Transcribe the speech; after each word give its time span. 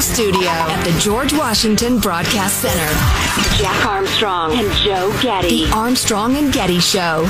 Radio 0.00 0.14
studio 0.14 0.48
at 0.48 0.82
the 0.82 0.98
George 0.98 1.34
Washington 1.34 1.98
Broadcast 1.98 2.62
Center. 2.62 3.58
Jack 3.58 3.84
Armstrong 3.84 4.58
and 4.58 4.72
Joe 4.76 5.14
Getty. 5.20 5.66
The 5.66 5.72
Armstrong 5.72 6.36
and 6.36 6.50
Getty 6.50 6.80
Show. 6.80 7.26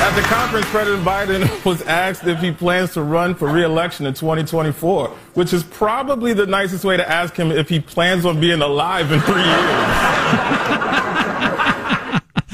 At 0.00 0.14
the 0.14 0.22
conference, 0.22 0.66
President 0.66 1.02
Biden 1.02 1.64
was 1.64 1.80
asked 1.82 2.26
if 2.26 2.40
he 2.40 2.52
plans 2.52 2.92
to 2.92 3.02
run 3.02 3.34
for 3.34 3.50
re-election 3.50 4.04
in 4.04 4.12
2024, 4.12 5.08
which 5.32 5.54
is 5.54 5.62
probably 5.62 6.34
the 6.34 6.46
nicest 6.46 6.84
way 6.84 6.98
to 6.98 7.08
ask 7.08 7.34
him 7.34 7.50
if 7.50 7.70
he 7.70 7.80
plans 7.80 8.26
on 8.26 8.38
being 8.38 8.60
alive 8.60 9.10
in 9.12 9.20
three 9.20 9.42
years. 9.42 10.74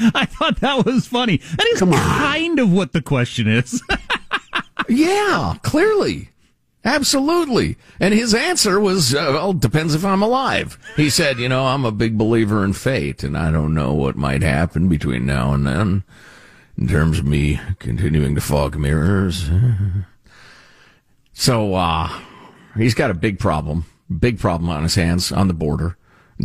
I 0.15 0.25
thought 0.25 0.59
that 0.61 0.85
was 0.85 1.07
funny. 1.07 1.37
That 1.37 1.67
is 1.67 1.81
kind 1.81 2.59
of 2.59 2.71
what 2.71 2.93
the 2.93 3.01
question 3.01 3.47
is. 3.47 3.81
yeah, 4.89 5.55
clearly. 5.63 6.29
Absolutely. 6.83 7.77
And 7.99 8.13
his 8.13 8.35
answer 8.35 8.79
was, 8.79 9.15
uh, 9.15 9.31
well, 9.33 9.53
depends 9.53 9.95
if 9.95 10.05
I'm 10.05 10.21
alive. 10.21 10.77
He 10.95 11.09
said, 11.09 11.39
you 11.39 11.49
know, 11.49 11.65
I'm 11.65 11.83
a 11.83 11.91
big 11.91 12.15
believer 12.17 12.63
in 12.63 12.73
fate, 12.73 13.23
and 13.23 13.35
I 13.35 13.49
don't 13.49 13.73
know 13.73 13.93
what 13.93 14.15
might 14.15 14.43
happen 14.43 14.87
between 14.87 15.25
now 15.25 15.53
and 15.53 15.65
then 15.65 16.03
in 16.77 16.87
terms 16.87 17.17
of 17.17 17.25
me 17.25 17.59
continuing 17.79 18.35
to 18.35 18.41
fog 18.41 18.77
mirrors. 18.77 19.49
So, 21.33 21.73
uh, 21.73 22.09
he's 22.77 22.93
got 22.93 23.09
a 23.09 23.15
big 23.15 23.39
problem, 23.39 23.85
big 24.19 24.39
problem 24.39 24.69
on 24.69 24.83
his 24.83 24.95
hands 24.95 25.31
on 25.31 25.47
the 25.47 25.53
border, 25.55 25.97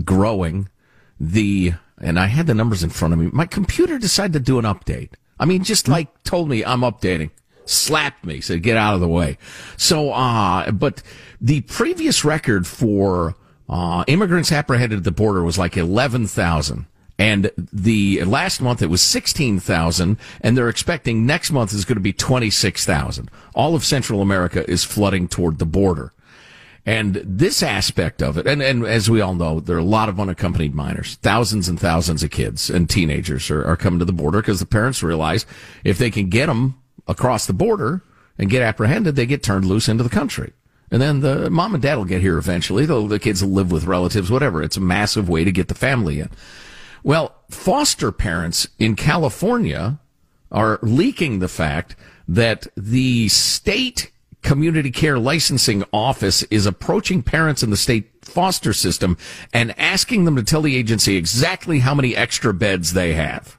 growing 0.05 0.71
the 1.19 1.75
and 2.01 2.19
I 2.19 2.27
had 2.27 2.47
the 2.47 2.55
numbers 2.55 2.83
in 2.83 2.91
front 2.91 3.15
of 3.15 3.20
me. 3.20 3.29
My 3.33 3.47
computer 3.47 3.98
decided 3.98 4.33
to 4.33 4.41
do 4.41 4.59
an 4.59 4.65
update. 4.65 5.11
I 5.39 5.45
mean, 5.45 5.65
just 5.65 5.87
hmm. 5.87 5.93
like 5.93 6.23
told 6.23 6.48
me 6.48 6.65
I'm 6.65 6.81
updating, 6.81 7.31
slapped 7.65 8.25
me, 8.25 8.41
said 8.41 8.62
get 8.62 8.77
out 8.77 8.95
of 8.95 9.01
the 9.01 9.09
way. 9.09 9.39
So, 9.77 10.12
uh, 10.12 10.71
but 10.71 11.03
the 11.41 11.62
previous 11.62 12.25
record 12.25 12.67
for 12.67 13.34
uh, 13.69 14.05
immigrants 14.06 14.53
apprehended 14.53 14.98
at 14.98 15.05
the 15.05 15.12
border 15.12 15.43
was 15.43 15.59
like 15.59 15.77
11,000. 15.77 16.87
And 17.19 17.51
the 17.56 18.25
last 18.25 18.62
month 18.62 18.81
it 18.81 18.87
was 18.87 19.03
16,000 19.03 20.17
and 20.41 20.56
they're 20.56 20.71
expecting 20.71 21.27
next 21.27 21.51
month 21.51 21.75
is 21.75 21.84
going 21.84 21.97
to 21.97 22.01
be 22.01 22.15
26,000. 22.15 23.31
All 23.55 23.75
of 23.75 23.84
Central 23.84 24.23
America 24.23 24.69
is 24.69 24.84
flooding 24.84 25.28
toward 25.28 25.59
the 25.59 25.67
border. 25.67 26.15
And 26.86 27.17
this 27.17 27.62
aspect 27.62 28.23
of 28.23 28.39
it, 28.39 28.47
and, 28.47 28.62
and 28.62 28.86
as 28.86 29.11
we 29.11 29.20
all 29.20 29.34
know, 29.34 29.61
there 29.61 29.77
are 29.77 29.81
a 29.81 29.84
lot 29.84 30.09
of 30.09 30.19
unaccompanied 30.19 30.75
minors. 30.75 31.17
Thousands 31.17 31.69
and 31.69 31.78
thousands 31.78 32.22
of 32.22 32.31
kids 32.31 32.70
and 32.70 32.89
teenagers 32.89 33.50
are, 33.50 33.64
are 33.64 33.77
coming 33.77 33.98
to 33.98 34.05
the 34.05 34.12
border 34.12 34.41
because 34.41 34.61
the 34.61 34.67
parents 34.67 35.03
realize 35.03 35.45
if 35.84 35.98
they 35.98 36.11
can 36.11 36.31
get 36.31 36.47
them 36.47 36.81
across 37.06 37.47
the 37.47 37.53
border 37.53 38.03
and 38.39 38.48
get 38.48 38.62
apprehended, 38.62 39.14
they 39.14 39.27
get 39.27 39.42
turned 39.42 39.67
loose 39.67 39.89
into 39.89 40.03
the 40.03 40.09
country. 40.09 40.53
And 40.91 41.00
then 41.00 41.20
the 41.20 41.50
mom 41.50 41.75
and 41.75 41.83
dad 41.83 41.97
will 41.97 42.05
get 42.05 42.22
here 42.22 42.39
eventually. 42.39 42.87
The, 42.87 43.06
the 43.06 43.19
kids 43.19 43.44
will 43.44 43.53
live 43.53 43.70
with 43.70 43.84
relatives, 43.84 44.31
whatever. 44.31 44.62
It's 44.62 44.77
a 44.77 44.81
massive 44.81 45.28
way 45.28 45.44
to 45.44 45.53
get 45.53 45.69
the 45.69 45.75
family 45.75 46.19
in. 46.19 46.31
Well, 47.03 47.37
foster 47.50 48.11
parents 48.11 48.69
in 48.78 48.97
California 48.97 50.00
are 50.50 50.78
leaking 50.83 51.39
the 51.39 51.48
fact 51.48 51.94
that 52.27 52.67
the 52.77 53.28
state 53.28 54.11
community 54.43 54.91
care 54.91 55.19
licensing 55.19 55.85
office 55.93 56.43
is 56.45 56.67
approaching 56.67 57.23
parents 57.23 57.63
in 57.63 57.71
the 57.71 57.77
state 57.77 58.11
foster 58.23 58.73
system 58.73 59.17
and 59.53 59.79
asking 59.79 60.25
them 60.25 60.37
to 60.37 60.43
tell 60.43 60.63
the 60.63 60.77
agency 60.77 61.17
exactly 61.17 61.81
how 61.81 61.95
many 61.95 62.17
extra 62.17 62.55
beds 62.55 62.93
they 62.93 63.15
have. 63.15 63.59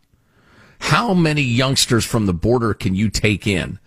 How 0.79 1.13
many 1.13 1.43
youngsters 1.43 2.05
from 2.05 2.25
the 2.25 2.33
border 2.33 2.73
can 2.73 2.95
you 2.95 3.09
take 3.09 3.45
in? 3.45 3.79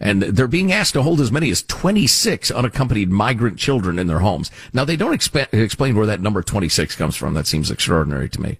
And 0.00 0.22
they're 0.22 0.48
being 0.48 0.72
asked 0.72 0.94
to 0.94 1.02
hold 1.02 1.20
as 1.20 1.30
many 1.30 1.50
as 1.50 1.62
26 1.62 2.50
unaccompanied 2.50 3.10
migrant 3.10 3.58
children 3.58 3.98
in 3.98 4.06
their 4.06 4.20
homes. 4.20 4.50
Now, 4.72 4.84
they 4.84 4.96
don't 4.96 5.12
exp- 5.14 5.52
explain 5.52 5.94
where 5.94 6.06
that 6.06 6.22
number 6.22 6.42
26 6.42 6.96
comes 6.96 7.16
from. 7.16 7.34
That 7.34 7.46
seems 7.46 7.70
extraordinary 7.70 8.28
to 8.30 8.40
me. 8.40 8.58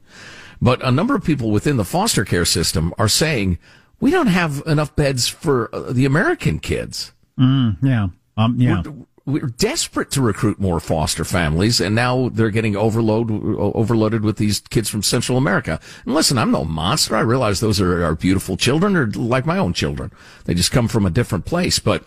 But 0.60 0.84
a 0.86 0.90
number 0.90 1.14
of 1.14 1.24
people 1.24 1.50
within 1.50 1.78
the 1.78 1.84
foster 1.84 2.26
care 2.26 2.44
system 2.44 2.92
are 2.98 3.08
saying, 3.08 3.58
we 4.00 4.10
don't 4.10 4.26
have 4.26 4.62
enough 4.66 4.94
beds 4.94 5.28
for 5.28 5.74
uh, 5.74 5.92
the 5.92 6.04
American 6.04 6.58
kids. 6.58 7.12
Mm, 7.40 7.78
yeah. 7.82 8.08
Um, 8.36 8.56
yeah. 8.58 8.82
We're, 8.84 9.40
we're, 9.40 9.46
desperate 9.46 10.10
to 10.12 10.22
recruit 10.22 10.60
more 10.60 10.80
foster 10.80 11.24
families, 11.24 11.80
and 11.80 11.94
now 11.94 12.28
they're 12.30 12.50
getting 12.50 12.76
overload, 12.76 13.30
overloaded 13.30 14.24
with 14.24 14.36
these 14.36 14.60
kids 14.60 14.88
from 14.88 15.02
Central 15.02 15.38
America. 15.38 15.80
And 16.04 16.14
listen, 16.14 16.38
I'm 16.38 16.50
no 16.50 16.64
monster. 16.64 17.16
I 17.16 17.20
realize 17.20 17.60
those 17.60 17.80
are, 17.80 18.04
are 18.04 18.14
beautiful 18.14 18.56
children, 18.56 18.96
or 18.96 19.06
like 19.06 19.46
my 19.46 19.58
own 19.58 19.72
children. 19.72 20.12
They 20.44 20.54
just 20.54 20.72
come 20.72 20.88
from 20.88 21.06
a 21.06 21.10
different 21.10 21.44
place, 21.44 21.78
but 21.78 22.04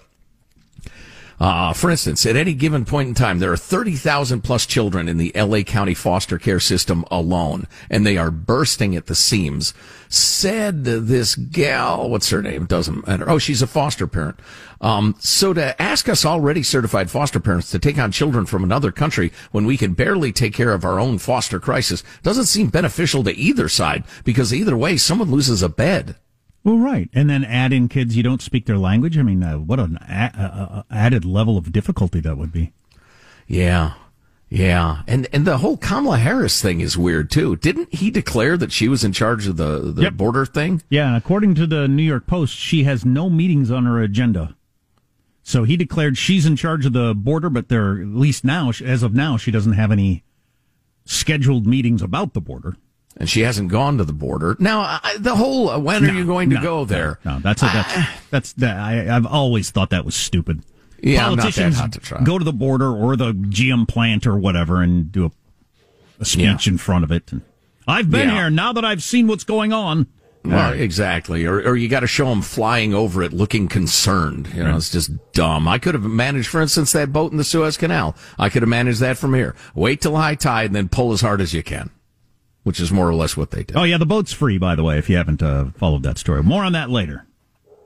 uh, 1.40 1.74
for 1.74 1.90
instance, 1.90 2.26
at 2.26 2.36
any 2.36 2.54
given 2.54 2.86
point 2.86 3.10
in 3.10 3.16
time, 3.16 3.40
there 3.40 3.52
are 3.52 3.58
30,000 3.58 4.42
plus 4.42 4.66
children 4.66 5.08
in 5.08 5.18
the 5.18 5.32
LA 5.36 5.62
County 5.62 5.94
foster 5.94 6.38
care 6.38 6.60
system 6.60 7.04
alone, 7.10 7.68
and 7.90 8.06
they 8.06 8.18
are 8.18 8.32
bursting 8.32 8.96
at 8.96 9.08
the 9.08 9.16
seams. 9.16 9.74
Said 10.10 10.84
this 10.84 11.36
gal, 11.36 12.10
what's 12.10 12.30
her 12.30 12.42
name? 12.42 12.66
Doesn't 12.66 13.08
matter. 13.08 13.30
Oh, 13.30 13.40
she's 13.40 13.62
a 13.62 13.68
foster 13.68 14.06
parent. 14.06 14.40
Um, 14.80 15.16
so 15.20 15.54
to 15.54 15.82
ask 15.82 16.08
us 16.10 16.26
already 16.26 16.62
certified 16.62 17.10
foster 17.10 17.40
parents 17.40 17.72
to 17.72 17.80
take 17.80 17.98
on 17.98 18.12
children 18.12 18.46
from 18.46 18.64
another 18.64 18.92
country 18.92 19.32
when 19.52 19.66
we 19.66 19.78
can 19.78 19.94
barely 19.94 20.32
take 20.32 20.54
care 20.54 20.74
of 20.74 20.86
our 20.86 21.00
own 21.00 21.18
foster 21.18 21.60
crisis 21.60 22.04
doesn't 22.22 22.46
seem 22.46 22.68
beneficial 22.68 23.24
to 23.24 23.36
either 23.36 23.70
side 23.70 24.04
because 24.24 24.54
either 24.54 24.78
way, 24.78 24.98
someone 24.98 25.32
loses 25.32 25.64
a 25.64 25.70
bed. 25.70 26.16
Well, 26.63 26.78
right, 26.78 27.09
and 27.13 27.29
then 27.29 27.44
add 27.44 27.74
in 27.74 27.90
kids 27.90 28.16
you 28.16 28.24
don't 28.24 28.41
speak 28.41 28.66
their 28.66 28.78
language. 28.78 29.18
I 29.18 29.22
mean, 29.24 29.44
uh, 29.44 29.57
what 29.57 29.79
an 29.79 29.97
a- 29.97 30.85
a- 30.90 30.94
added 30.94 31.25
level 31.25 31.57
of 31.57 31.74
difficulty 31.74 32.22
that 32.22 32.38
would 32.38 32.53
be. 32.53 32.72
Yeah, 33.47 33.94
yeah, 34.50 35.01
and 35.06 35.28
and 35.34 35.46
the 35.46 35.57
whole 35.57 35.75
Kamala 35.75 36.19
Harris 36.19 36.62
thing 36.62 36.79
is 36.79 36.97
weird 36.97 37.29
too. 37.29 37.57
Didn't 37.57 37.94
he 37.94 38.09
declare 38.09 38.56
that 38.56 38.72
she 38.72 38.88
was 38.88 39.03
in 39.03 39.12
charge 39.12 39.47
of 39.47 39.57
the 39.57 39.91
the 39.91 40.03
yep. 40.03 40.13
border 40.13 40.46
thing? 40.46 40.81
Yeah, 40.90 41.07
and 41.07 41.18
according 41.18 41.56
to 41.56 41.68
the 41.68 41.88
New 41.90 42.03
York 42.03 42.28
Post, 42.28 42.56
she 42.56 42.85
has 42.85 43.03
no 43.03 43.30
meetings 43.30 43.69
on 43.69 43.85
her 43.85 44.01
agenda. 44.01 44.56
So 45.41 45.66
he 45.66 45.75
declared 45.75 46.18
she's 46.18 46.45
in 46.45 46.56
charge 46.56 46.85
of 46.85 46.94
the 46.94 47.13
border, 47.13 47.50
but 47.50 47.68
there, 47.68 48.00
at 48.00 48.07
least 48.07 48.45
now, 48.45 48.72
as 48.84 49.03
of 49.03 49.13
now, 49.13 49.35
she 49.35 49.51
doesn't 49.51 49.74
have 49.74 49.91
any 49.91 50.24
scheduled 51.03 51.68
meetings 51.68 52.01
about 52.01 52.34
the 52.34 52.40
border 52.40 52.78
and 53.18 53.29
she 53.29 53.41
hasn't 53.41 53.69
gone 53.69 53.97
to 53.97 54.03
the 54.03 54.13
border. 54.13 54.56
Now, 54.59 54.81
I, 54.81 55.18
the 55.19 55.35
whole 55.35 55.69
uh, 55.69 55.79
when 55.79 56.03
no, 56.03 56.09
are 56.09 56.13
you 56.13 56.25
going 56.25 56.50
to 56.50 56.56
no, 56.56 56.62
go 56.62 56.85
there? 56.85 57.19
No, 57.24 57.40
that's 57.40 57.62
a, 57.62 57.66
that's 57.66 57.97
I, 57.97 58.09
that's 58.31 58.53
that. 58.53 58.78
I, 58.78 59.16
I've 59.16 59.25
always 59.25 59.72
thought 59.72 59.91
that 59.91 60.06
was 60.06 60.16
stupid. 60.16 60.63
Yeah, 61.01 61.28
politicians 61.28 61.81
to 61.81 62.19
go 62.24 62.40
to 62.40 62.46
the 62.46 62.53
border 62.53 62.90
or 62.90 63.16
the 63.16 63.34
GM 63.34 63.88
plant 63.88 64.25
or 64.25 64.38
whatever 64.38 64.81
and 64.81 65.12
do 65.12 65.25
a, 65.25 65.31
a 66.22 66.25
speech 66.25 66.66
yeah. 66.66 66.74
in 66.74 66.78
front 66.78 67.03
of 67.03 67.12
it. 67.12 67.31
And 67.31 67.41
I've 67.85 68.09
been 68.09 68.29
yeah. 68.29 68.35
here 68.35 68.50
now 68.50 68.72
that 68.74 68.85
I've 68.85 69.03
seen 69.03 69.28
what's 69.28 69.44
going 69.44 69.74
on. 69.74 70.07
Well, 70.45 70.72
right. 70.72 70.80
exactly. 70.80 71.45
Or, 71.45 71.56
or 71.56 71.75
you 71.78 71.88
got 71.88 72.01
to 72.01 72.07
show 72.07 72.25
them 72.25 72.41
flying 72.41 72.94
over 72.94 73.24
it 73.24 73.31
looking 73.31 73.69
concerned. 73.69 74.50
You 74.53 74.63
know, 74.63 74.72
right. 74.72 74.75
it's 74.75 74.91
just 74.91 75.12
dumb. 75.34 75.69
I 75.69 75.78
could 75.78 75.94
have 75.94 76.03
managed, 76.03 76.50
for 76.50 76.62
instance, 76.62 76.91
that 76.94 77.13
boat 77.13 77.31
in 77.31 77.38
the 77.38 77.45
Suez 77.45 77.78
Canal. 77.78 78.16
I 78.38 78.50
could 78.50 78.62
have 78.62 78.69
managed 78.69 79.00
that 79.00 79.18
from 79.18 79.34
here. 79.34 79.56
Wait 79.74 80.01
till 80.01 80.18
high 80.18 80.35
tide 80.35 80.68
and 80.68 80.75
then 80.75 80.90
pull 80.90 81.13
as 81.13 81.22
hard 81.22 81.40
as 81.40 81.53
you 81.53 81.63
can 81.63 81.91
which 82.63 82.79
is 82.79 82.91
more 82.91 83.07
or 83.07 83.13
less 83.13 83.38
what 83.38 83.51
they 83.51 83.63
did. 83.63 83.78
Oh 83.78 83.84
yeah, 83.84 83.97
the 83.97 84.06
boat's 84.06 84.34
free, 84.34 84.57
by 84.57 84.75
the 84.75 84.84
way, 84.84 84.97
if 84.97 85.09
you 85.09 85.18
haven't 85.18 85.44
uh, 85.44 85.66
followed 85.78 86.03
that 86.03 86.18
story. 86.18 86.44
More 86.44 86.63
on 86.63 86.74
that 86.74 86.90
later. 86.90 87.25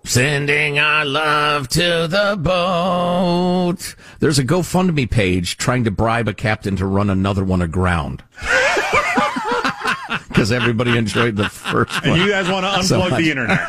Sending 0.04 0.80
our 0.80 1.04
love 1.04 1.68
to 1.70 2.08
the 2.10 2.38
boat. 2.40 3.96
There's 4.20 4.40
a 4.40 4.44
GoFundMe 4.44 5.10
page 5.10 5.58
trying 5.58 5.84
to 5.84 5.92
bribe 5.92 6.30
a 6.30 6.34
captain 6.34 6.78
to 6.78 6.86
run 6.86 7.10
another 7.10 7.44
one 7.44 7.62
aground. 7.62 8.24
Because 10.30 10.52
everybody 10.52 10.96
enjoyed 10.96 11.36
the 11.36 11.50
first 11.50 12.06
one. 12.06 12.12
And 12.12 12.22
you 12.22 12.30
guys 12.30 12.48
want 12.48 12.64
to 12.64 12.72
unplug 12.72 13.10
so 13.10 13.16
the 13.18 13.32
internet. 13.32 13.60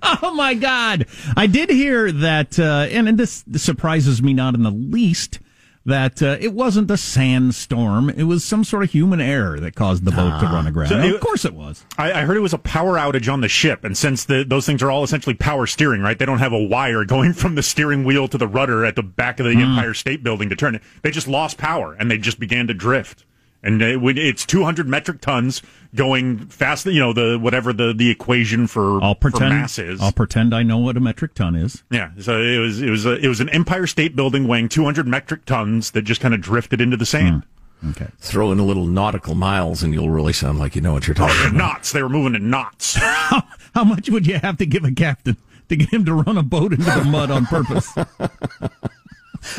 oh 0.22 0.34
my 0.34 0.54
God. 0.54 1.06
I 1.36 1.46
did 1.46 1.70
hear 1.70 2.12
that, 2.12 2.58
uh, 2.58 2.86
and 2.90 3.18
this, 3.18 3.42
this 3.46 3.62
surprises 3.62 4.22
me 4.22 4.34
not 4.34 4.54
in 4.54 4.62
the 4.62 4.70
least 4.70 5.40
that 5.86 6.22
uh, 6.22 6.36
it 6.40 6.52
wasn't 6.52 6.90
a 6.90 6.96
sandstorm. 6.96 8.10
It 8.10 8.24
was 8.24 8.44
some 8.44 8.64
sort 8.64 8.82
of 8.82 8.90
human 8.90 9.20
error 9.20 9.58
that 9.60 9.74
caused 9.74 10.04
the 10.04 10.10
boat 10.10 10.38
to 10.40 10.46
run 10.46 10.66
aground. 10.66 10.90
So 10.90 10.98
it, 10.98 11.14
of 11.14 11.20
course 11.20 11.44
it 11.44 11.54
was. 11.54 11.84
I, 11.96 12.12
I, 12.12 12.22
heard 12.22 12.36
it 12.36 12.40
was 12.40 12.52
a 12.52 12.58
power 12.58 12.96
outage 12.96 13.32
on 13.32 13.40
the 13.40 13.48
ship. 13.48 13.82
And 13.82 13.96
since 13.96 14.24
the, 14.24 14.44
those 14.46 14.66
things 14.66 14.82
are 14.82 14.90
all 14.90 15.02
essentially 15.02 15.34
power 15.34 15.66
steering, 15.66 16.02
right? 16.02 16.18
They 16.18 16.26
don't 16.26 16.38
have 16.38 16.52
a 16.52 16.62
wire 16.62 17.04
going 17.04 17.32
from 17.34 17.54
the 17.54 17.62
steering 17.62 18.04
wheel 18.04 18.28
to 18.28 18.38
the 18.38 18.48
rudder 18.48 18.84
at 18.84 18.96
the 18.96 19.02
back 19.02 19.40
of 19.40 19.46
the 19.46 19.52
mm. 19.52 19.62
Empire 19.62 19.94
State 19.94 20.22
Building 20.22 20.50
to 20.50 20.56
turn 20.56 20.74
it. 20.74 20.82
They 21.02 21.10
just 21.10 21.28
lost 21.28 21.56
power 21.56 21.94
and 21.94 22.10
they 22.10 22.18
just 22.18 22.38
began 22.38 22.66
to 22.66 22.74
drift 22.74 23.24
and 23.62 23.80
it's 23.82 24.46
200 24.46 24.88
metric 24.88 25.20
tons 25.20 25.62
going 25.94 26.38
fast. 26.46 26.86
You 26.86 27.00
know 27.00 27.12
the 27.12 27.38
whatever 27.38 27.72
the, 27.72 27.92
the 27.92 28.10
equation 28.10 28.66
for, 28.66 29.02
I'll 29.02 29.14
pretend, 29.14 29.50
for 29.50 29.54
mass 29.54 29.78
is. 29.78 30.00
I'll 30.00 30.12
pretend 30.12 30.54
I 30.54 30.62
know 30.62 30.78
what 30.78 30.96
a 30.96 31.00
metric 31.00 31.34
ton 31.34 31.54
is. 31.54 31.82
Yeah, 31.90 32.10
so 32.18 32.40
it 32.40 32.58
was 32.58 32.80
it 32.80 32.90
was 32.90 33.06
a, 33.06 33.16
it 33.16 33.28
was 33.28 33.40
an 33.40 33.48
Empire 33.50 33.86
State 33.86 34.16
Building 34.16 34.46
weighing 34.48 34.68
200 34.68 35.06
metric 35.06 35.44
tons 35.44 35.90
that 35.92 36.02
just 36.02 36.20
kind 36.20 36.34
of 36.34 36.40
drifted 36.40 36.80
into 36.80 36.96
the 36.96 37.06
sand. 37.06 37.44
Hmm. 37.44 37.90
Okay. 37.90 38.08
Throw 38.18 38.52
in 38.52 38.58
a 38.58 38.64
little 38.64 38.86
nautical 38.86 39.34
miles, 39.34 39.82
and 39.82 39.94
you'll 39.94 40.10
really 40.10 40.34
sound 40.34 40.58
like 40.58 40.76
you 40.76 40.82
know 40.82 40.92
what 40.92 41.06
you're 41.06 41.14
talking 41.14 41.40
about. 41.40 41.54
knots. 41.54 41.92
They 41.92 42.02
were 42.02 42.10
moving 42.10 42.34
in 42.34 42.50
knots. 42.50 42.96
How 43.74 43.84
much 43.84 44.10
would 44.10 44.26
you 44.26 44.38
have 44.38 44.58
to 44.58 44.66
give 44.66 44.84
a 44.84 44.90
captain 44.92 45.36
to 45.70 45.76
get 45.76 45.90
him 45.90 46.04
to 46.04 46.14
run 46.14 46.36
a 46.36 46.42
boat 46.42 46.72
into 46.72 46.84
the 46.84 47.04
mud 47.04 47.30
on 47.30 47.46
purpose? 47.46 47.90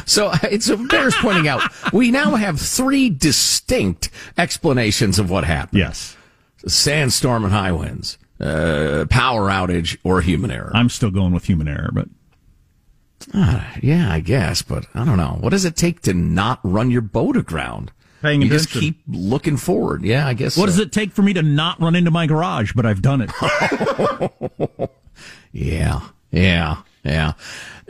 So 0.05 0.31
it's 0.43 0.69
bears 0.69 1.15
pointing 1.15 1.47
out 1.47 1.61
we 1.93 2.11
now 2.11 2.35
have 2.35 2.59
three 2.59 3.09
distinct 3.09 4.09
explanations 4.37 5.19
of 5.19 5.29
what 5.29 5.43
happened: 5.43 5.79
yes. 5.79 6.15
sandstorm 6.67 7.43
and 7.43 7.53
high 7.53 7.71
winds, 7.71 8.17
uh, 8.39 9.05
power 9.09 9.49
outage, 9.49 9.97
or 10.03 10.21
human 10.21 10.51
error. 10.51 10.71
I'm 10.73 10.89
still 10.89 11.11
going 11.11 11.33
with 11.33 11.45
human 11.45 11.67
error, 11.67 11.89
but 11.91 12.07
yeah, 13.81 14.11
I 14.11 14.19
guess, 14.19 14.61
but 14.61 14.85
I 14.93 15.05
don't 15.05 15.17
know. 15.17 15.37
What 15.39 15.51
does 15.51 15.65
it 15.65 15.75
take 15.75 16.01
to 16.01 16.13
not 16.13 16.59
run 16.63 16.91
your 16.91 17.01
boat 17.01 17.37
aground? 17.37 17.91
Paying 18.21 18.43
you 18.43 18.49
just 18.49 18.69
keep 18.69 19.01
looking 19.07 19.57
forward. 19.57 20.03
Yeah, 20.03 20.27
I 20.27 20.35
guess. 20.35 20.55
what 20.55 20.67
does 20.67 20.77
it 20.77 20.91
take 20.91 21.11
for 21.11 21.23
me 21.23 21.33
to 21.33 21.41
not 21.41 21.81
run 21.81 21.95
into 21.95 22.11
my 22.11 22.27
garage? 22.27 22.73
But 22.73 22.85
I've 22.85 23.01
done 23.01 23.21
it. 23.27 24.29
Yeah, 25.51 26.01
yeah, 26.31 26.81
yeah. 27.03 27.33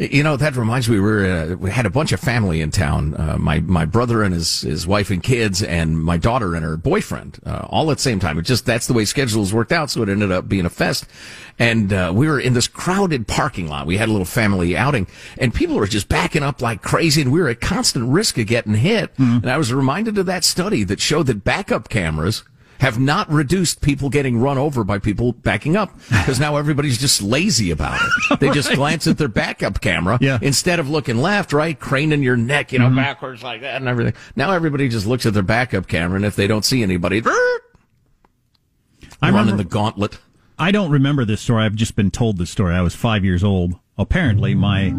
You 0.02 0.24
know 0.24 0.36
that 0.36 0.56
reminds 0.56 0.90
me. 0.90 0.96
We 0.96 1.02
were 1.02 1.26
uh, 1.26 1.56
we 1.58 1.70
had 1.70 1.86
a 1.86 1.92
bunch 1.92 2.12
of 2.12 2.20
family 2.20 2.60
in 2.60 2.72
town. 2.72 3.14
Uh, 3.14 3.38
my 3.38 3.60
my 3.60 3.86
brother 3.86 4.24
and 4.24 4.34
his 4.34 4.62
his 4.62 4.88
wife 4.88 5.12
and 5.12 5.22
kids, 5.22 5.62
and 5.62 6.02
my 6.02 6.18
daughter 6.18 6.56
and 6.56 6.66
her 6.66 6.76
boyfriend, 6.76 7.40
uh, 7.46 7.68
all 7.70 7.92
at 7.92 7.98
the 7.98 8.04
same 8.04 8.20
time. 8.20 8.40
It 8.40 8.42
just 8.42 8.66
that's 8.66 8.88
the 8.88 8.94
way 8.94 9.06
schedules 9.06 9.54
worked 9.54 9.72
out, 9.72 9.92
so 9.92 10.02
it 10.02 10.10
ended 10.10 10.32
up 10.32 10.50
being 10.50 10.66
a 10.66 10.72
fest. 10.72 11.06
And 11.60 11.94
uh, 11.94 12.12
we 12.16 12.28
were 12.28 12.40
in 12.40 12.54
this 12.54 12.68
crowded 12.68 13.28
parking 13.28 13.68
lot. 13.68 13.86
We 13.86 13.98
had 13.98 14.10
a 14.10 14.12
little 14.12 14.26
family 14.26 14.76
outing, 14.76 15.06
and 15.38 15.54
people 15.54 15.76
were 15.76 15.86
just 15.86 16.10
backing 16.10 16.42
up 16.42 16.64
like 16.64 16.82
crazy, 16.82 17.22
and 17.22 17.32
we 17.32 17.40
were 17.40 17.50
at 17.50 17.62
constant 17.62 18.10
risk 18.10 18.40
of 18.40 18.48
getting 18.48 18.74
hit. 18.74 19.12
And 19.20 19.52
I 19.52 19.58
was 19.60 19.72
reminded 19.72 20.18
of 20.18 20.26
that 20.26 20.44
study 20.44 20.84
that 20.86 21.00
showed 21.00 21.28
that 21.28 21.44
backup 21.44 21.90
cameras 21.90 22.44
have 22.82 23.00
not 23.00 23.30
reduced 23.32 23.80
people 23.82 24.10
getting 24.10 24.40
run 24.40 24.58
over 24.58 24.84
by 24.84 24.98
people 24.98 25.32
backing 25.34 25.78
up 25.78 25.96
because 26.10 26.40
now 26.40 26.58
everybody's 26.58 26.98
just 26.98 27.22
lazy 27.22 27.70
about 27.72 28.02
it. 28.02 28.40
They 28.40 28.50
just 28.50 28.74
glance 28.74 29.06
at 29.06 29.18
their 29.20 29.28
backup 29.28 29.82
camera 29.82 30.18
Yeah. 30.20 30.40
instead 30.42 30.80
of 30.80 30.90
looking 30.90 31.18
left, 31.18 31.54
right, 31.54 31.80
craning 31.80 32.24
your 32.24 32.36
neck, 32.36 32.74
you 32.74 32.80
know, 32.80 32.90
backwards 32.90 33.44
like 33.44 33.62
that 33.62 33.76
and 33.76 33.88
everything. 33.88 34.14
Now 34.36 34.52
everybody 34.52 34.90
just 34.90 35.06
looks 35.06 35.28
at 35.28 35.34
their 35.36 35.44
backup 35.44 35.88
camera 35.88 36.16
and 36.16 36.26
if 36.26 36.36
they 36.36 36.48
don't 36.48 36.66
see 36.66 36.82
anybody, 36.82 37.22
I'm 39.22 39.36
running 39.36 39.58
the 39.58 39.64
gauntlet. 39.64 40.18
I 40.58 40.72
don't 40.72 40.90
remember 40.92 41.24
this 41.26 41.42
story. 41.42 41.64
I've 41.64 41.76
just 41.76 41.96
been 41.96 42.12
told 42.12 42.38
this 42.38 42.50
story. 42.50 42.74
I 42.74 42.82
was 42.82 42.96
five 42.96 43.24
years 43.24 43.44
old. 43.44 43.76
Apparently, 43.98 44.56
my 44.56 44.94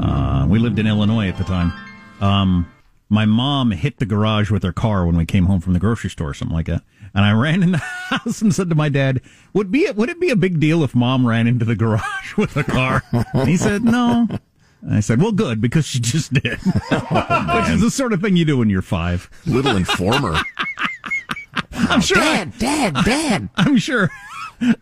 uh, 0.00 0.46
we 0.48 0.58
lived 0.60 0.78
in 0.78 0.86
Illinois 0.86 1.28
at 1.28 1.36
the 1.38 1.44
time. 1.44 1.72
Um, 2.20 2.72
my 3.08 3.24
mom 3.24 3.70
hit 3.70 3.98
the 3.98 4.06
garage 4.06 4.50
with 4.50 4.62
her 4.62 4.72
car 4.72 5.06
when 5.06 5.16
we 5.16 5.24
came 5.24 5.46
home 5.46 5.60
from 5.60 5.72
the 5.72 5.78
grocery 5.78 6.10
store, 6.10 6.30
or 6.30 6.34
something 6.34 6.56
like 6.56 6.66
that. 6.66 6.82
And 7.14 7.24
I 7.24 7.32
ran 7.40 7.62
in 7.62 7.72
the 7.72 7.78
house 7.78 8.42
and 8.42 8.54
said 8.54 8.68
to 8.68 8.74
my 8.74 8.88
dad, 8.88 9.20
"Would 9.54 9.70
be 9.70 9.80
it, 9.84 9.96
would 9.96 10.08
it 10.10 10.20
be 10.20 10.30
a 10.30 10.36
big 10.36 10.60
deal 10.60 10.82
if 10.84 10.94
mom 10.94 11.26
ran 11.26 11.46
into 11.46 11.64
the 11.64 11.74
garage 11.76 12.34
with 12.36 12.56
a 12.56 12.64
car?" 12.64 13.02
And 13.32 13.48
he 13.48 13.56
said, 13.56 13.82
"No." 13.84 14.26
And 14.82 14.94
I 14.94 15.00
said, 15.00 15.20
"Well, 15.20 15.32
good 15.32 15.60
because 15.60 15.86
she 15.86 15.98
just 16.00 16.32
did," 16.32 16.58
which 16.62 17.68
is 17.70 17.80
the 17.80 17.90
sort 17.90 18.12
of 18.12 18.20
thing 18.20 18.36
you 18.36 18.44
do 18.44 18.58
when 18.58 18.70
you're 18.70 18.82
five. 18.82 19.28
Little 19.46 19.76
informer. 19.76 20.36
I'm 21.72 22.00
sure. 22.00 22.18
I- 22.18 22.44
Dad, 22.44 22.58
Dad, 22.58 22.94
Dad. 23.04 23.48
I'm 23.56 23.76
sure, 23.78 24.10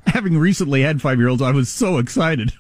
having 0.06 0.36
recently 0.36 0.82
had 0.82 1.00
five 1.00 1.18
year 1.18 1.28
olds, 1.28 1.42
I 1.42 1.52
was 1.52 1.68
so 1.68 1.98
excited. 1.98 2.52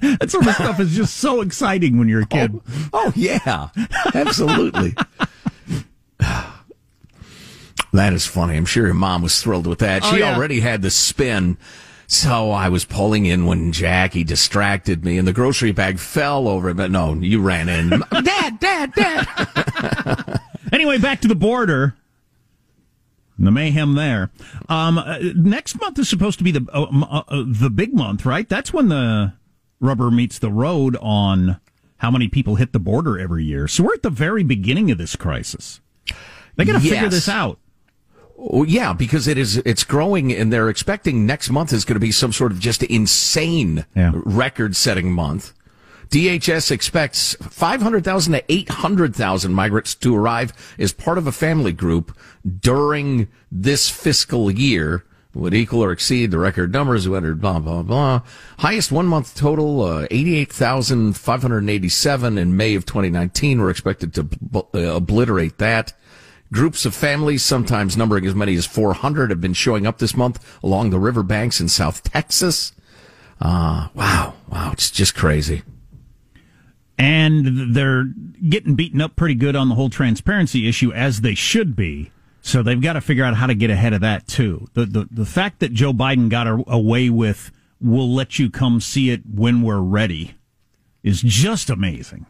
that 0.20 0.30
sort 0.30 0.46
of 0.46 0.54
stuff 0.54 0.80
is 0.80 0.94
just 0.94 1.16
so 1.16 1.40
exciting 1.40 1.98
when 1.98 2.08
you're 2.08 2.22
a 2.22 2.26
kid. 2.26 2.60
Oh, 2.92 3.12
yeah, 3.16 3.68
absolutely. 4.14 4.94
that 7.92 8.12
is 8.12 8.26
funny. 8.26 8.56
I'm 8.56 8.64
sure 8.66 8.86
your 8.86 8.94
mom 8.94 9.22
was 9.22 9.42
thrilled 9.42 9.66
with 9.66 9.78
that. 9.80 10.02
Oh, 10.04 10.12
She 10.12 10.20
yeah. 10.20 10.34
already 10.34 10.60
had 10.60 10.82
the 10.82 10.90
spin. 10.90 11.56
So 12.06 12.50
I 12.50 12.70
was 12.70 12.84
pulling 12.86 13.26
in 13.26 13.44
when 13.44 13.70
Jackie 13.72 14.24
distracted 14.24 15.04
me 15.04 15.18
and 15.18 15.28
the 15.28 15.32
grocery 15.32 15.72
bag 15.72 15.98
fell 15.98 16.48
over. 16.48 16.72
But 16.72 16.90
no, 16.90 17.12
you 17.14 17.42
ran 17.42 17.68
in. 17.68 17.90
Dad, 18.22 18.58
Dad, 18.60 18.92
Dad. 18.94 20.40
Anyway, 20.70 20.98
back 20.98 21.22
to 21.22 21.28
the 21.28 21.34
border. 21.34 21.94
The 23.38 23.50
mayhem 23.50 23.94
there. 23.94 24.30
Um, 24.68 24.98
uh, 24.98 25.16
next 25.34 25.80
month 25.80 25.98
is 25.98 26.10
supposed 26.10 26.36
to 26.38 26.44
be 26.44 26.50
the 26.50 26.66
uh, 26.72 26.82
uh, 26.82 27.22
uh, 27.28 27.44
the 27.46 27.70
big 27.70 27.94
month, 27.94 28.26
right? 28.26 28.46
That's 28.46 28.70
when 28.70 28.88
the 28.90 29.32
rubber 29.80 30.10
meets 30.10 30.38
the 30.38 30.50
road 30.50 30.96
on 31.00 31.60
how 31.98 32.10
many 32.10 32.28
people 32.28 32.56
hit 32.56 32.72
the 32.72 32.78
border 32.78 33.18
every 33.18 33.44
year. 33.44 33.66
So 33.68 33.84
we're 33.84 33.94
at 33.94 34.02
the 34.02 34.10
very 34.10 34.42
beginning 34.44 34.90
of 34.90 34.98
this 34.98 35.16
crisis. 35.16 35.80
They 36.56 36.64
got 36.64 36.72
to 36.74 36.80
figure 36.80 37.08
this 37.08 37.28
out. 37.28 37.58
Oh, 38.40 38.64
yeah, 38.64 38.92
because 38.92 39.26
it 39.26 39.36
is 39.36 39.56
it's 39.58 39.82
growing, 39.82 40.32
and 40.32 40.52
they're 40.52 40.68
expecting 40.68 41.26
next 41.26 41.50
month 41.50 41.72
is 41.72 41.84
going 41.84 41.96
to 41.96 42.00
be 42.00 42.12
some 42.12 42.32
sort 42.32 42.52
of 42.52 42.60
just 42.60 42.84
insane 42.84 43.84
Yeah. 43.96 44.12
record-setting 44.14 45.10
month. 45.12 45.52
DHS 46.10 46.70
expects 46.70 47.34
500,000 47.40 48.32
to 48.32 48.44
800,000 48.48 49.52
migrants 49.52 49.94
to 49.96 50.16
arrive 50.16 50.52
as 50.78 50.92
part 50.92 51.18
of 51.18 51.26
a 51.26 51.32
family 51.32 51.72
group 51.72 52.16
during 52.60 53.28
this 53.52 53.90
fiscal 53.90 54.50
year. 54.50 55.04
Would 55.38 55.54
equal 55.54 55.84
or 55.84 55.92
exceed 55.92 56.32
the 56.32 56.38
record 56.38 56.72
numbers 56.72 57.04
who 57.04 57.14
entered 57.14 57.40
blah, 57.40 57.60
blah, 57.60 57.82
blah. 57.82 58.22
Highest 58.58 58.90
one 58.90 59.06
month 59.06 59.36
total, 59.36 59.82
uh, 59.82 60.06
88,587 60.10 62.38
in 62.38 62.56
May 62.56 62.74
of 62.74 62.84
2019. 62.84 63.60
We're 63.60 63.70
expected 63.70 64.12
to 64.14 64.28
uh, 64.74 64.96
obliterate 64.96 65.58
that. 65.58 65.92
Groups 66.52 66.84
of 66.84 66.92
families, 66.94 67.44
sometimes 67.44 67.96
numbering 67.96 68.26
as 68.26 68.34
many 68.34 68.54
as 68.56 68.66
400, 68.66 69.30
have 69.30 69.40
been 69.40 69.54
showing 69.54 69.86
up 69.86 69.98
this 69.98 70.16
month 70.16 70.58
along 70.62 70.90
the 70.90 70.98
riverbanks 70.98 71.60
in 71.60 71.68
South 71.68 72.02
Texas. 72.02 72.72
Uh, 73.40 73.86
wow. 73.94 74.34
Wow. 74.48 74.72
It's 74.72 74.90
just 74.90 75.14
crazy. 75.14 75.62
and 76.98 77.76
they're 77.76 78.04
getting 78.48 78.74
beaten 78.74 79.00
up 79.00 79.14
pretty 79.14 79.34
good 79.36 79.54
on 79.54 79.68
the 79.68 79.76
whole 79.76 79.90
transparency 79.90 80.68
issue 80.68 80.92
as 80.92 81.20
they 81.20 81.34
should 81.34 81.76
be. 81.76 82.10
So 82.42 82.62
they've 82.62 82.80
got 82.80 82.94
to 82.94 83.00
figure 83.00 83.24
out 83.24 83.34
how 83.34 83.46
to 83.46 83.54
get 83.54 83.70
ahead 83.70 83.92
of 83.92 84.00
that 84.00 84.26
too. 84.26 84.68
The 84.74 84.86
the 84.86 85.08
the 85.10 85.26
fact 85.26 85.60
that 85.60 85.72
Joe 85.72 85.92
Biden 85.92 86.28
got 86.28 86.46
a- 86.46 86.64
away 86.66 87.10
with 87.10 87.50
"We'll 87.80 88.12
let 88.12 88.38
you 88.38 88.50
come 88.50 88.80
see 88.80 89.10
it 89.10 89.22
when 89.32 89.62
we're 89.62 89.80
ready" 89.80 90.34
is 91.02 91.22
just 91.22 91.68
amazing. 91.70 92.26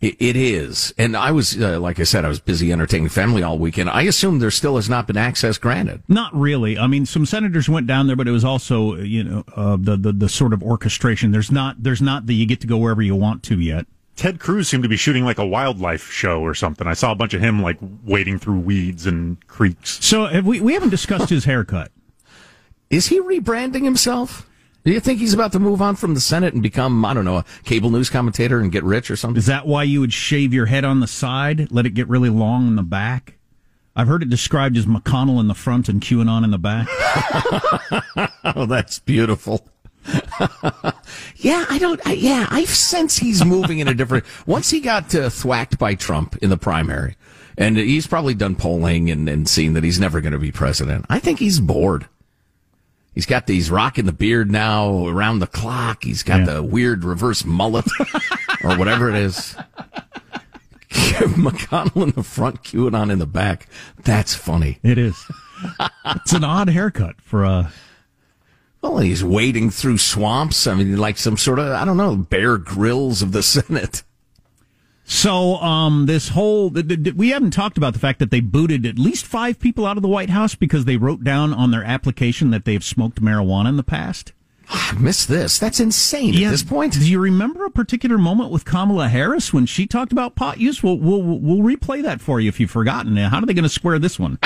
It, 0.00 0.16
it 0.20 0.34
is. 0.34 0.92
And 0.98 1.16
I 1.16 1.30
was, 1.30 1.56
uh, 1.62 1.78
like 1.78 2.00
I 2.00 2.02
said, 2.02 2.24
I 2.24 2.28
was 2.28 2.40
busy 2.40 2.72
entertaining 2.72 3.08
family 3.08 3.44
all 3.44 3.56
weekend. 3.56 3.88
I 3.88 4.02
assume 4.02 4.40
there 4.40 4.50
still 4.50 4.74
has 4.74 4.88
not 4.90 5.06
been 5.06 5.16
access 5.16 5.58
granted. 5.58 6.02
Not 6.08 6.34
really. 6.34 6.76
I 6.76 6.88
mean, 6.88 7.06
some 7.06 7.24
senators 7.24 7.68
went 7.68 7.86
down 7.86 8.08
there, 8.08 8.16
but 8.16 8.26
it 8.26 8.32
was 8.32 8.44
also 8.44 8.96
you 8.96 9.22
know 9.22 9.44
uh, 9.54 9.76
the, 9.80 9.96
the 9.96 10.12
the 10.12 10.28
sort 10.28 10.52
of 10.52 10.62
orchestration. 10.62 11.30
There's 11.30 11.52
not 11.52 11.82
there's 11.82 12.02
not 12.02 12.26
the 12.26 12.34
you 12.34 12.46
get 12.46 12.60
to 12.62 12.66
go 12.66 12.78
wherever 12.78 13.00
you 13.00 13.14
want 13.14 13.44
to 13.44 13.60
yet. 13.60 13.86
Ted 14.22 14.38
Cruz 14.38 14.68
seemed 14.68 14.84
to 14.84 14.88
be 14.88 14.96
shooting 14.96 15.24
like 15.24 15.38
a 15.38 15.44
wildlife 15.44 16.08
show 16.08 16.42
or 16.42 16.54
something. 16.54 16.86
I 16.86 16.94
saw 16.94 17.10
a 17.10 17.16
bunch 17.16 17.34
of 17.34 17.40
him 17.40 17.60
like 17.60 17.76
wading 18.04 18.38
through 18.38 18.60
weeds 18.60 19.04
and 19.04 19.44
creeks. 19.48 19.98
So 20.00 20.26
have 20.26 20.46
we 20.46 20.60
we 20.60 20.74
haven't 20.74 20.90
discussed 20.90 21.28
his 21.28 21.44
haircut. 21.44 21.90
Is 22.88 23.08
he 23.08 23.20
rebranding 23.20 23.82
himself? 23.82 24.48
Do 24.84 24.92
you 24.92 25.00
think 25.00 25.18
he's 25.18 25.34
about 25.34 25.50
to 25.52 25.58
move 25.58 25.82
on 25.82 25.96
from 25.96 26.14
the 26.14 26.20
Senate 26.20 26.54
and 26.54 26.62
become, 26.62 27.04
I 27.04 27.14
don't 27.14 27.24
know, 27.24 27.38
a 27.38 27.44
cable 27.64 27.90
news 27.90 28.10
commentator 28.10 28.60
and 28.60 28.70
get 28.70 28.84
rich 28.84 29.10
or 29.10 29.16
something? 29.16 29.38
Is 29.38 29.46
that 29.46 29.66
why 29.66 29.82
you 29.82 29.98
would 29.98 30.12
shave 30.12 30.54
your 30.54 30.66
head 30.66 30.84
on 30.84 31.00
the 31.00 31.08
side, 31.08 31.72
let 31.72 31.84
it 31.84 31.90
get 31.90 32.06
really 32.06 32.30
long 32.30 32.68
in 32.68 32.76
the 32.76 32.84
back? 32.84 33.38
I've 33.96 34.06
heard 34.06 34.22
it 34.22 34.30
described 34.30 34.76
as 34.76 34.86
McConnell 34.86 35.40
in 35.40 35.48
the 35.48 35.54
front 35.54 35.88
and 35.88 36.00
QAnon 36.00 36.44
in 36.44 36.52
the 36.52 36.58
back. 36.58 36.86
Oh, 38.44 38.66
that's 38.66 38.98
beautiful. 38.98 39.66
yeah, 41.36 41.64
I 41.68 41.78
don't. 41.78 42.00
I, 42.06 42.12
yeah, 42.14 42.46
I 42.50 42.64
sense 42.64 43.18
he's 43.18 43.44
moving 43.44 43.78
in 43.78 43.88
a 43.88 43.94
different. 43.94 44.24
Once 44.46 44.70
he 44.70 44.80
got 44.80 45.14
uh, 45.14 45.30
thwacked 45.30 45.78
by 45.78 45.94
Trump 45.94 46.36
in 46.42 46.50
the 46.50 46.56
primary, 46.56 47.16
and 47.56 47.76
he's 47.76 48.06
probably 48.06 48.34
done 48.34 48.56
polling 48.56 49.10
and, 49.10 49.28
and 49.28 49.48
seen 49.48 49.74
that 49.74 49.84
he's 49.84 50.00
never 50.00 50.20
going 50.20 50.32
to 50.32 50.38
be 50.38 50.50
president. 50.52 51.06
I 51.08 51.18
think 51.18 51.38
he's 51.38 51.60
bored. 51.60 52.06
He's 53.14 53.26
got 53.26 53.46
these 53.46 53.70
rocking 53.70 54.06
the 54.06 54.12
beard 54.12 54.50
now 54.50 55.06
around 55.06 55.40
the 55.40 55.46
clock. 55.46 56.02
He's 56.04 56.22
got 56.22 56.40
Yeah. 56.40 56.54
the 56.54 56.62
weird 56.62 57.04
reverse 57.04 57.44
mullet 57.44 57.84
or 58.64 58.76
whatever 58.78 59.10
it 59.10 59.16
is. 59.16 59.54
McConnell 60.90 62.04
in 62.04 62.10
the 62.12 62.22
front, 62.22 62.62
QAnon 62.62 63.10
in 63.12 63.18
the 63.18 63.26
back. 63.26 63.68
That's 64.02 64.34
funny. 64.34 64.78
It 64.82 64.98
is. 64.98 65.16
it's 66.06 66.32
an 66.32 66.42
odd 66.44 66.68
haircut 66.70 67.20
for 67.20 67.44
a. 67.44 67.70
Well, 68.82 68.98
he's 68.98 69.22
wading 69.22 69.70
through 69.70 69.98
swamps. 69.98 70.66
I 70.66 70.74
mean, 70.74 70.96
like 70.96 71.16
some 71.16 71.36
sort 71.36 71.60
of, 71.60 71.68
I 71.68 71.84
don't 71.84 71.96
know, 71.96 72.16
Bear 72.16 72.58
Grylls 72.58 73.22
of 73.22 73.32
the 73.32 73.42
Senate. 73.42 74.02
So, 75.04 75.56
um, 75.56 76.06
this 76.06 76.28
whole 76.28 76.70
th- 76.70 76.88
th- 76.88 77.02
th- 77.04 77.16
we 77.16 77.30
haven't 77.30 77.50
talked 77.52 77.76
about 77.76 77.92
the 77.92 77.98
fact 77.98 78.18
that 78.18 78.30
they 78.30 78.40
booted 78.40 78.86
at 78.86 78.98
least 78.98 79.26
five 79.26 79.58
people 79.58 79.86
out 79.86 79.96
of 79.96 80.02
the 80.02 80.08
White 80.08 80.30
House 80.30 80.54
because 80.54 80.84
they 80.84 80.96
wrote 80.96 81.22
down 81.24 81.52
on 81.52 81.70
their 81.70 81.84
application 81.84 82.50
that 82.50 82.64
they've 82.64 82.84
smoked 82.84 83.20
marijuana 83.22 83.68
in 83.68 83.76
the 83.76 83.82
past. 83.82 84.32
I 84.68 84.94
missed 84.98 85.28
this. 85.28 85.58
That's 85.58 85.80
insane 85.80 86.34
at 86.34 86.50
this 86.50 86.62
point. 86.62 86.94
Do 86.94 87.08
you 87.08 87.18
remember 87.18 87.64
a 87.66 87.70
particular 87.70 88.16
moment 88.16 88.50
with 88.50 88.64
Kamala 88.64 89.08
Harris 89.08 89.52
when 89.52 89.66
she 89.66 89.86
talked 89.86 90.12
about 90.12 90.34
pot 90.34 90.58
use? 90.60 90.82
We'll, 90.82 90.98
we'll, 90.98 91.22
we'll 91.22 91.58
replay 91.58 92.02
that 92.02 92.20
for 92.20 92.40
you 92.40 92.48
if 92.48 92.58
you've 92.58 92.70
forgotten. 92.70 93.16
How 93.16 93.38
are 93.38 93.46
they 93.46 93.54
going 93.54 93.64
to 93.64 93.68
square 93.68 93.98
this 93.98 94.18
one? 94.18 94.38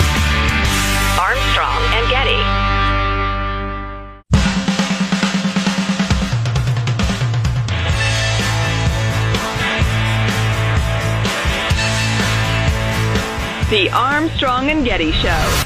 The 13.71 13.91
Armstrong 13.91 14.71
and 14.71 14.85
Getty 14.85 15.11
Show. 15.13 15.63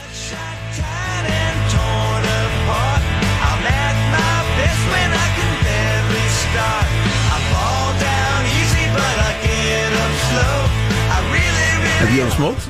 Have 12.00 12.14
you 12.14 12.22
ever 12.22 12.30
smoked? 12.30 12.68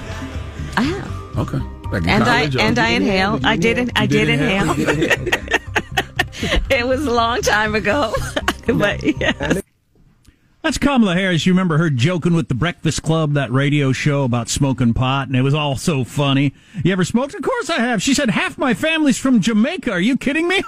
I 0.77 0.83
have. 0.83 1.39
Okay. 1.39 1.59
Back 1.91 2.03
in 2.03 2.09
And 2.09 2.25
I 2.25 2.45
uh, 2.47 2.51
and 2.61 2.79
I 2.79 2.89
inhale. 2.91 3.39
I 3.45 3.57
did. 3.57 3.79
in- 3.79 3.91
I 3.95 4.07
did 4.07 4.29
inhale. 4.29 4.73
inhale. 4.73 5.27
It 6.71 6.87
was 6.87 7.07
a 7.07 7.11
long 7.11 7.41
time 7.43 7.75
ago, 7.75 8.15
but 8.67 9.03
yeah. 9.03 9.61
That's 10.63 10.77
Kamala 10.77 11.15
Harris. 11.15 11.47
You 11.47 11.53
remember 11.53 11.79
her 11.79 11.89
joking 11.89 12.35
with 12.35 12.49
the 12.49 12.55
Breakfast 12.55 13.03
Club, 13.03 13.33
that 13.33 13.51
radio 13.51 13.93
show 13.93 14.25
about 14.25 14.51
smoking 14.51 14.93
pot, 14.93 15.27
and 15.29 15.35
it 15.37 15.41
was 15.41 15.55
all 15.55 15.77
so 15.77 16.05
funny. 16.05 16.53
You 16.85 16.93
ever 16.93 17.03
smoked? 17.05 17.35
Of 17.35 17.41
course 17.41 17.71
I 17.71 17.79
have. 17.81 18.03
She 18.03 18.13
said, 18.13 18.29
half 18.29 18.59
my 18.59 18.75
family's 18.75 19.17
from 19.17 19.41
Jamaica. 19.41 19.91
Are 19.91 20.01
you 20.01 20.19
kidding 20.19 20.47
me? 20.47 20.63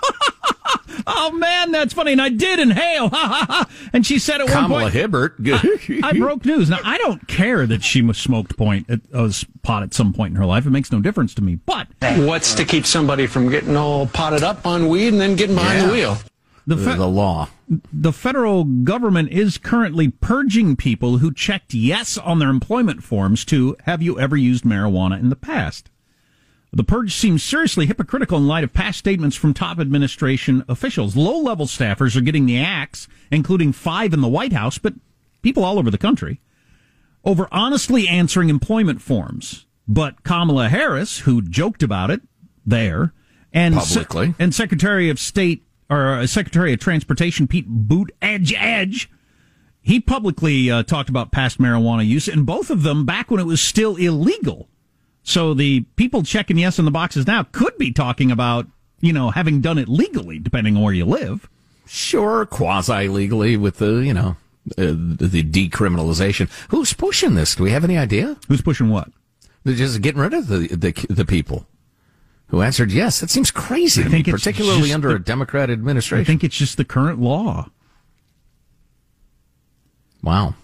oh, 1.07 1.33
man, 1.33 1.73
that's 1.73 1.93
funny. 1.93 2.13
And 2.13 2.23
I 2.23 2.31
did 2.31 2.59
inhale. 2.59 3.11
and 3.93 4.07
she 4.07 4.19
said 4.19 4.41
at 4.41 4.45
one 4.47 4.63
Kamala 4.65 4.81
point, 4.85 4.95
Hibbert. 4.95 5.35
I 6.03 6.13
broke 6.19 6.47
news. 6.47 6.71
Now, 6.71 6.79
I 6.83 6.97
don't 6.97 7.29
care 7.29 7.67
that 7.67 7.85
she 7.85 8.11
smoked 8.15 8.57
point, 8.57 8.91
uh, 8.91 8.97
was 9.13 9.45
pot 9.63 9.83
at 9.83 9.93
some 9.93 10.15
point 10.15 10.31
in 10.31 10.37
her 10.37 10.47
life. 10.47 10.65
It 10.65 10.71
makes 10.71 10.91
no 10.91 11.01
difference 11.01 11.35
to 11.35 11.43
me. 11.43 11.57
But 11.57 11.89
What's 12.01 12.55
to 12.55 12.65
keep 12.65 12.87
somebody 12.87 13.27
from 13.27 13.51
getting 13.51 13.77
all 13.77 14.07
potted 14.07 14.43
up 14.43 14.67
on 14.67 14.89
weed 14.89 15.09
and 15.09 15.21
then 15.21 15.37
getting 15.37 15.55
behind 15.57 15.81
Yeah. 15.81 15.87
the 15.87 15.93
wheel? 15.93 16.17
the, 16.67 16.77
the, 16.77 16.85
fe- 16.93 16.97
the 16.97 17.07
law. 17.09 17.49
The 17.93 18.13
federal 18.13 18.65
government 18.65 19.31
is 19.31 19.59
currently 19.59 20.09
purging 20.09 20.77
people 20.77 21.19
who 21.19 21.33
checked 21.33 21.75
yes 21.75 22.19
on 22.19 22.39
their 22.39 22.51
employment 22.51 23.03
forms 23.03 23.45
to 23.47 23.77
have 23.85 24.03
you 24.03 24.19
ever 24.19 24.37
used 24.37 24.65
marijuana 24.65 25.19
in 25.19 25.29
the 25.29 25.37
past. 25.37 25.91
The 26.73 26.85
purge 26.85 27.15
seems 27.15 27.43
seriously 27.43 27.87
hypocritical 27.87 28.39
in 28.39 28.47
light 28.47 28.65
of 28.65 28.73
past 28.73 28.99
statements 28.99 29.37
from 29.37 29.53
top 29.53 29.79
administration 29.79 30.65
officials. 30.69 31.15
Low 31.15 31.39
level 31.39 31.67
staffers 31.67 32.17
are 32.17 32.23
getting 32.23 32.47
the 32.47 32.59
axe, 32.59 33.09
including 33.31 33.73
five 33.73 34.15
in 34.15 34.23
the 34.23 34.29
White 34.29 34.55
House, 34.55 34.79
but 34.79 34.95
people 35.43 35.65
all 35.65 35.79
over 35.79 35.91
the 35.91 35.99
country, 35.99 36.41
over 37.25 37.47
honestly 37.53 38.09
answering 38.09 38.49
employment 38.49 39.03
forms. 39.03 39.67
But 39.87 40.23
Kamala 40.23 40.71
Harris, 40.71 41.21
who 41.21 41.43
joked 41.43 41.83
about 41.83 42.11
it 42.11 42.23
there, 42.65 43.13
and 43.53 43.75
Publicly. 43.75 44.35
and 44.39 44.55
Secretary 44.55 45.11
of 45.11 45.19
State 45.19 45.63
or 45.91 46.15
uh, 46.15 46.27
Secretary 46.27 46.73
of 46.73 46.81
Transportation 46.81 47.47
Pete 47.47 47.67
Boot 47.69 48.11
Edge 48.21 48.55
Edge, 48.57 49.11
he 49.81 50.01
publicly 50.01 50.71
uh, 50.71 50.83
talked 50.83 51.09
about 51.09 51.33
past 51.33 51.59
marijuana 51.59 52.07
use, 52.07 52.29
and 52.29 52.47
both 52.47 52.71
of 52.71 52.83
them 52.83 53.05
back 53.05 53.31
when 53.31 53.41
it 53.41 53.47
was 53.47 53.61
still 53.61 53.97
illegal. 53.97 54.69
So 55.23 55.55
the 55.55 55.83
people 55.97 56.23
checking 56.23 56.59
yes 56.59 56.79
in 56.79 56.85
the 56.85 56.91
boxes 56.91 57.27
now 57.27 57.45
could 57.45 57.77
be 57.79 57.93
talking 57.93 58.31
about 58.31 58.67
you 59.01 59.13
know 59.13 59.31
having 59.31 59.61
done 59.61 59.79
it 59.79 59.89
legally, 59.89 60.39
depending 60.39 60.77
on 60.77 60.83
where 60.83 60.95
you 60.95 61.05
live. 61.05 61.49
Sure, 61.87 62.47
quasi 62.47 63.09
legally 63.09 63.57
with 63.57 63.79
the, 63.79 63.97
you 63.97 64.15
know, 64.15 64.37
uh, 64.79 64.95
the 64.97 65.43
decriminalization. 65.43 66.49
Who's 66.71 66.93
pushing 66.93 67.35
this? 67.35 67.57
Do 67.57 67.65
we 67.65 67.71
have 67.71 67.85
any 67.85 67.99
idea? 67.99 68.37
Who's 68.49 68.63
pushing 68.63 68.89
what? 68.89 69.11
They're 69.65 69.75
just 69.75 70.01
getting 70.01 70.21
rid 70.21 70.33
of 70.33 70.47
the, 70.47 70.69
the, 70.69 70.93
the 71.11 71.25
people 71.25 71.67
who 72.53 72.61
answered 72.63 72.93
yes. 72.93 73.19
That 73.21 73.31
seems 73.31 73.51
crazy 73.51 74.03
to 74.05 74.09
me, 74.11 74.23
particularly 74.23 74.93
under 74.93 75.09
the- 75.09 75.15
a 75.17 75.19
Democrat 75.19 75.71
administration. 75.71 76.21
I 76.21 76.25
think 76.25 76.45
it's 76.45 76.57
just 76.57 76.77
the 76.77 76.85
current 76.85 77.19
law. 77.19 77.71
wow. 80.23 80.55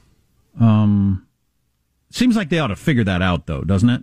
Um, 0.61 1.27
Seems 2.11 2.37
like 2.37 2.49
they 2.51 2.59
ought 2.59 2.69
to 2.69 2.77
figure 2.77 3.05
that 3.05 3.23
out, 3.23 3.47
though, 3.47 3.63
doesn't 3.63 3.91
it? 3.91 4.03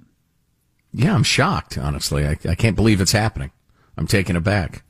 Yeah, 0.94 1.14
I'm 1.16 1.24
shocked, 1.24 1.78
honestly. 1.78 2.26
I, 2.26 2.38
I 2.48 2.56
can't 2.56 2.76
believe 2.76 3.02
it's 3.02 3.12
happening. 3.14 3.52
I'm 3.98 4.08
taken 4.08 4.36
aback. 4.36 4.84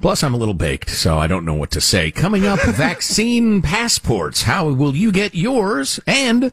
Plus, 0.00 0.22
I'm 0.22 0.32
a 0.34 0.38
little 0.38 0.54
baked, 0.54 0.88
so 0.90 1.18
I 1.18 1.26
don't 1.26 1.44
know 1.44 1.54
what 1.54 1.70
to 1.72 1.80
say. 1.80 2.10
Coming 2.10 2.46
up, 2.46 2.60
vaccine 2.64 3.60
passports. 3.62 4.42
How 4.42 4.68
will 4.70 4.96
you 4.96 5.12
get 5.12 5.34
yours? 5.34 6.00
And 6.06 6.52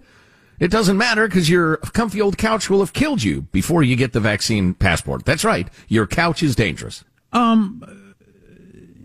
it 0.59 0.69
doesn't 0.71 0.97
matter 0.97 1.27
because 1.27 1.49
your 1.49 1.77
comfy 1.77 2.21
old 2.21 2.37
couch 2.37 2.69
will 2.69 2.79
have 2.79 2.93
killed 2.93 3.23
you 3.23 3.43
before 3.51 3.83
you 3.83 3.95
get 3.95 4.13
the 4.13 4.19
vaccine 4.19 4.73
passport. 4.73 5.25
That's 5.25 5.43
right. 5.43 5.67
Your 5.87 6.07
couch 6.07 6.41
is 6.43 6.55
dangerous. 6.55 7.03
Um, 7.33 7.83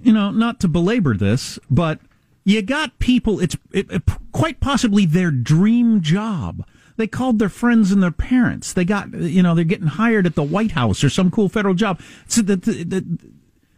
you 0.03 0.13
know, 0.13 0.31
not 0.31 0.61
to 0.61 0.69
belabor 0.69 1.15
this, 1.17 1.59
but 1.71 2.01
you 2.45 2.63
got 2.63 2.99
people, 2.99 3.39
it's 3.41 3.57
it, 3.73 3.91
it- 3.91 4.03
quite 4.33 4.61
possibly 4.61 5.05
their 5.07 5.31
dream 5.31 6.01
job. 6.01 6.65
They 6.97 7.07
called 7.07 7.39
their 7.39 7.49
friends 7.49 7.91
and 7.91 8.03
their 8.03 8.11
parents. 8.11 8.73
They 8.73 8.85
got, 8.85 9.13
you 9.15 9.43
know, 9.43 9.55
they're 9.55 9.65
getting 9.65 9.87
hired 9.87 10.27
at 10.27 10.35
the 10.35 10.43
White 10.43 10.73
House 10.73 11.03
or 11.03 11.09
some 11.11 11.31
cool 11.31 11.49
federal 11.49 11.75
job. 11.75 12.01
So 12.29 12.43
that, 12.43 12.63
that 12.63 13.19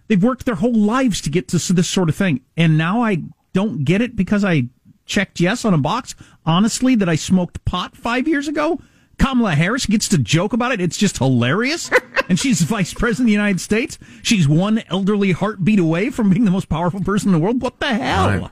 they've 0.09 0.23
worked 0.23 0.47
their 0.47 0.57
whole 0.57 0.75
lives 0.75 1.21
to 1.23 1.31
get 1.31 1.47
to 1.49 1.59
this 1.73 1.89
sort 1.89 2.09
of 2.09 2.17
thing. 2.17 2.41
And 2.57 2.77
now 2.77 3.03
I 3.03 3.23
don't 3.53 3.85
get 3.85 4.01
it 4.01 4.17
because 4.17 4.45
I 4.45 4.65
checked 5.07 5.41
yes 5.41 5.65
on 5.65 5.75
a 5.75 5.79
box. 5.79 6.15
Honestly, 6.47 6.95
that 6.97 7.09
I 7.09 7.17
smoked 7.17 7.65
pot 7.65 7.97
five 7.97 8.29
years 8.29 8.49
ago. 8.49 8.81
Kamala 9.19 9.55
Harris 9.55 9.87
gets 9.87 10.09
to 10.09 10.19
joke 10.19 10.53
about 10.53 10.73
it. 10.73 10.81
It's 10.81 10.97
just 10.97 11.19
hilarious. 11.19 11.91
and 12.29 12.39
she's 12.39 12.63
vice 12.63 12.93
president 12.93 13.25
of 13.25 13.27
the 13.27 13.33
United 13.33 13.61
States. 13.61 13.99
She's 14.23 14.49
one 14.49 14.83
elderly 14.89 15.33
heartbeat 15.33 15.79
away 15.79 16.11
from 16.11 16.31
being 16.31 16.45
the 16.45 16.51
most 16.51 16.69
powerful 16.69 17.01
person 17.01 17.29
in 17.29 17.33
the 17.33 17.39
world. 17.39 17.63
What 17.63 17.81
the 17.81 17.95
hell? 17.95 18.29
Right. 18.29 18.51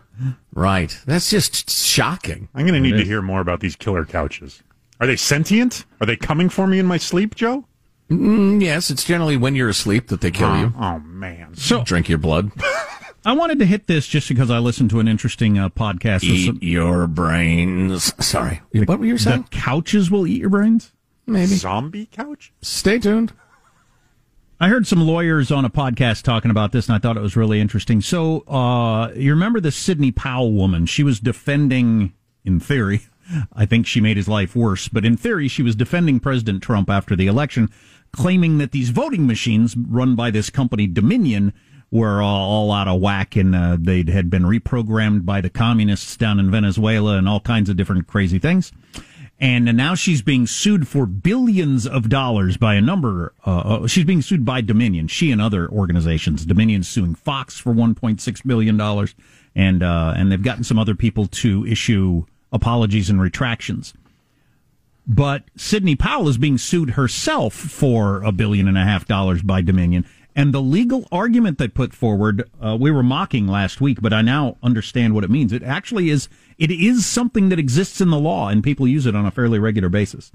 Right. 0.54 0.98
That's 1.06 1.30
just 1.30 1.70
shocking. 1.70 2.48
I'm 2.54 2.66
going 2.66 2.74
to 2.74 2.80
need 2.80 2.96
to 2.98 3.04
hear 3.04 3.22
more 3.22 3.40
about 3.40 3.60
these 3.60 3.76
killer 3.76 4.04
couches. 4.04 4.62
Are 5.00 5.06
they 5.06 5.16
sentient? 5.16 5.84
Are 6.00 6.06
they 6.06 6.16
coming 6.16 6.48
for 6.48 6.66
me 6.66 6.78
in 6.78 6.86
my 6.86 6.96
sleep, 6.96 7.34
Joe? 7.34 7.66
Mm, 8.08 8.60
yes, 8.62 8.90
it's 8.90 9.04
generally 9.04 9.36
when 9.36 9.54
you're 9.54 9.70
asleep 9.70 10.08
that 10.08 10.20
they 10.20 10.30
kill 10.30 10.56
you. 10.58 10.72
Oh 10.78 10.98
man. 11.00 11.54
So 11.54 11.82
Drink 11.82 12.08
your 12.08 12.18
blood. 12.18 12.52
I 13.24 13.32
wanted 13.34 13.58
to 13.60 13.66
hit 13.66 13.86
this 13.86 14.06
just 14.06 14.28
because 14.28 14.50
I 14.50 14.58
listened 14.58 14.90
to 14.90 15.00
an 15.00 15.06
interesting 15.06 15.58
uh, 15.58 15.68
podcast. 15.68 16.24
Eat 16.24 16.46
some- 16.46 16.58
your 16.60 17.06
brains. 17.06 18.12
Sorry. 18.24 18.60
What 18.72 18.98
were 18.98 19.06
you 19.06 19.18
saying? 19.18 19.46
the 19.50 19.56
couches 19.56 20.10
will 20.10 20.26
eat 20.26 20.40
your 20.40 20.50
brains. 20.50 20.92
Maybe. 21.26 21.54
Zombie 21.54 22.06
couch? 22.06 22.52
Stay 22.62 22.98
tuned. 22.98 23.32
I 24.58 24.68
heard 24.68 24.86
some 24.86 25.00
lawyers 25.00 25.50
on 25.50 25.64
a 25.64 25.70
podcast 25.70 26.22
talking 26.22 26.50
about 26.50 26.72
this, 26.72 26.88
and 26.88 26.94
I 26.94 26.98
thought 26.98 27.16
it 27.16 27.22
was 27.22 27.36
really 27.36 27.60
interesting. 27.60 28.00
So, 28.00 28.40
uh, 28.40 29.10
you 29.14 29.30
remember 29.32 29.60
the 29.60 29.72
Sidney 29.72 30.12
Powell 30.12 30.52
woman? 30.52 30.86
She 30.86 31.02
was 31.02 31.18
defending, 31.20 32.12
in 32.44 32.60
theory, 32.60 33.02
I 33.52 33.66
think 33.66 33.86
she 33.86 34.00
made 34.00 34.16
his 34.16 34.28
life 34.28 34.54
worse, 34.54 34.88
but 34.88 35.04
in 35.04 35.16
theory, 35.16 35.48
she 35.48 35.62
was 35.62 35.74
defending 35.74 36.20
President 36.20 36.62
Trump 36.62 36.90
after 36.90 37.16
the 37.16 37.26
election, 37.26 37.70
claiming 38.12 38.58
that 38.58 38.72
these 38.72 38.90
voting 38.90 39.26
machines 39.26 39.76
run 39.76 40.14
by 40.14 40.30
this 40.30 40.50
company 40.50 40.86
Dominion 40.86 41.52
were 41.92 42.20
all, 42.20 42.50
all 42.50 42.72
out 42.72 42.88
of 42.88 43.00
whack 43.00 43.36
and 43.36 43.54
uh, 43.54 43.76
they 43.78 44.02
had 44.10 44.28
been 44.28 44.42
reprogrammed 44.42 45.24
by 45.24 45.40
the 45.40 45.50
communists 45.50 46.16
down 46.16 46.40
in 46.40 46.50
Venezuela 46.50 47.16
and 47.16 47.28
all 47.28 47.38
kinds 47.38 47.68
of 47.68 47.76
different 47.76 48.08
crazy 48.08 48.40
things 48.40 48.72
and 49.42 49.64
now 49.76 49.96
she's 49.96 50.22
being 50.22 50.46
sued 50.46 50.86
for 50.86 51.04
billions 51.04 51.84
of 51.84 52.08
dollars 52.08 52.56
by 52.56 52.76
a 52.76 52.80
number. 52.80 53.34
Uh, 53.44 53.58
uh, 53.58 53.86
she's 53.88 54.04
being 54.04 54.22
sued 54.22 54.44
by 54.44 54.60
Dominion. 54.60 55.08
She 55.08 55.32
and 55.32 55.42
other 55.42 55.68
organizations. 55.68 56.46
Dominion's 56.46 56.88
suing 56.88 57.16
Fox 57.16 57.58
for 57.58 57.74
1.6 57.74 58.46
billion 58.46 58.76
dollars, 58.76 59.16
and 59.56 59.82
uh, 59.82 60.14
and 60.16 60.30
they've 60.30 60.40
gotten 60.40 60.62
some 60.62 60.78
other 60.78 60.94
people 60.94 61.26
to 61.26 61.66
issue 61.66 62.24
apologies 62.52 63.10
and 63.10 63.20
retractions. 63.20 63.94
But 65.08 65.42
Sidney 65.56 65.96
Powell 65.96 66.28
is 66.28 66.38
being 66.38 66.56
sued 66.56 66.90
herself 66.90 67.52
for 67.52 68.22
a 68.22 68.30
billion 68.30 68.68
and 68.68 68.78
a 68.78 68.84
half 68.84 69.08
dollars 69.08 69.42
by 69.42 69.60
Dominion. 69.60 70.06
And 70.34 70.54
the 70.54 70.62
legal 70.62 71.06
argument 71.12 71.58
they 71.58 71.68
put 71.68 71.92
forward, 71.92 72.48
uh, 72.64 72.76
we 72.80 72.90
were 72.90 73.02
mocking 73.02 73.46
last 73.46 73.80
week, 73.80 74.00
but 74.00 74.12
I 74.12 74.22
now 74.22 74.56
understand 74.62 75.14
what 75.14 75.24
it 75.24 75.30
means. 75.30 75.52
It 75.52 75.62
actually 75.62 76.08
is, 76.08 76.28
it 76.58 76.70
is 76.70 77.06
something 77.06 77.50
that 77.50 77.58
exists 77.58 78.00
in 78.00 78.10
the 78.10 78.18
law 78.18 78.48
and 78.48 78.64
people 78.64 78.88
use 78.88 79.04
it 79.04 79.14
on 79.14 79.26
a 79.26 79.30
fairly 79.30 79.58
regular 79.58 79.90
basis. 79.90 80.32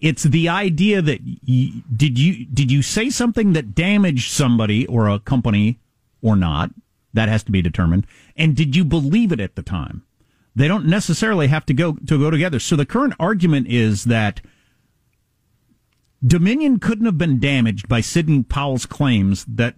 It's 0.00 0.22
the 0.22 0.48
idea 0.48 1.02
that 1.02 1.20
y- 1.22 1.82
did 1.94 2.18
you, 2.18 2.46
did 2.46 2.70
you 2.70 2.82
say 2.82 3.10
something 3.10 3.52
that 3.52 3.74
damaged 3.74 4.30
somebody 4.30 4.86
or 4.86 5.08
a 5.08 5.18
company 5.18 5.78
or 6.22 6.36
not? 6.36 6.70
That 7.12 7.28
has 7.28 7.42
to 7.44 7.52
be 7.52 7.62
determined. 7.62 8.06
And 8.36 8.54
did 8.54 8.76
you 8.76 8.84
believe 8.84 9.32
it 9.32 9.40
at 9.40 9.54
the 9.54 9.62
time? 9.62 10.02
They 10.54 10.68
don't 10.68 10.86
necessarily 10.86 11.48
have 11.48 11.66
to 11.66 11.74
go 11.74 11.92
to 11.92 12.18
go 12.18 12.30
together. 12.30 12.58
So 12.58 12.76
the 12.76 12.86
current 12.86 13.14
argument 13.20 13.68
is 13.68 14.04
that 14.04 14.40
Dominion 16.26 16.78
couldn't 16.78 17.06
have 17.06 17.18
been 17.18 17.38
damaged 17.38 17.88
by 17.88 18.00
Sidney 18.00 18.42
Powell's 18.42 18.86
claims 18.86 19.44
that 19.44 19.74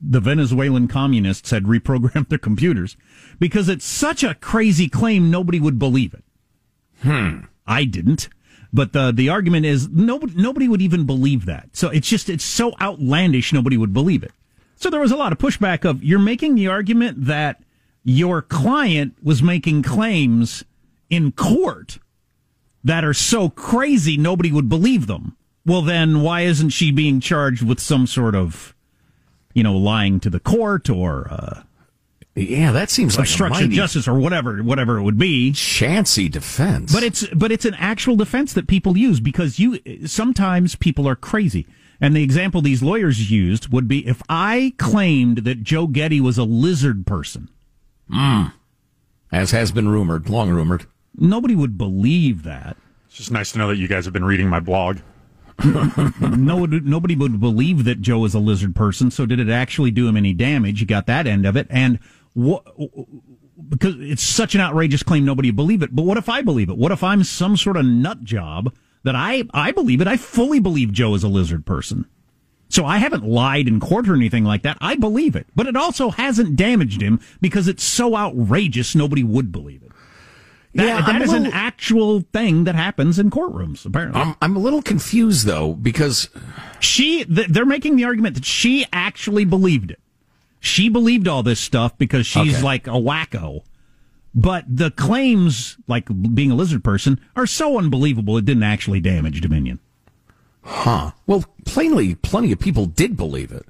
the 0.00 0.20
Venezuelan 0.20 0.88
communists 0.88 1.50
had 1.50 1.64
reprogrammed 1.64 2.28
their 2.28 2.38
computers 2.38 2.96
because 3.38 3.68
it's 3.68 3.84
such 3.84 4.22
a 4.22 4.34
crazy 4.34 4.88
claim 4.88 5.30
nobody 5.30 5.60
would 5.60 5.78
believe 5.78 6.14
it. 6.14 6.24
Hmm. 7.02 7.40
I 7.66 7.84
didn't. 7.84 8.28
But 8.72 8.92
the 8.92 9.12
the 9.12 9.28
argument 9.28 9.66
is 9.66 9.88
nobody 9.88 10.34
nobody 10.34 10.66
would 10.66 10.82
even 10.82 11.06
believe 11.06 11.46
that. 11.46 11.68
So 11.72 11.90
it's 11.90 12.08
just 12.08 12.28
it's 12.28 12.44
so 12.44 12.74
outlandish 12.80 13.52
nobody 13.52 13.76
would 13.76 13.92
believe 13.92 14.24
it. 14.24 14.32
So 14.74 14.90
there 14.90 15.00
was 15.00 15.12
a 15.12 15.16
lot 15.16 15.32
of 15.32 15.38
pushback 15.38 15.88
of 15.88 16.02
you're 16.02 16.18
making 16.18 16.56
the 16.56 16.66
argument 16.66 17.26
that 17.26 17.62
your 18.02 18.42
client 18.42 19.14
was 19.22 19.42
making 19.42 19.84
claims 19.84 20.64
in 21.08 21.30
court 21.32 21.98
that 22.82 23.04
are 23.04 23.14
so 23.14 23.48
crazy 23.48 24.16
nobody 24.16 24.50
would 24.50 24.68
believe 24.68 25.06
them. 25.06 25.36
Well 25.66 25.82
then 25.82 26.20
why 26.22 26.42
isn't 26.42 26.70
she 26.70 26.90
being 26.90 27.20
charged 27.20 27.62
with 27.62 27.80
some 27.80 28.06
sort 28.06 28.34
of 28.34 28.74
you 29.54 29.62
know 29.62 29.76
lying 29.76 30.20
to 30.20 30.30
the 30.30 30.40
court 30.40 30.90
or 30.90 31.28
uh, 31.30 31.62
Yeah, 32.34 32.72
that 32.72 32.90
seems 32.90 33.16
like 33.16 33.26
obstruction 33.26 33.66
of 33.66 33.70
justice 33.70 34.06
or 34.08 34.14
whatever 34.18 34.62
whatever 34.62 34.98
it 34.98 35.02
would 35.02 35.18
be. 35.18 35.52
chancy 35.52 36.28
defense. 36.28 36.92
But 36.92 37.02
it's 37.02 37.26
but 37.28 37.50
it's 37.52 37.64
an 37.64 37.74
actual 37.74 38.16
defense 38.16 38.52
that 38.54 38.66
people 38.66 38.96
use 38.98 39.20
because 39.20 39.58
you 39.58 39.80
sometimes 40.06 40.74
people 40.76 41.08
are 41.08 41.16
crazy. 41.16 41.66
And 42.00 42.14
the 42.14 42.22
example 42.24 42.60
these 42.60 42.82
lawyers 42.82 43.30
used 43.30 43.72
would 43.72 43.86
be 43.88 44.06
if 44.06 44.20
I 44.28 44.74
claimed 44.78 45.38
that 45.38 45.62
Joe 45.62 45.86
Getty 45.86 46.20
was 46.20 46.36
a 46.36 46.44
lizard 46.44 47.06
person, 47.06 47.48
as 49.32 49.50
has 49.52 49.72
been 49.72 49.88
rumored, 49.88 50.28
long 50.28 50.50
rumored. 50.50 50.86
nobody 51.16 51.54
would 51.54 51.78
believe 51.78 52.42
that. 52.42 52.76
It's 53.06 53.16
just 53.16 53.30
nice 53.30 53.52
to 53.52 53.58
know 53.58 53.68
that 53.68 53.76
you 53.76 53.86
guys 53.88 54.04
have 54.04 54.12
been 54.12 54.24
reading 54.24 54.48
my 54.48 54.60
blog. 54.60 54.98
No, 55.62 56.66
nobody 56.66 57.14
would 57.14 57.40
believe 57.40 57.84
that 57.84 58.00
Joe 58.00 58.24
is 58.24 58.34
a 58.34 58.38
lizard 58.38 58.74
person. 58.74 59.10
So 59.10 59.26
did 59.26 59.40
it 59.40 59.48
actually 59.48 59.90
do 59.90 60.08
him 60.08 60.16
any 60.16 60.32
damage? 60.32 60.80
You 60.80 60.86
got 60.86 61.06
that 61.06 61.26
end 61.26 61.46
of 61.46 61.56
it, 61.56 61.66
and 61.70 61.98
what? 62.32 62.64
Because 63.68 63.94
it's 64.00 64.22
such 64.22 64.54
an 64.54 64.60
outrageous 64.60 65.02
claim, 65.02 65.24
nobody 65.24 65.48
would 65.48 65.56
believe 65.56 65.82
it. 65.82 65.94
But 65.94 66.02
what 66.04 66.18
if 66.18 66.28
I 66.28 66.42
believe 66.42 66.68
it? 66.68 66.76
What 66.76 66.92
if 66.92 67.02
I'm 67.04 67.22
some 67.24 67.56
sort 67.56 67.76
of 67.76 67.86
nut 67.86 68.24
job 68.24 68.74
that 69.04 69.14
I 69.14 69.44
I 69.52 69.70
believe 69.70 70.00
it? 70.00 70.08
I 70.08 70.16
fully 70.16 70.60
believe 70.60 70.92
Joe 70.92 71.14
is 71.14 71.22
a 71.22 71.28
lizard 71.28 71.64
person. 71.64 72.06
So 72.68 72.84
I 72.84 72.98
haven't 72.98 73.24
lied 73.24 73.68
in 73.68 73.78
court 73.78 74.08
or 74.08 74.14
anything 74.14 74.44
like 74.44 74.62
that. 74.62 74.78
I 74.80 74.96
believe 74.96 75.36
it, 75.36 75.46
but 75.54 75.68
it 75.68 75.76
also 75.76 76.10
hasn't 76.10 76.56
damaged 76.56 77.00
him 77.00 77.20
because 77.40 77.68
it's 77.68 77.84
so 77.84 78.16
outrageous 78.16 78.96
nobody 78.96 79.22
would 79.22 79.52
believe 79.52 79.82
it. 79.83 79.83
That, 80.74 80.86
Yeah, 80.86 81.00
that 81.06 81.22
is 81.22 81.32
an 81.32 81.46
actual 81.46 82.20
thing 82.32 82.64
that 82.64 82.74
happens 82.74 83.18
in 83.18 83.30
courtrooms. 83.30 83.86
Apparently, 83.86 84.20
I'm, 84.20 84.34
I'm 84.42 84.56
a 84.56 84.58
little 84.58 84.82
confused 84.82 85.46
though 85.46 85.72
because 85.74 86.28
she 86.80 87.24
th- 87.24 87.48
they're 87.48 87.64
making 87.66 87.96
the 87.96 88.04
argument 88.04 88.34
that 88.34 88.44
she 88.44 88.84
actually 88.92 89.44
believed 89.44 89.90
it. 89.90 90.00
She 90.60 90.88
believed 90.88 91.28
all 91.28 91.42
this 91.42 91.60
stuff 91.60 91.96
because 91.98 92.26
she's 92.26 92.54
Okay. 92.56 92.62
like 92.62 92.86
a 92.86 92.92
wacko. 92.92 93.62
But 94.34 94.64
the 94.66 94.90
claims, 94.90 95.76
like 95.86 96.08
being 96.34 96.50
a 96.50 96.56
lizard 96.56 96.82
person, 96.82 97.20
are 97.36 97.46
so 97.46 97.78
unbelievable 97.78 98.36
it 98.36 98.44
didn't 98.44 98.64
actually 98.64 99.00
damage 99.00 99.40
Dominion. 99.40 99.78
Huh. 100.62 101.12
Well, 101.26 101.44
plainly, 101.66 102.14
plenty 102.16 102.50
of 102.50 102.58
people 102.58 102.86
did 102.86 103.16
believe 103.16 103.52
it. 103.52 103.66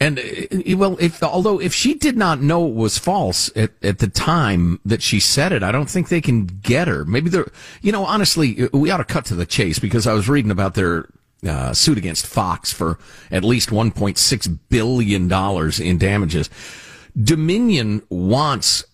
And 0.00 0.18
uh, 0.18 0.76
well, 0.78 0.96
if 0.98 1.22
although 1.22 1.60
if 1.60 1.74
she 1.74 1.94
did 1.94 2.16
not 2.16 2.40
know 2.40 2.66
it 2.66 2.74
was 2.74 2.96
false 2.96 3.54
at, 3.54 3.72
at 3.82 3.98
the 3.98 4.08
time 4.08 4.80
that 4.84 5.02
she 5.02 5.20
said 5.20 5.52
it, 5.52 5.62
I 5.62 5.70
don't 5.70 5.90
think 5.90 6.08
they 6.08 6.22
can 6.22 6.46
get 6.46 6.88
her. 6.88 7.04
Maybe 7.04 7.28
they're, 7.28 7.50
you 7.82 7.92
know, 7.92 8.06
honestly, 8.06 8.68
we 8.72 8.90
ought 8.90 8.96
to 8.96 9.04
cut 9.04 9.26
to 9.26 9.34
the 9.34 9.44
chase 9.44 9.78
because 9.78 10.06
I 10.06 10.14
was 10.14 10.28
reading 10.28 10.50
about 10.50 10.74
their 10.74 11.06
uh, 11.46 11.74
suit 11.74 11.98
against 11.98 12.26
Fox 12.26 12.72
for 12.72 12.98
at 13.30 13.44
least 13.44 13.68
1.6 13.68 14.58
billion 14.70 15.28
dollars 15.28 15.78
in 15.78 15.98
damages. 15.98 16.48
Dominion 17.22 18.02
wants 18.08 18.84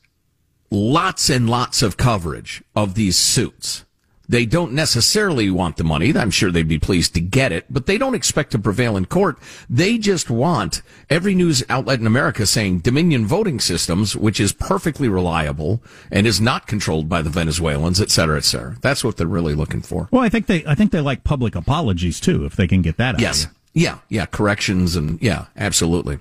lots 0.71 1.31
and 1.31 1.49
lots 1.49 1.83
of 1.83 1.97
coverage 1.97 2.65
of 2.75 2.95
these 2.95 3.17
suits. 3.17 3.85
They 4.29 4.47
don't 4.47 4.73
necessarily 4.73 5.51
want 5.51 5.77
the 5.77 5.85
money. 5.85 6.17
I'm 6.17 6.31
sure 6.31 6.51
they'd 6.51 6.67
be 6.67 6.79
pleased 6.79 7.15
to 7.15 7.21
get 7.21 7.53
it, 7.53 7.67
but 7.71 7.87
they 7.87 7.99
don't 7.99 8.15
expect 8.15 8.53
to 8.53 8.59
prevail 8.59 8.97
in 8.97 9.07
court. 9.07 9.39
They 9.71 9.99
just 9.99 10.31
want 10.31 10.83
every 11.09 11.35
news 11.35 11.63
outlet 11.69 12.01
in 12.01 12.07
America 12.07 12.47
saying 12.47 12.81
Dominion 12.81 13.27
voting 13.27 13.61
systems, 13.61 14.17
which 14.17 14.41
is 14.41 14.53
perfectly 14.53 15.09
reliable 15.09 15.83
and 16.11 16.27
is 16.27 16.41
not 16.41 16.67
controlled 16.67 17.09
by 17.09 17.23
the 17.23 17.31
Venezuelans, 17.31 18.01
et 18.01 18.11
cetera, 18.11 18.37
et 18.37 18.45
cetera. 18.45 18.77
That's 18.81 19.05
what 19.05 19.17
they're 19.17 19.27
really 19.27 19.55
looking 19.55 19.83
for. 19.83 20.09
Well, 20.11 20.23
I 20.23 20.29
think 20.29 20.47
they 20.47 20.65
I 20.67 20.75
think 20.75 20.93
they 20.93 21.01
like 21.01 21.25
public 21.25 21.55
apologies 21.55 22.21
too, 22.21 22.45
if 22.45 22.57
they 22.57 22.67
can 22.67 22.83
get 22.83 22.97
that 22.97 23.17
out. 23.17 23.21
Yes. 23.21 23.45
Of 23.45 23.51
Yeah. 23.75 23.99
Yeah. 24.09 24.27
Corrections 24.27 24.97
and 24.97 25.21
yeah, 25.23 25.47
absolutely. 25.57 26.19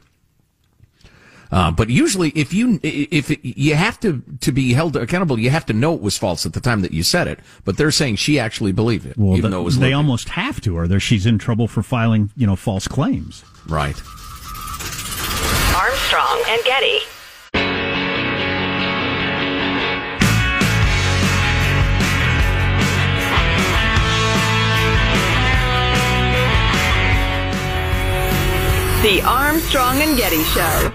Uh, 1.52 1.72
but 1.72 1.90
usually, 1.90 2.30
if 2.30 2.54
you 2.54 2.80
if 2.84 3.30
it, 3.32 3.40
you 3.44 3.76
have 3.76 4.00
to 4.00 4.22
to 4.42 4.52
be 4.52 4.74
held 4.74 4.96
accountable, 4.96 5.40
you 5.40 5.50
have 5.50 5.66
to 5.68 5.74
know 5.74 5.94
it 5.94 6.02
was 6.02 6.18
false 6.18 6.46
at 6.46 6.54
the 6.54 6.60
time 6.60 6.82
that 6.82 6.92
you 6.92 7.04
said 7.04 7.28
it. 7.28 7.40
But 7.64 7.78
they're 7.78 7.92
saying 7.92 8.16
she 8.18 8.40
actually 8.40 8.72
believed 8.72 9.06
it, 9.06 9.18
Well, 9.18 9.38
even 9.38 9.52
the- 9.52 9.58
though 9.58 9.62
it 9.62 9.66
was 9.66 9.78
they 9.80 9.88
loopy. 9.88 9.94
almost 9.94 10.30
have 10.30 10.60
to, 10.62 10.76
or 10.78 10.88
there 10.88 11.00
she's 11.00 11.26
in 11.26 11.38
trouble 11.38 11.68
for 11.68 11.84
filing, 11.84 12.32
you 12.36 12.48
know, 12.48 12.56
false 12.56 12.88
claims. 12.88 13.44
right. 13.68 13.96
Armstrong 15.76 16.42
and 16.48 16.64
Getty. 16.64 17.00
The 29.04 29.22
Armstrong 29.22 30.02
and 30.02 30.18
Getty 30.18 30.42
Show. 30.46 30.92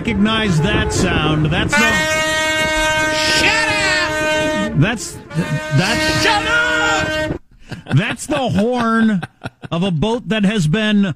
Recognize 0.00 0.58
that 0.62 0.90
sound. 0.94 1.44
That's 1.44 1.74
the. 1.74 1.90
Shut 3.38 3.68
up. 3.68 4.80
That's 4.80 5.12
that's. 5.76 6.22
Shut 6.22 6.46
up. 6.46 7.42
That's 7.94 8.26
the 8.26 8.48
horn 8.48 9.20
of 9.70 9.82
a 9.82 9.90
boat 9.90 10.28
that 10.28 10.44
has 10.44 10.66
been 10.68 11.14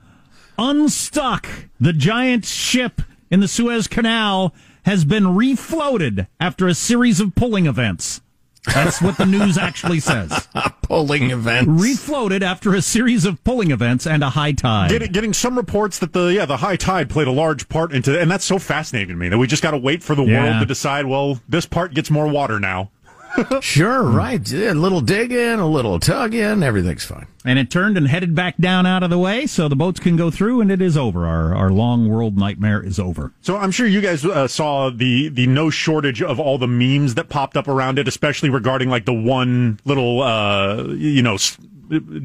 unstuck. 0.59 1.49
The 1.81 1.95
giant 1.95 2.45
ship 2.45 3.01
in 3.31 3.41
the 3.41 3.49
Suez 3.49 3.87
Canal 3.87 4.55
has 4.85 5.07
been 5.07 5.25
refloated 5.25 6.27
after 6.39 6.69
a 6.69 6.75
series 6.75 7.21
of 7.21 7.35
pulling 7.35 7.65
events. 7.65 8.21
That's 8.67 9.03
what 9.03 9.17
the 9.19 9.27
news 9.27 9.59
actually 9.59 10.01
says. 10.01 10.49
Pulling 10.83 11.31
events. 11.31 11.69
Refloated 11.71 12.43
after 12.43 12.75
a 12.75 12.83
series 12.83 13.25
of 13.25 13.43
pulling 13.45 13.71
events 13.71 14.07
and 14.07 14.23
a 14.23 14.31
high 14.31 14.53
tide. 14.53 14.91
Getting, 14.91 15.13
getting 15.13 15.33
some 15.33 15.57
reports 15.57 15.99
that 15.99 16.13
the 16.13 16.27
yeah 16.33 16.47
the 16.47 16.59
high 16.59 16.77
tide 16.77 17.09
played 17.11 17.27
a 17.27 17.33
large 17.33 17.69
part 17.69 17.93
into, 17.93 18.19
and 18.19 18.31
that's 18.31 18.45
so 18.45 18.59
fascinating 18.59 19.09
to 19.11 19.15
me 19.17 19.29
that 19.29 19.39
we 19.39 19.47
just 19.47 19.63
got 19.63 19.73
to 19.73 19.79
wait 19.79 20.03
for 20.03 20.15
the 20.15 20.25
Yeah. 20.25 20.43
world 20.45 20.61
to 20.61 20.67
decide. 20.67 21.07
Well, 21.07 21.41
this 21.49 21.67
part 21.67 21.95
gets 21.95 22.11
more 22.11 22.29
water 22.29 22.59
now. 22.61 22.91
sure, 23.61 24.03
right. 24.03 24.49
Yeah, 24.51 24.73
A 24.73 24.75
little 24.75 25.01
digging, 25.01 25.39
a 25.61 25.67
little 25.67 25.99
tug 25.99 26.33
tugging, 26.33 26.63
everything's 26.63 27.05
fine. 27.05 27.27
and 27.45 27.59
it 27.59 27.71
turned 27.71 27.97
and 27.97 28.09
headed 28.09 28.35
back 28.35 28.57
down 28.59 28.87
out 28.87 29.03
of 29.03 29.11
the 29.11 29.19
way 29.19 29.47
so 29.47 29.69
the 29.69 29.77
boats 29.77 30.01
can 30.01 30.17
go 30.17 30.31
through 30.31 30.61
and 30.61 30.71
it 30.71 30.81
is 30.81 30.97
over 30.97 31.27
our, 31.27 31.55
our 31.55 31.71
long 31.71 32.09
world 32.09 32.37
nightmare 32.39 32.83
is 32.83 32.99
over 32.99 33.33
So 33.43 33.57
I'm 33.57 33.71
sure 33.71 33.87
you 33.87 34.01
guys 34.01 34.25
uh, 34.25 34.47
saw 34.49 34.91
the 34.91 35.29
the 35.29 35.47
no 35.47 35.71
shortage 35.71 36.23
of 36.23 36.39
all 36.39 36.59
the 36.59 36.69
memes 36.69 37.15
that 37.15 37.29
popped 37.29 37.57
up 37.57 37.69
around 37.69 37.99
it, 37.99 38.07
especially 38.09 38.51
regarding 38.51 38.89
like 38.91 39.05
the 39.05 39.13
one 39.15 39.79
little 39.85 40.23
uh, 40.23 40.85
you 40.85 41.23
know 41.23 41.37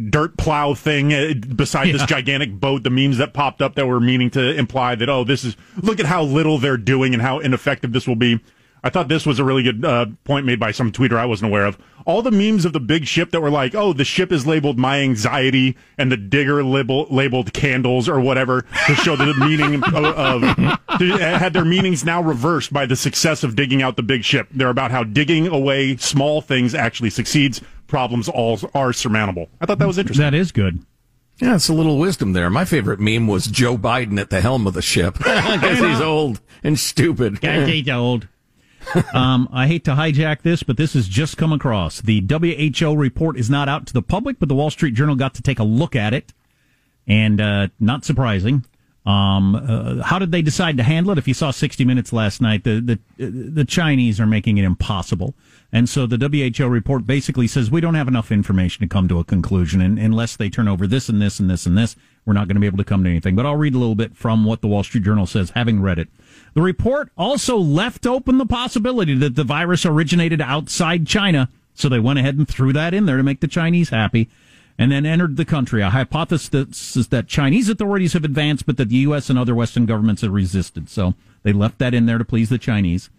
dirt 0.10 0.38
plow 0.38 0.74
thing 0.74 1.14
uh, 1.14 1.34
beside 1.56 1.94
this 1.94 2.06
gigantic 2.06 2.60
boat. 2.60 2.84
The 2.84 2.90
memes 2.90 3.18
that 3.18 3.34
popped 3.34 3.62
up 3.62 3.76
that 3.76 3.88
were 3.88 4.00
meaning 4.00 4.30
to 4.32 4.56
imply 4.56 4.96
that 4.96 5.10
oh 5.10 5.24
this 5.24 5.44
is 5.44 5.56
look 5.82 6.00
at 6.00 6.06
how 6.06 6.24
little 6.24 6.58
they're 6.58 6.78
doing 6.78 7.14
and 7.14 7.22
how 7.22 7.40
ineffective 7.40 7.92
this 7.92 8.08
will 8.08 8.16
be. 8.16 8.40
I 8.84 8.90
thought 8.90 9.08
this 9.08 9.26
was 9.26 9.40
a 9.40 9.44
really 9.44 9.64
good 9.64 9.84
uh, 9.84 10.06
point 10.24 10.46
made 10.46 10.60
by 10.60 10.72
some 10.72 10.92
tweeter 10.92 11.18
I 11.18 11.26
wasn't 11.26 11.52
aware 11.52 11.66
of. 11.66 11.78
All 12.06 12.22
the 12.22 12.32
memes 12.32 12.64
of 12.66 12.74
the 12.74 12.80
big 12.80 13.06
ship 13.06 13.32
that 13.32 13.42
were 13.42 13.50
like, 13.50 13.76
"Oh, 13.76 13.94
the 13.94 14.06
ship 14.06 14.32
is 14.32 14.48
labeled 14.48 14.80
my 14.80 15.00
anxiety," 15.02 15.76
and 15.98 16.12
the 16.12 16.18
digger 16.18 16.64
label, 16.64 17.06
labeled 17.10 17.54
candles 17.54 18.08
or 18.08 18.20
whatever 18.20 18.66
to 18.88 18.96
show 18.96 19.16
the 19.16 19.34
meaning 19.40 19.84
of, 19.84 19.94
of 19.94 20.42
to- 21.00 21.18
had 21.18 21.54
their 21.54 21.66
meanings 21.66 22.04
now 22.06 22.22
reversed 22.22 22.72
by 22.74 22.86
the 22.86 22.96
success 22.96 23.44
of 23.44 23.56
digging 23.56 23.82
out 23.82 23.96
the 23.96 24.04
big 24.04 24.24
ship. 24.24 24.48
They're 24.52 24.70
about 24.70 24.92
how 24.92 25.04
digging 25.04 25.48
away 25.48 25.98
small 25.98 26.42
things 26.42 26.74
actually 26.74 27.10
succeeds. 27.10 27.62
Problems 27.88 28.30
all 28.30 28.60
are 28.74 28.94
surmountable. 28.94 29.50
I 29.60 29.66
thought 29.66 29.80
that 29.80 29.88
was 29.88 29.98
interesting. 29.98 30.24
that 30.24 30.36
is 30.36 30.52
good 30.52 30.86
Yeah, 31.42 31.56
it's 31.56 31.70
a 31.70 31.74
little 31.74 31.98
wisdom 31.98 32.34
there. 32.34 32.50
My 32.50 32.64
favorite 32.66 33.00
meme 33.00 33.26
was 33.28 33.48
Joe 33.48 33.78
Biden 33.78 34.20
at 34.20 34.30
the 34.30 34.42
helm 34.42 34.68
of 34.68 34.74
the 34.76 34.82
ship 34.82 35.14
because 35.18 35.80
he's 35.80 36.00
old 36.02 36.40
and 36.64 36.80
stupid. 36.80 37.40
old 38.00 38.28
um, 39.14 39.50
I 39.52 39.68
hate 39.68 39.84
to 39.86 39.92
hijack 39.92 40.42
this, 40.42 40.64
but 40.64 40.78
this 40.78 40.94
has 40.94 41.08
just 41.08 41.38
come 41.38 41.54
across. 41.54 42.02
The 42.02 42.26
WHO 42.28 42.96
report 42.96 43.38
is 43.38 43.50
not 43.50 43.70
out 43.70 43.86
to 43.88 43.94
the 43.94 44.02
public, 44.02 44.40
but 44.40 44.50
the 44.50 44.56
Wall 44.56 44.70
Street 44.70 44.94
Journal 44.94 45.16
got 45.16 45.34
to 45.36 45.42
take 45.42 45.60
a 45.60 45.64
look 45.64 45.96
at 45.96 46.14
it. 46.14 46.34
And 47.08 47.42
uh, 47.42 47.68
not 47.80 48.06
surprising. 48.06 48.66
Um, 49.06 49.56
uh, 49.56 50.04
how 50.04 50.20
did 50.20 50.32
they 50.32 50.44
decide 50.44 50.78
to 50.78 50.84
handle 50.84 51.12
it? 51.12 51.18
If 51.18 51.28
you 51.28 51.34
saw 51.34 51.50
60 51.50 51.84
Minutes 51.84 52.14
last 52.14 52.42
night, 52.42 52.64
the, 52.64 53.00
the, 53.18 53.26
the 53.26 53.66
Chinese 53.66 54.20
are 54.20 54.28
making 54.28 54.58
it 54.58 54.66
impossible. 54.66 55.34
And 55.72 55.88
so 55.88 56.06
the 56.06 56.18
WHO 56.18 56.68
report 56.68 57.08
basically 57.08 57.48
says 57.48 57.72
we 57.72 57.82
don't 57.82 57.96
have 57.96 58.08
enough 58.08 58.32
information 58.32 58.82
to 58.82 58.88
come 58.88 59.08
to 59.08 59.20
a 59.20 59.24
conclusion. 59.24 59.82
And 59.82 59.98
unless 59.98 60.36
they 60.36 60.50
turn 60.50 60.68
over 60.68 60.86
this 60.86 61.10
and 61.10 61.22
this 61.22 61.40
and 61.40 61.50
this 61.50 61.66
and 61.66 61.78
this, 61.78 61.96
we're 62.26 62.34
not 62.34 62.48
going 62.48 62.56
to 62.56 62.62
be 62.62 62.68
able 62.68 62.78
to 62.78 62.84
come 62.84 63.04
to 63.04 63.10
anything. 63.10 63.36
But 63.36 63.46
I'll 63.46 63.56
read 63.56 63.74
a 63.74 63.80
little 63.80 63.96
bit 63.96 64.16
from 64.16 64.46
what 64.46 64.62
the 64.62 64.68
Wall 64.68 64.84
Street 64.84 65.04
Journal 65.04 65.26
says, 65.26 65.52
having 65.52 65.82
read 65.82 65.98
it. 65.98 66.10
The 66.54 66.62
report 66.62 67.12
also 67.18 67.58
left 67.58 68.06
open 68.06 68.38
the 68.38 68.46
possibility 68.46 69.16
that 69.16 69.36
the 69.36 69.44
virus 69.44 69.86
originated 69.86 70.42
outside 70.42 71.08
China. 71.08 71.50
So 71.74 71.88
they 71.90 72.00
went 72.00 72.20
ahead 72.20 72.38
and 72.38 72.48
threw 72.48 72.74
that 72.74 72.94
in 72.94 73.06
there 73.06 73.18
to 73.18 73.24
make 73.24 73.40
the 73.40 73.48
Chinese 73.48 73.90
happy 73.90 74.30
and 74.78 74.92
then 74.92 75.06
entered 75.06 75.38
the 75.38 75.46
country. 75.46 75.82
A 75.82 75.90
hypothesis 75.90 77.08
that 77.08 77.28
Chinese 77.28 77.70
authorities 77.70 78.14
have 78.14 78.24
advanced, 78.24 78.66
but 78.66 78.78
that 78.78 78.90
the 78.90 78.98
U.S. 78.98 79.30
and 79.30 79.38
other 79.38 79.54
Western 79.54 79.86
governments 79.86 80.22
have 80.22 80.32
resisted. 80.32 80.90
So 80.90 81.14
they 81.44 81.54
left 81.54 81.80
that 81.80 81.94
in 81.94 82.06
there 82.06 82.18
to 82.18 82.26
please 82.26 82.50
the 82.50 82.58
Chinese. 82.58 83.10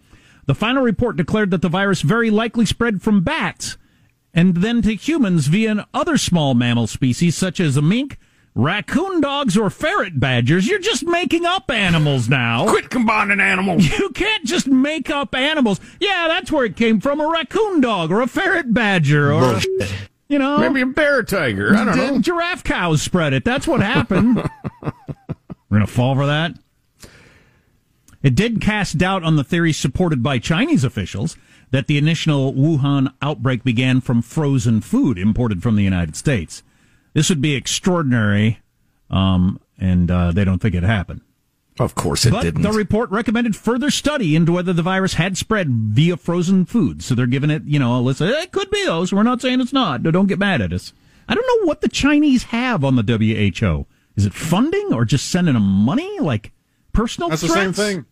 The 0.47 0.55
final 0.55 0.83
report 0.83 1.17
declared 1.17 1.51
that 1.51 1.61
the 1.61 1.69
virus 1.69 2.01
very 2.01 2.29
likely 2.29 2.65
spread 2.65 3.01
from 3.01 3.23
bats 3.23 3.77
and 4.33 4.57
then 4.57 4.81
to 4.81 4.95
humans 4.95 5.47
via 5.47 5.87
other 5.93 6.17
small 6.17 6.53
mammal 6.53 6.87
species 6.87 7.35
such 7.35 7.59
as 7.59 7.77
a 7.77 7.81
mink, 7.81 8.17
raccoon 8.55 9.21
dogs, 9.21 9.57
or 9.57 9.69
ferret 9.69 10.19
badgers. 10.19 10.67
You're 10.67 10.79
just 10.79 11.05
making 11.05 11.45
up 11.45 11.69
animals 11.71 12.29
now. 12.29 12.67
Quit 12.69 12.89
combining 12.89 13.39
animals. 13.39 13.87
You 13.99 14.09
can't 14.09 14.45
just 14.45 14.67
make 14.67 15.09
up 15.09 15.33
animals. 15.35 15.79
Yeah, 15.99 16.27
that's 16.27 16.51
where 16.51 16.65
it 16.65 16.75
came 16.75 16.99
from 16.99 17.19
a 17.21 17.27
raccoon 17.29 17.81
dog 17.81 18.11
or 18.11 18.21
a 18.21 18.27
ferret 18.27 18.73
badger 18.73 19.31
or. 19.31 19.55
A, 19.55 19.61
you 20.27 20.39
know, 20.39 20.57
maybe 20.59 20.81
a 20.81 20.85
bear 20.85 21.23
tiger. 21.23 21.75
I 21.75 21.83
don't 21.83 21.97
know. 21.97 22.19
Giraffe 22.19 22.63
cows 22.63 23.01
spread 23.01 23.33
it. 23.33 23.43
That's 23.43 23.67
what 23.67 23.81
happened. 23.81 24.37
We're 24.81 24.91
gonna 25.69 25.87
fall 25.87 26.15
for 26.15 26.25
that. 26.25 26.57
It 28.23 28.35
did 28.35 28.61
cast 28.61 28.97
doubt 28.97 29.23
on 29.23 29.35
the 29.35 29.43
theory 29.43 29.73
supported 29.73 30.21
by 30.21 30.37
Chinese 30.39 30.83
officials 30.83 31.37
that 31.71 31.87
the 31.87 31.97
initial 31.97 32.53
Wuhan 32.53 33.13
outbreak 33.21 33.63
began 33.63 33.99
from 33.99 34.21
frozen 34.21 34.79
food 34.79 35.17
imported 35.17 35.63
from 35.63 35.75
the 35.75 35.83
United 35.83 36.15
States. 36.15 36.63
This 37.13 37.29
would 37.29 37.41
be 37.41 37.55
extraordinary, 37.55 38.59
um, 39.09 39.59
and 39.77 40.09
uh, 40.09 40.31
they 40.31 40.45
don't 40.45 40.59
think 40.59 40.75
it 40.75 40.83
happened. 40.83 41.21
Of 41.79 41.95
course 41.95 42.25
it 42.25 42.31
but 42.31 42.43
didn't. 42.43 42.61
The 42.61 42.71
report 42.71 43.09
recommended 43.11 43.55
further 43.55 43.89
study 43.89 44.35
into 44.35 44.51
whether 44.51 44.73
the 44.73 44.83
virus 44.83 45.15
had 45.15 45.37
spread 45.37 45.69
via 45.69 46.17
frozen 46.17 46.65
food. 46.65 47.01
So 47.01 47.15
they're 47.15 47.25
giving 47.27 47.49
it, 47.49 47.63
you 47.65 47.79
know, 47.79 47.99
let's 48.01 48.19
say 48.19 48.27
it 48.27 48.51
could 48.51 48.69
be 48.69 48.85
those. 48.85 49.13
We're 49.13 49.23
not 49.23 49.41
saying 49.41 49.61
it's 49.61 49.73
not. 49.73 50.03
Don't 50.03 50.27
get 50.27 50.37
mad 50.39 50.61
at 50.61 50.73
us. 50.73 50.93
I 51.27 51.33
don't 51.33 51.47
know 51.47 51.67
what 51.67 51.81
the 51.81 51.89
Chinese 51.89 52.43
have 52.43 52.83
on 52.83 52.97
the 52.97 53.03
WHO. 53.03 53.85
Is 54.15 54.25
it 54.25 54.33
funding 54.33 54.93
or 54.93 55.05
just 55.05 55.31
sending 55.31 55.53
them 55.53 55.63
money? 55.63 56.19
Like 56.19 56.51
personal 56.93 57.29
That's 57.29 57.43
threats? 57.45 57.77
the 57.77 57.83
same 57.83 58.05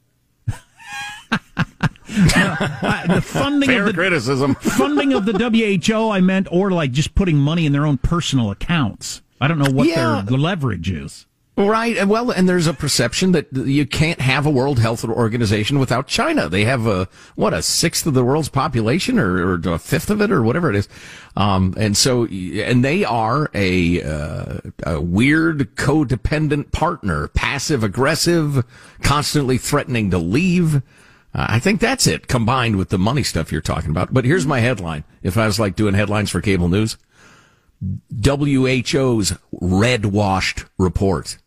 thing. 0.48 1.66
Uh, 2.12 3.16
the 3.16 3.22
funding 3.22 3.70
Fair 3.70 3.82
of 3.82 3.88
the 3.88 3.94
criticism. 3.94 4.56
funding 4.60 5.14
of 5.14 5.26
the 5.26 5.34
WHO, 5.34 6.10
I 6.10 6.22
meant, 6.22 6.48
or 6.52 6.72
like 6.72 6.92
just 6.92 7.16
putting 7.16 7.38
money 7.38 7.66
in 7.66 7.72
their 7.72 7.86
own 7.86 7.98
personal 7.98 8.52
accounts. 8.52 9.22
I 9.42 9.48
don't 9.48 9.60
know 9.60 9.72
what 9.72 9.88
Yeah. 9.88 10.22
their 10.26 10.38
leverage 10.38 10.90
is. 10.92 11.26
Right. 11.56 12.08
Well, 12.08 12.32
and 12.32 12.48
there's 12.48 12.68
a 12.68 12.74
perception 12.74 13.34
that 13.34 13.48
you 13.52 13.86
can't 13.86 14.22
have 14.22 14.46
a 14.46 14.50
World 14.50 14.80
Health 14.80 15.04
Organization 15.04 15.78
without 15.78 16.08
China. 16.08 16.48
They 16.48 16.64
have 16.64 16.88
a, 16.88 17.10
what, 17.36 17.54
a 17.54 17.62
sixth 17.62 18.06
of 18.08 18.14
the 18.14 18.24
world's 18.24 18.48
population 18.48 19.20
or, 19.20 19.46
or 19.56 19.56
a 19.74 19.78
fifth 19.78 20.10
of 20.10 20.22
it 20.22 20.32
or 20.32 20.42
whatever 20.42 20.70
it 20.70 20.78
is. 20.78 20.88
Um, 21.36 21.74
and 21.78 21.98
so, 21.98 22.26
and 22.28 22.86
they 22.86 23.04
are 23.04 23.52
a, 23.54 24.02
uh, 24.02 24.60
a 24.84 25.02
weird 25.02 25.76
codependent 25.76 26.72
partner, 26.72 27.28
passive 27.28 27.84
aggressive, 27.84 28.64
constantly 29.02 29.58
threatening 29.58 30.12
to 30.12 30.18
leave. 30.18 30.82
Uh, 31.34 31.46
I 31.50 31.60
think 31.60 31.80
that's 31.80 32.08
it 32.08 32.28
combined 32.28 32.76
with 32.76 32.90
the 32.90 32.98
money 32.98 33.24
stuff 33.24 33.52
you're 33.52 33.62
talking 33.62 33.92
about. 33.92 34.14
But 34.14 34.26
here's 34.26 34.48
my 34.48 34.60
headline. 34.60 35.04
If 35.22 35.38
I 35.38 35.46
was 35.46 35.60
like 35.60 35.76
doing 35.76 35.94
headlines 35.94 36.32
for 36.32 36.42
cable 36.42 36.70
news, 36.70 36.98
WHO's 38.24 39.38
red 39.52 40.06
washed 40.08 40.66
report. 40.78 41.38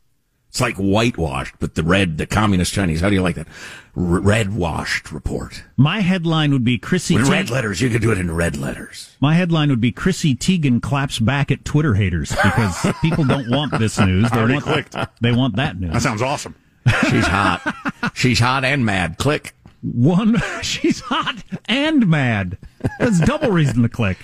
It's 0.49 0.61
like 0.61 0.77
whitewashed, 0.77 1.55
but 1.61 1.77
the 1.77 1.83
red, 1.83 2.19
the 2.19 2.27
communist 2.27 2.75
Chinese. 2.75 3.01
How 3.01 3.09
do 3.09 3.15
you 3.15 3.23
like 3.23 3.37
that? 3.37 3.49
R- 3.97 4.21
red 4.21 4.55
washed 4.55 5.11
report. 5.11 5.65
My 5.79 6.01
headline 6.01 6.53
would 6.53 6.63
be 6.65 6.77
Chrissy. 6.79 7.15
With 7.15 7.25
Teigen- 7.27 7.31
red 7.31 7.51
letters, 7.51 7.81
you 7.81 7.89
could 7.89 8.03
do 8.03 8.13
it 8.13 8.19
in 8.19 8.31
red 8.31 8.59
letters. 8.59 9.17
My 9.19 9.33
headline 9.35 9.71
would 9.71 9.81
be 9.81 9.93
Chrissy 9.93 10.35
Teigen 10.35 10.83
claps 10.83 11.19
back 11.19 11.51
at 11.51 11.65
Twitter 11.65 11.95
haters 11.95 12.31
because 12.31 12.87
people 13.01 13.25
don't 13.25 13.49
want 13.51 13.79
this 13.79 13.99
news. 13.99 14.31
They 14.31 14.37
already 14.37 14.55
want 14.55 14.65
clicked. 14.67 14.97
They 15.23 15.33
want 15.33 15.57
that 15.57 15.81
news. 15.81 15.95
That 15.95 16.03
sounds 16.03 16.21
awesome. 16.21 16.55
She's 17.09 17.27
hot. 17.27 17.75
She's 18.15 18.39
hot 18.41 18.65
and 18.65 18.85
mad. 18.85 19.17
Click. 19.17 19.55
One, 19.83 20.41
she's 20.63 21.01
hot 21.01 21.43
and 21.67 22.09
mad. 22.09 22.59
That's 22.99 23.21
double 23.21 23.51
reason 23.51 23.83
to 23.83 23.89
click. 23.89 24.19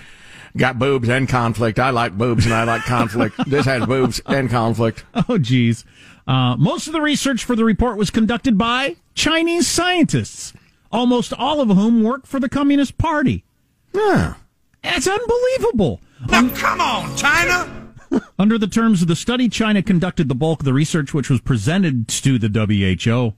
Got 0.56 0.78
boobs 0.78 1.08
and 1.08 1.28
conflict. 1.28 1.78
I 1.78 1.90
like 1.90 2.16
boobs 2.16 2.44
and 2.44 2.54
I 2.54 2.64
like 2.64 2.82
conflict. 2.82 3.36
this 3.46 3.66
has 3.66 3.86
boobs 3.86 4.20
and 4.26 4.48
conflict. 4.48 5.04
Oh, 5.28 5.38
geez. 5.38 5.84
Uh, 6.26 6.56
most 6.56 6.86
of 6.86 6.92
the 6.92 7.00
research 7.00 7.44
for 7.44 7.54
the 7.56 7.64
report 7.64 7.96
was 7.96 8.10
conducted 8.10 8.58
by 8.58 8.96
Chinese 9.14 9.66
scientists, 9.66 10.52
almost 10.90 11.32
all 11.32 11.60
of 11.60 11.68
whom 11.68 12.02
work 12.02 12.26
for 12.26 12.40
the 12.40 12.48
Communist 12.48 12.98
Party. 12.98 13.44
Yeah. 13.92 14.34
That's 14.82 15.08
unbelievable. 15.08 16.00
Now, 16.28 16.48
come 16.54 16.80
on, 16.80 17.16
China! 17.16 17.94
Under 18.38 18.58
the 18.58 18.66
terms 18.66 19.02
of 19.02 19.08
the 19.08 19.16
study, 19.16 19.48
China 19.48 19.82
conducted 19.82 20.28
the 20.28 20.34
bulk 20.34 20.60
of 20.60 20.64
the 20.64 20.72
research, 20.72 21.12
which 21.12 21.30
was 21.30 21.40
presented 21.40 22.08
to 22.08 22.38
the 22.38 22.48
WHO. 22.48 23.34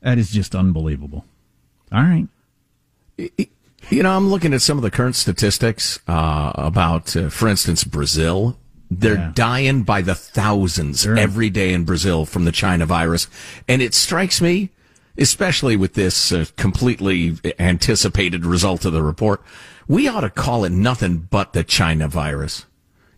That 0.00 0.18
is 0.18 0.30
just 0.30 0.54
unbelievable. 0.54 1.24
All 1.92 2.02
right. 2.02 2.26
You 3.90 4.02
know, 4.02 4.16
I'm 4.16 4.28
looking 4.28 4.54
at 4.54 4.62
some 4.62 4.78
of 4.78 4.82
the 4.82 4.90
current 4.90 5.16
statistics 5.16 5.98
uh, 6.08 6.52
about, 6.54 7.14
uh, 7.16 7.28
for 7.28 7.48
instance, 7.48 7.84
Brazil. 7.84 8.56
They're 8.90 9.14
Yeah. 9.14 9.32
dying 9.34 9.82
by 9.82 10.02
the 10.02 10.14
thousands 10.14 11.02
Sure. 11.02 11.18
every 11.18 11.50
day 11.50 11.72
in 11.72 11.84
Brazil 11.84 12.24
from 12.24 12.44
the 12.44 12.52
China 12.52 12.86
virus. 12.86 13.26
And 13.68 13.82
it 13.82 13.94
strikes 13.94 14.40
me, 14.40 14.70
especially 15.18 15.76
with 15.76 15.94
this 15.94 16.32
uh, 16.32 16.46
completely 16.56 17.36
anticipated 17.58 18.46
result 18.46 18.84
of 18.84 18.92
the 18.92 19.02
report, 19.02 19.42
we 19.88 20.08
ought 20.08 20.20
to 20.20 20.30
call 20.30 20.64
it 20.64 20.72
nothing 20.72 21.26
but 21.30 21.52
the 21.52 21.64
China 21.64 22.08
virus. 22.08 22.64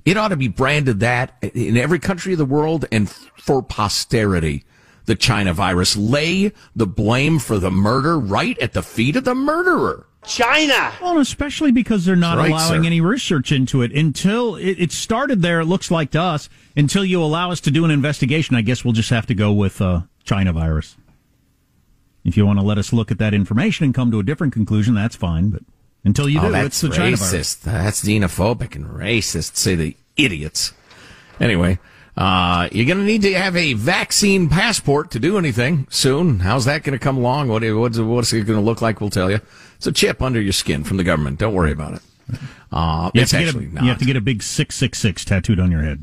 It 0.05 0.17
ought 0.17 0.29
to 0.29 0.37
be 0.37 0.49
branded 0.49 1.01
that 1.01 1.35
in 1.43 1.77
every 1.77 1.99
country 1.99 2.33
of 2.33 2.39
the 2.39 2.45
world 2.45 2.85
and 2.93 3.09
for 3.09 3.63
posterity. 3.63 4.65
The 5.07 5.15
China 5.15 5.53
virus. 5.53 5.97
Lay 5.97 6.53
the 6.75 6.87
blame 6.87 7.39
for 7.39 7.59
the 7.59 7.71
murder 7.71 8.19
right 8.19 8.59
at 8.59 8.73
the 8.73 8.83
feet 8.83 9.17
of 9.17 9.25
the 9.25 9.35
murderer. 9.35 10.07
China! 10.27 10.93
Well, 11.03 11.19
especially 11.19 11.71
because 11.71 12.05
they're 12.05 12.17
not 12.17 12.39
right, 12.39 12.51
allowing 12.51 12.83
sir. 12.83 12.87
any 12.87 13.01
research 13.01 13.53
into 13.53 13.83
it 13.83 13.93
until 13.93 14.57
it, 14.57 14.79
it 14.79 14.93
started 14.93 15.43
there. 15.43 15.61
It 15.61 15.67
looks 15.67 15.91
like 15.91 16.11
to 16.13 16.21
us 16.21 16.49
until 16.77 17.05
you 17.05 17.23
allow 17.23 17.51
us 17.51 17.61
to 17.61 17.71
do 17.71 17.85
an 17.85 17.91
investigation. 17.91 18.57
I 18.57 18.63
guess 18.63 18.85
we'll 18.85 18.95
just 18.95 19.11
have 19.11 19.27
to 19.27 19.35
go 19.35 19.53
with 19.53 19.81
uh, 19.81 20.03
China 20.25 20.53
virus. 20.53 20.97
If 22.25 22.39
you 22.39 22.47
want 22.47 22.59
to 22.59 22.65
let 22.65 22.79
us 22.79 22.93
look 22.93 23.11
at 23.11 23.19
that 23.19 23.35
information 23.35 23.85
and 23.85 23.95
come 23.95 24.11
to 24.11 24.19
a 24.19 24.23
different 24.23 24.55
conclusion, 24.55 24.95
that's 24.95 25.15
fine. 25.15 25.51
But 25.51 25.63
until 26.05 26.29
you 26.29 26.41
do, 26.41 26.47
oh, 26.47 26.49
it's 26.49 26.55
that's 26.55 26.81
the 26.81 26.89
China 26.89 27.17
virus. 27.17 27.55
That's 27.57 28.03
xenophobic 28.03 28.75
and 28.75 28.87
racist. 28.87 29.57
Say 29.57 29.75
the 29.75 29.97
idiots. 30.17 30.73
Anyway, 31.39 31.79
uh, 32.17 32.69
you're 32.73 32.87
going 32.87 32.99
to 32.99 33.05
need 33.05 33.23
to 33.23 33.35
have 33.35 33.57
a 33.57 33.73
vaccine 33.75 34.49
passport 34.49 35.11
to 35.13 35.19
do 35.19 35.37
anything 35.39 35.87
soon. 35.91 36.41
How's 36.41 36.65
that 36.67 36.83
going 36.85 36.93
to 36.97 37.03
come 37.03 37.17
along? 37.17 37.49
What, 37.49 37.63
what's, 37.75 37.99
what's 37.99 38.33
it 38.33 38.43
going 38.47 38.59
to 38.59 38.65
look 38.65 38.81
like? 38.83 39.01
We'll 39.01 39.11
tell 39.11 39.31
you. 39.31 39.41
It's 39.77 39.87
a 39.87 39.93
chip 39.93 40.23
under 40.23 40.41
your 40.41 40.53
skin 40.53 40.85
from 40.85 40.97
the 40.97 41.05
government. 41.05 41.39
Don't 41.39 41.55
worry 41.55 41.73
about 41.73 41.95
it. 41.95 42.03
Uh, 42.73 43.09
You 43.15 43.21
have, 43.21 43.23
it's 43.23 43.31
to 43.31 43.39
get 43.39 43.47
actually 43.49 43.67
a, 43.67 43.69
not. 43.69 43.83
you 43.85 43.89
have 43.91 43.99
to 44.01 44.05
get 44.05 44.17
a 44.17 44.21
big 44.21 44.43
six 44.43 44.75
six 44.75 44.99
six 44.99 45.25
tattooed 45.25 45.61
on 45.61 45.71
your 45.71 45.83
head. 45.83 46.03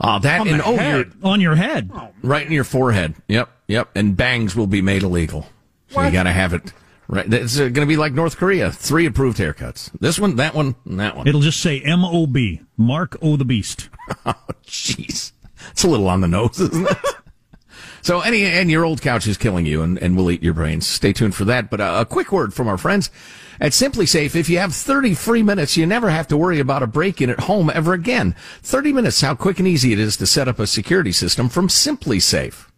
uh, 0.00 0.18
that 0.20 0.40
On 0.40 0.48
and 0.48 0.62
oh, 0.62 0.74
head. 0.76 0.96
you're 0.96 1.30
On 1.30 1.38
your 1.38 1.54
head. 1.54 1.90
right 2.22 2.46
in 2.46 2.50
your 2.52 2.64
forehead. 2.64 3.14
Yep, 3.28 3.50
yep. 3.66 3.90
And 3.94 4.16
bangs 4.16 4.56
will 4.56 4.66
be 4.66 4.80
made 4.80 5.02
illegal. 5.02 5.46
So 5.90 6.00
you 6.02 6.10
got 6.10 6.22
to 6.22 6.32
have 6.32 6.54
it. 6.54 6.72
Right. 7.14 7.32
It's 7.32 7.56
going 7.56 7.74
to 7.74 7.86
be 7.86 7.96
like 7.96 8.12
North 8.12 8.36
Korea. 8.36 8.72
Three 8.72 9.06
approved 9.06 9.38
haircuts. 9.38 9.92
This 10.00 10.18
one, 10.18 10.34
that 10.34 10.52
one, 10.52 10.74
and 10.84 10.98
that 10.98 11.16
one. 11.16 11.28
It'll 11.28 11.40
just 11.40 11.60
say 11.60 11.80
M 11.80 12.04
O 12.04 12.26
B. 12.26 12.60
Mark 12.76 13.16
O 13.22 13.36
the 13.36 13.44
Beast. 13.44 13.88
oh, 14.26 14.34
Jeez, 14.66 15.30
it's 15.70 15.84
a 15.84 15.88
little 15.88 16.08
on 16.08 16.22
the 16.22 16.26
nose, 16.26 16.58
isn't 16.58 16.90
it? 16.90 16.98
so, 18.02 18.20
any 18.20 18.42
and 18.44 18.68
your 18.68 18.84
old 18.84 19.00
couch 19.00 19.28
is 19.28 19.38
killing 19.38 19.64
you, 19.64 19.80
and, 19.80 19.96
and 19.98 20.16
will 20.16 20.28
eat 20.28 20.42
your 20.42 20.54
brains. 20.54 20.88
Stay 20.88 21.12
tuned 21.12 21.36
for 21.36 21.44
that. 21.44 21.70
But 21.70 21.80
uh, 21.80 21.98
a 22.00 22.04
quick 22.04 22.32
word 22.32 22.52
from 22.52 22.66
our 22.66 22.78
friends 22.78 23.12
at 23.60 23.70
SimpliSafe. 23.70 24.34
If 24.34 24.48
you 24.48 24.58
have 24.58 24.74
30 24.74 25.14
free 25.14 25.44
minutes, 25.44 25.76
you 25.76 25.86
never 25.86 26.10
have 26.10 26.26
to 26.28 26.36
worry 26.36 26.58
about 26.58 26.82
a 26.82 26.88
break-in 26.88 27.30
at 27.30 27.38
home 27.38 27.70
ever 27.72 27.92
again. 27.92 28.34
30 28.62 28.92
minutes. 28.92 29.20
How 29.20 29.36
quick 29.36 29.60
and 29.60 29.68
easy 29.68 29.92
it 29.92 30.00
is 30.00 30.16
to 30.16 30.26
set 30.26 30.48
up 30.48 30.58
a 30.58 30.66
security 30.66 31.12
system 31.12 31.48
from 31.48 31.68
SimpliSafe. 31.68 32.72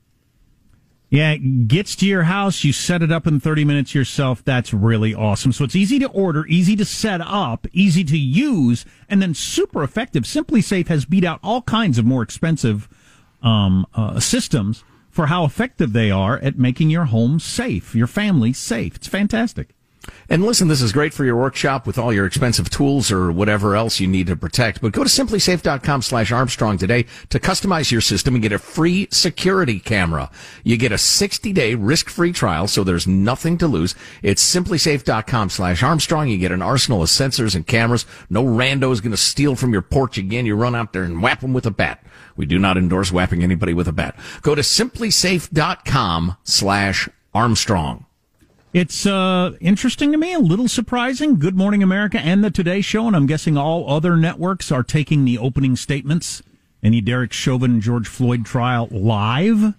Yeah, 1.08 1.32
it 1.32 1.68
gets 1.68 1.94
to 1.96 2.06
your 2.06 2.24
house. 2.24 2.64
You 2.64 2.72
set 2.72 3.02
it 3.02 3.12
up 3.12 3.26
in 3.26 3.38
30 3.38 3.64
minutes 3.64 3.94
yourself. 3.94 4.44
That's 4.44 4.74
really 4.74 5.14
awesome. 5.14 5.52
So 5.52 5.64
it's 5.64 5.76
easy 5.76 5.98
to 6.00 6.08
order, 6.08 6.44
easy 6.46 6.74
to 6.76 6.84
set 6.84 7.20
up, 7.20 7.66
easy 7.72 8.02
to 8.04 8.18
use, 8.18 8.84
and 9.08 9.22
then 9.22 9.32
super 9.32 9.84
effective. 9.84 10.24
SimpliSafe 10.24 10.88
has 10.88 11.04
beat 11.04 11.24
out 11.24 11.38
all 11.44 11.62
kinds 11.62 11.98
of 11.98 12.04
more 12.04 12.22
expensive 12.22 12.88
um, 13.40 13.86
uh, 13.94 14.18
systems 14.18 14.82
for 15.08 15.26
how 15.26 15.44
effective 15.44 15.92
they 15.92 16.10
are 16.10 16.38
at 16.38 16.58
making 16.58 16.90
your 16.90 17.04
home 17.06 17.38
safe, 17.38 17.94
your 17.94 18.08
family 18.08 18.52
safe. 18.52 18.96
It's 18.96 19.06
fantastic. 19.06 19.70
And 20.28 20.44
listen, 20.44 20.68
this 20.68 20.82
is 20.82 20.92
great 20.92 21.14
for 21.14 21.24
your 21.24 21.36
workshop 21.36 21.86
with 21.86 21.98
all 21.98 22.12
your 22.12 22.26
expensive 22.26 22.68
tools 22.68 23.12
or 23.12 23.30
whatever 23.30 23.76
else 23.76 24.00
you 24.00 24.08
need 24.08 24.26
to 24.26 24.36
protect. 24.36 24.80
But 24.80 24.92
go 24.92 25.04
to 25.04 25.08
simplisafe.com 25.08 26.02
slash 26.02 26.32
Armstrong 26.32 26.78
today 26.78 27.06
to 27.30 27.38
customize 27.38 27.92
your 27.92 28.00
system 28.00 28.34
and 28.34 28.42
get 28.42 28.52
a 28.52 28.58
free 28.58 29.08
security 29.10 29.78
camera. 29.78 30.30
You 30.64 30.76
get 30.76 30.92
a 30.92 30.98
60 30.98 31.52
day 31.52 31.74
risk 31.74 32.08
free 32.08 32.32
trial, 32.32 32.66
so 32.66 32.82
there's 32.82 33.06
nothing 33.06 33.58
to 33.58 33.68
lose. 33.68 33.94
It's 34.22 34.42
simplisafe.com 34.42 35.50
slash 35.50 35.82
Armstrong. 35.82 36.28
You 36.28 36.38
get 36.38 36.52
an 36.52 36.62
arsenal 36.62 37.02
of 37.02 37.08
sensors 37.08 37.54
and 37.54 37.66
cameras. 37.66 38.04
No 38.28 38.44
rando 38.44 38.92
is 38.92 39.00
going 39.00 39.12
to 39.12 39.16
steal 39.16 39.54
from 39.54 39.72
your 39.72 39.82
porch 39.82 40.18
again. 40.18 40.46
You 40.46 40.56
run 40.56 40.74
out 40.74 40.92
there 40.92 41.04
and 41.04 41.22
whap 41.22 41.40
them 41.40 41.52
with 41.52 41.66
a 41.66 41.70
bat. 41.70 42.04
We 42.36 42.46
do 42.46 42.58
not 42.58 42.76
endorse 42.76 43.12
whapping 43.12 43.42
anybody 43.42 43.74
with 43.74 43.88
a 43.88 43.92
bat. 43.92 44.18
Go 44.42 44.54
to 44.54 44.62
simplisafe.com 44.62 46.36
slash 46.44 47.08
Armstrong. 47.34 48.05
It's 48.76 49.06
uh, 49.06 49.52
interesting 49.58 50.12
to 50.12 50.18
me, 50.18 50.34
a 50.34 50.38
little 50.38 50.68
surprising. 50.68 51.38
Good 51.38 51.56
Morning 51.56 51.82
America 51.82 52.20
and 52.20 52.44
the 52.44 52.50
Today 52.50 52.82
Show, 52.82 53.06
and 53.06 53.16
I'm 53.16 53.24
guessing 53.24 53.56
all 53.56 53.90
other 53.90 54.18
networks 54.18 54.70
are 54.70 54.82
taking 54.82 55.24
the 55.24 55.38
opening 55.38 55.76
statements 55.76 56.42
the 56.82 57.00
Derek 57.00 57.32
Chauvin 57.32 57.80
George 57.80 58.06
Floyd 58.06 58.44
trial 58.44 58.86
live. 58.90 59.72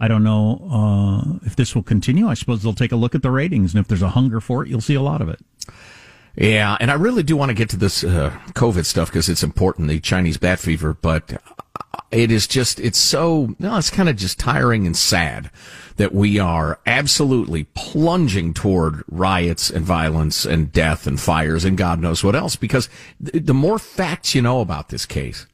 I 0.00 0.08
don't 0.08 0.24
know 0.24 0.66
uh, 0.72 1.44
if 1.44 1.54
this 1.54 1.74
will 1.74 1.82
continue. 1.82 2.28
I 2.28 2.32
suppose 2.32 2.62
they'll 2.62 2.72
take 2.72 2.92
a 2.92 2.96
look 2.96 3.14
at 3.14 3.20
the 3.20 3.30
ratings, 3.30 3.74
and 3.74 3.80
if 3.82 3.88
there's 3.88 4.00
a 4.00 4.08
hunger 4.08 4.40
for 4.40 4.64
it, 4.64 4.70
you'll 4.70 4.80
see 4.80 4.94
a 4.94 5.02
lot 5.02 5.20
of 5.20 5.28
it. 5.28 5.40
Yeah, 6.36 6.76
and 6.80 6.90
I 6.90 6.94
really 6.94 7.22
do 7.22 7.36
want 7.36 7.50
to 7.50 7.54
get 7.54 7.70
to 7.70 7.76
this 7.76 8.04
uh, 8.04 8.30
COVID 8.52 8.86
stuff 8.86 9.08
because 9.08 9.28
it's 9.28 9.42
important, 9.42 9.88
the 9.88 10.00
Chinese 10.00 10.36
bat 10.36 10.58
fever, 10.58 10.94
but 10.94 11.42
it 12.10 12.30
is 12.30 12.46
just, 12.46 12.80
it's 12.80 12.98
so, 12.98 13.54
no, 13.58 13.76
it's 13.76 13.90
kind 13.90 14.08
of 14.08 14.16
just 14.16 14.38
tiring 14.38 14.86
and 14.86 14.96
sad 14.96 15.50
that 15.96 16.14
we 16.14 16.38
are 16.38 16.80
absolutely 16.86 17.64
plunging 17.74 18.54
toward 18.54 19.02
riots 19.08 19.70
and 19.70 19.84
violence 19.84 20.44
and 20.46 20.72
death 20.72 21.06
and 21.06 21.20
fires 21.20 21.64
and 21.64 21.76
God 21.76 22.00
knows 22.00 22.24
what 22.24 22.34
else 22.34 22.56
because 22.56 22.88
the 23.20 23.52
more 23.52 23.78
facts 23.78 24.34
you 24.34 24.40
know 24.40 24.60
about 24.60 24.88
this 24.88 25.04
case, 25.04 25.46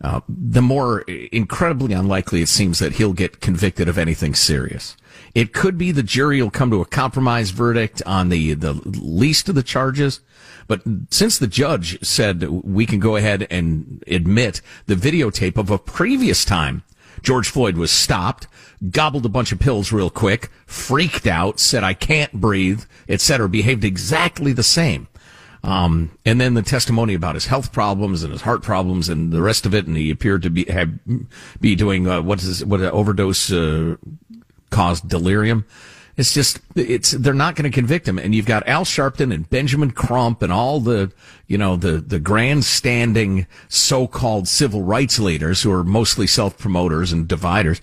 uh, 0.00 0.20
the 0.28 0.62
more 0.62 1.00
incredibly 1.02 1.92
unlikely 1.92 2.42
it 2.42 2.48
seems 2.48 2.78
that 2.78 2.92
he'll 2.94 3.12
get 3.12 3.40
convicted 3.40 3.88
of 3.88 3.98
anything 3.98 4.34
serious. 4.34 4.96
It 5.34 5.52
could 5.52 5.76
be 5.76 5.90
the 5.90 6.02
jury 6.02 6.40
will 6.40 6.50
come 6.50 6.70
to 6.70 6.80
a 6.80 6.86
compromise 6.86 7.50
verdict 7.50 8.02
on 8.06 8.28
the, 8.28 8.54
the 8.54 8.72
least 8.72 9.48
of 9.48 9.54
the 9.54 9.62
charges. 9.62 10.20
But 10.66 10.82
since 11.10 11.38
the 11.38 11.46
judge 11.46 12.04
said 12.04 12.42
we 12.48 12.86
can 12.86 13.00
go 13.00 13.16
ahead 13.16 13.46
and 13.50 14.02
admit 14.06 14.60
the 14.86 14.94
videotape 14.94 15.58
of 15.58 15.70
a 15.70 15.78
previous 15.78 16.44
time 16.44 16.84
George 17.22 17.48
Floyd 17.48 17.76
was 17.76 17.90
stopped, 17.90 18.46
gobbled 18.90 19.24
a 19.24 19.30
bunch 19.30 19.50
of 19.50 19.58
pills 19.58 19.92
real 19.92 20.10
quick, 20.10 20.50
freaked 20.66 21.26
out, 21.26 21.58
said, 21.58 21.82
I 21.82 21.94
can't 21.94 22.32
breathe, 22.32 22.84
etc., 23.08 23.48
behaved 23.48 23.84
exactly 23.84 24.52
the 24.52 24.62
same. 24.62 25.08
Um, 25.62 26.18
and 26.26 26.38
then 26.38 26.52
the 26.52 26.62
testimony 26.62 27.14
about 27.14 27.36
his 27.36 27.46
health 27.46 27.72
problems 27.72 28.22
and 28.22 28.30
his 28.30 28.42
heart 28.42 28.62
problems 28.62 29.08
and 29.08 29.32
the 29.32 29.40
rest 29.40 29.64
of 29.64 29.74
it, 29.74 29.86
and 29.86 29.96
he 29.96 30.10
appeared 30.10 30.42
to 30.42 30.50
be 30.50 30.64
have, 30.66 30.90
be 31.58 31.74
doing 31.74 32.06
uh, 32.06 32.20
what 32.20 32.42
is 32.42 32.62
what 32.62 32.80
an 32.80 32.90
overdose 32.90 33.50
uh, 33.50 33.96
caused 34.74 35.08
delirium. 35.08 35.64
It's 36.16 36.32
just, 36.32 36.60
it's, 36.76 37.10
they're 37.10 37.34
not 37.34 37.56
going 37.56 37.70
to 37.70 37.74
convict 37.74 38.06
him. 38.06 38.18
And 38.18 38.34
you've 38.34 38.46
got 38.46 38.66
Al 38.68 38.84
Sharpton 38.84 39.34
and 39.34 39.48
Benjamin 39.50 39.90
Crump 39.90 40.42
and 40.42 40.52
all 40.52 40.78
the, 40.80 41.12
you 41.46 41.58
know, 41.58 41.76
the, 41.76 41.98
the 41.98 42.20
grandstanding 42.20 43.46
so-called 43.68 44.46
civil 44.46 44.82
rights 44.82 45.18
leaders 45.18 45.62
who 45.62 45.72
are 45.72 45.82
mostly 45.84 46.26
self-promoters 46.26 47.12
and 47.12 47.26
dividers 47.26 47.80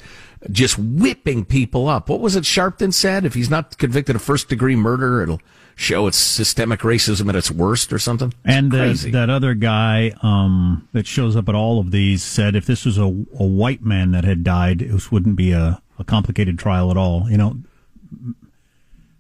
just 0.50 0.80
whipping 0.80 1.46
people 1.46 1.88
up. 1.88 2.10
What 2.10 2.20
was 2.20 2.36
it 2.36 2.44
Sharpton 2.44 2.94
said? 2.94 3.26
If 3.26 3.34
he's 3.34 3.50
not 3.50 3.78
convicted 3.78 4.16
of 4.16 4.22
first 4.22 4.50
degree 4.50 4.76
murder, 4.76 5.22
it'll 5.22 5.42
show 5.76 6.08
it's 6.08 6.18
systemic 6.18 6.82
racism 6.82 7.30
at 7.30 7.36
its 7.36 7.52
worst 7.52 7.94
or 7.94 8.00
something. 8.00 8.30
It's 8.30 8.38
and 8.46 8.72
crazy. 8.72 9.12
that 9.12 9.30
other 9.30 9.54
guy 9.54 10.14
um, 10.22 10.88
that 10.94 11.06
shows 11.06 11.36
up 11.36 11.48
at 11.50 11.56
all 11.56 11.80
of 11.80 11.92
these 11.92 12.24
said 12.24 12.56
if 12.56 12.66
this 12.66 12.86
was 12.86 12.98
a, 12.98 13.04
a 13.04 13.46
white 13.46 13.84
man 13.84 14.12
that 14.12 14.24
had 14.24 14.44
died, 14.44 14.82
it 14.82 15.12
wouldn't 15.12 15.36
be 15.36 15.52
a, 15.52 15.82
a 16.00 16.04
complicated 16.04 16.58
trial 16.58 16.92
at 16.92 16.98
all. 16.98 17.30
You 17.30 17.38
know, 17.38 17.58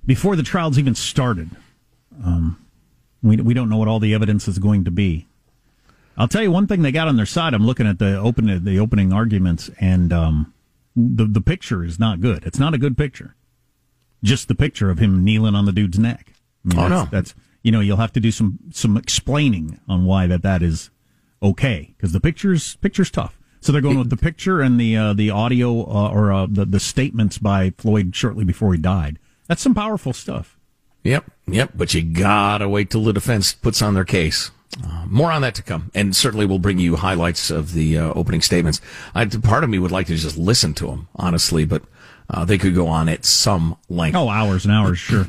before 0.06 0.36
the 0.36 0.43
trials 0.43 0.77
even 0.77 0.95
started. 0.95 1.49
Um, 2.23 2.58
we 3.23 3.38
we 3.38 3.54
don't 3.54 3.69
know 3.69 3.77
what 3.77 3.88
all 3.88 3.99
the 3.99 4.13
evidence 4.13 4.47
is 4.47 4.60
going 4.60 4.84
to 4.86 4.91
be. 4.91 5.27
I'll 6.17 6.27
tell 6.27 6.43
you 6.43 6.51
one 6.51 6.67
thing 6.67 6.82
they 6.82 6.91
got 6.91 7.08
on 7.08 7.15
their 7.15 7.25
side. 7.25 7.54
I'm 7.54 7.65
looking 7.65 7.88
at 7.88 7.99
the 7.99 8.17
open 8.17 8.63
the 8.63 8.80
opening 8.80 9.13
arguments, 9.13 9.69
and 9.80 10.12
um, 10.12 10.54
the 10.95 11.25
the 11.25 11.41
picture 11.41 11.84
is 11.84 11.99
not 11.99 12.19
good. 12.21 12.43
It's 12.45 12.60
not 12.60 12.73
a 12.73 12.77
good 12.77 12.97
picture. 12.97 13.36
Just 14.23 14.47
the 14.47 14.56
picture 14.56 14.89
of 14.91 14.99
him 14.99 15.23
kneeling 15.23 15.56
on 15.56 15.65
the 15.65 15.71
dude's 15.71 15.97
neck. 15.97 16.34
I 16.65 16.67
mean, 16.69 16.77
Oh, 16.80 16.89
that's, 16.89 16.91
no. 16.91 17.06
that's 17.17 17.36
you 17.63 17.71
know 17.71 17.80
you'll 17.80 17.97
have 17.97 18.13
to 18.13 18.19
do 18.19 18.32
some 18.32 18.60
some 18.71 18.97
explaining 18.97 19.80
on 19.88 20.06
why 20.06 20.27
that 20.27 20.41
that 20.43 20.62
is 20.62 20.89
okay 21.41 21.93
because 21.97 22.12
the 22.12 22.19
pictures 22.19 22.75
picture's 22.77 23.10
tough. 23.12 23.38
So 23.62 23.71
they're 23.71 23.82
going 23.82 24.00
with 24.00 24.10
the 24.10 24.17
picture 24.17 24.60
and 24.60 24.80
the 24.80 24.97
uh, 24.97 25.13
the 25.13 25.30
audio 25.30 25.82
uh, 25.82 26.10
or 26.10 26.34
uh, 26.34 26.47
the 26.50 26.65
the 26.65 26.80
statements 26.80 27.38
by 27.38 27.71
Floyd 27.78 28.15
shortly 28.15 28.43
before 28.43 28.74
he 28.74 28.80
died. 28.80 29.19
That's 29.47 29.62
some 29.62 29.76
powerful 29.76 30.13
stuff. 30.13 30.58
Yep, 31.04 31.32
yep. 31.47 31.71
But 31.76 31.93
you 31.93 32.02
gotta 32.02 32.67
wait 32.67 32.89
till 32.89 33.04
the 33.04 33.13
defense 33.13 33.54
puts 33.54 33.82
on 33.82 33.93
their 33.93 34.06
case. 34.06 34.52
Uh, 34.84 35.06
more 35.06 35.32
on 35.32 35.41
that 35.41 35.54
to 35.56 35.62
come, 35.62 35.91
and 35.93 36.15
certainly 36.15 36.45
we'll 36.45 36.58
bring 36.58 36.80
you 36.80 36.95
highlights 36.95 37.52
of 37.52 37.74
the 37.74 37.97
uh, 37.97 38.13
opening 38.13 38.41
statements. 38.41 38.80
I, 39.13 39.26
part 39.26 39.63
of 39.63 39.69
me 39.69 39.80
would 39.80 39.91
like 39.91 40.08
to 40.08 40.15
just 40.15 40.38
listen 40.38 40.74
to 40.76 40.88
them, 40.88 41.10
honestly, 41.15 41.65
but 41.65 41.84
uh, 42.30 42.45
they 42.45 42.58
could 42.58 42.74
go 42.74 42.88
on 42.88 43.10
at 43.10 43.26
some 43.26 43.78
length. 43.89 44.15
Oh, 44.15 44.30
hours 44.30 44.63
and 44.63 44.74
hours, 44.74 44.97
sure. 44.97 45.28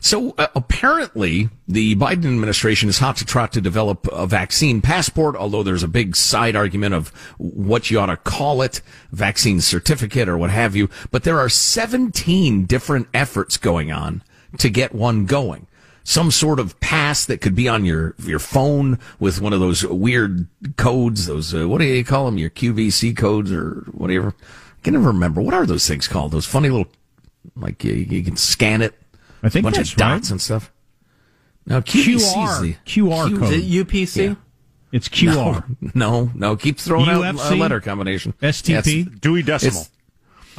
So 0.00 0.34
uh, 0.38 0.48
apparently, 0.54 1.50
the 1.66 1.94
Biden 1.96 2.26
administration 2.26 2.88
is 2.88 2.98
hot 2.98 3.16
to 3.16 3.24
trot 3.24 3.52
to 3.52 3.60
develop 3.60 4.06
a 4.12 4.26
vaccine 4.26 4.80
passport. 4.80 5.36
Although 5.36 5.62
there's 5.62 5.82
a 5.82 5.88
big 5.88 6.16
side 6.16 6.56
argument 6.56 6.94
of 6.94 7.08
what 7.38 7.90
you 7.90 7.98
ought 8.00 8.06
to 8.06 8.16
call 8.16 8.62
it, 8.62 8.80
vaccine 9.12 9.60
certificate 9.60 10.28
or 10.28 10.38
what 10.38 10.50
have 10.50 10.76
you. 10.76 10.88
But 11.10 11.24
there 11.24 11.38
are 11.38 11.48
17 11.48 12.66
different 12.66 13.08
efforts 13.12 13.56
going 13.56 13.92
on 13.92 14.22
to 14.58 14.70
get 14.70 14.94
one 14.94 15.26
going. 15.26 15.66
Some 16.04 16.30
sort 16.30 16.58
of 16.58 16.78
pass 16.80 17.26
that 17.26 17.42
could 17.42 17.54
be 17.54 17.68
on 17.68 17.84
your 17.84 18.14
your 18.18 18.38
phone 18.38 18.98
with 19.20 19.42
one 19.42 19.52
of 19.52 19.60
those 19.60 19.84
weird 19.84 20.46
codes. 20.76 21.26
Those 21.26 21.54
uh, 21.54 21.68
what 21.68 21.78
do 21.78 21.84
you 21.84 22.04
call 22.04 22.24
them? 22.24 22.38
Your 22.38 22.50
QVC 22.50 23.14
codes 23.14 23.52
or 23.52 23.84
whatever. 23.92 24.28
I 24.28 24.84
can 24.84 24.94
never 24.94 25.08
remember. 25.08 25.42
What 25.42 25.54
are 25.54 25.66
those 25.66 25.86
things 25.86 26.08
called? 26.08 26.32
Those 26.32 26.46
funny 26.46 26.70
little 26.70 26.88
like 27.56 27.84
you, 27.84 27.92
you 27.92 28.22
can 28.22 28.36
scan 28.36 28.80
it. 28.80 28.94
I 29.42 29.48
think 29.48 29.62
a 29.62 29.66
bunch 29.66 29.76
that's 29.76 29.90
of 29.92 29.96
dots 29.96 30.28
right. 30.28 30.30
and 30.32 30.40
stuff. 30.40 30.72
No, 31.66 31.80
QVC 31.82 32.14
is 32.16 32.24
QR 32.34 32.60
the 32.62 32.74
QR 32.86 33.28
Q- 33.28 33.38
code. 33.38 33.52
Is 33.52 33.64
it 33.76 33.86
UPC? 33.86 34.26
Yeah. 34.28 34.34
It's 34.92 35.08
QR. 35.08 35.64
No, 35.94 36.30
no, 36.34 36.56
keep 36.56 36.78
throwing 36.78 37.08
out 37.08 37.34
a 37.34 37.54
letter 37.54 37.80
combination. 37.80 38.32
STP? 38.42 39.04
Yes. 39.06 39.18
Dewey 39.20 39.42
Decimal. 39.42 39.82
It's, 39.82 39.90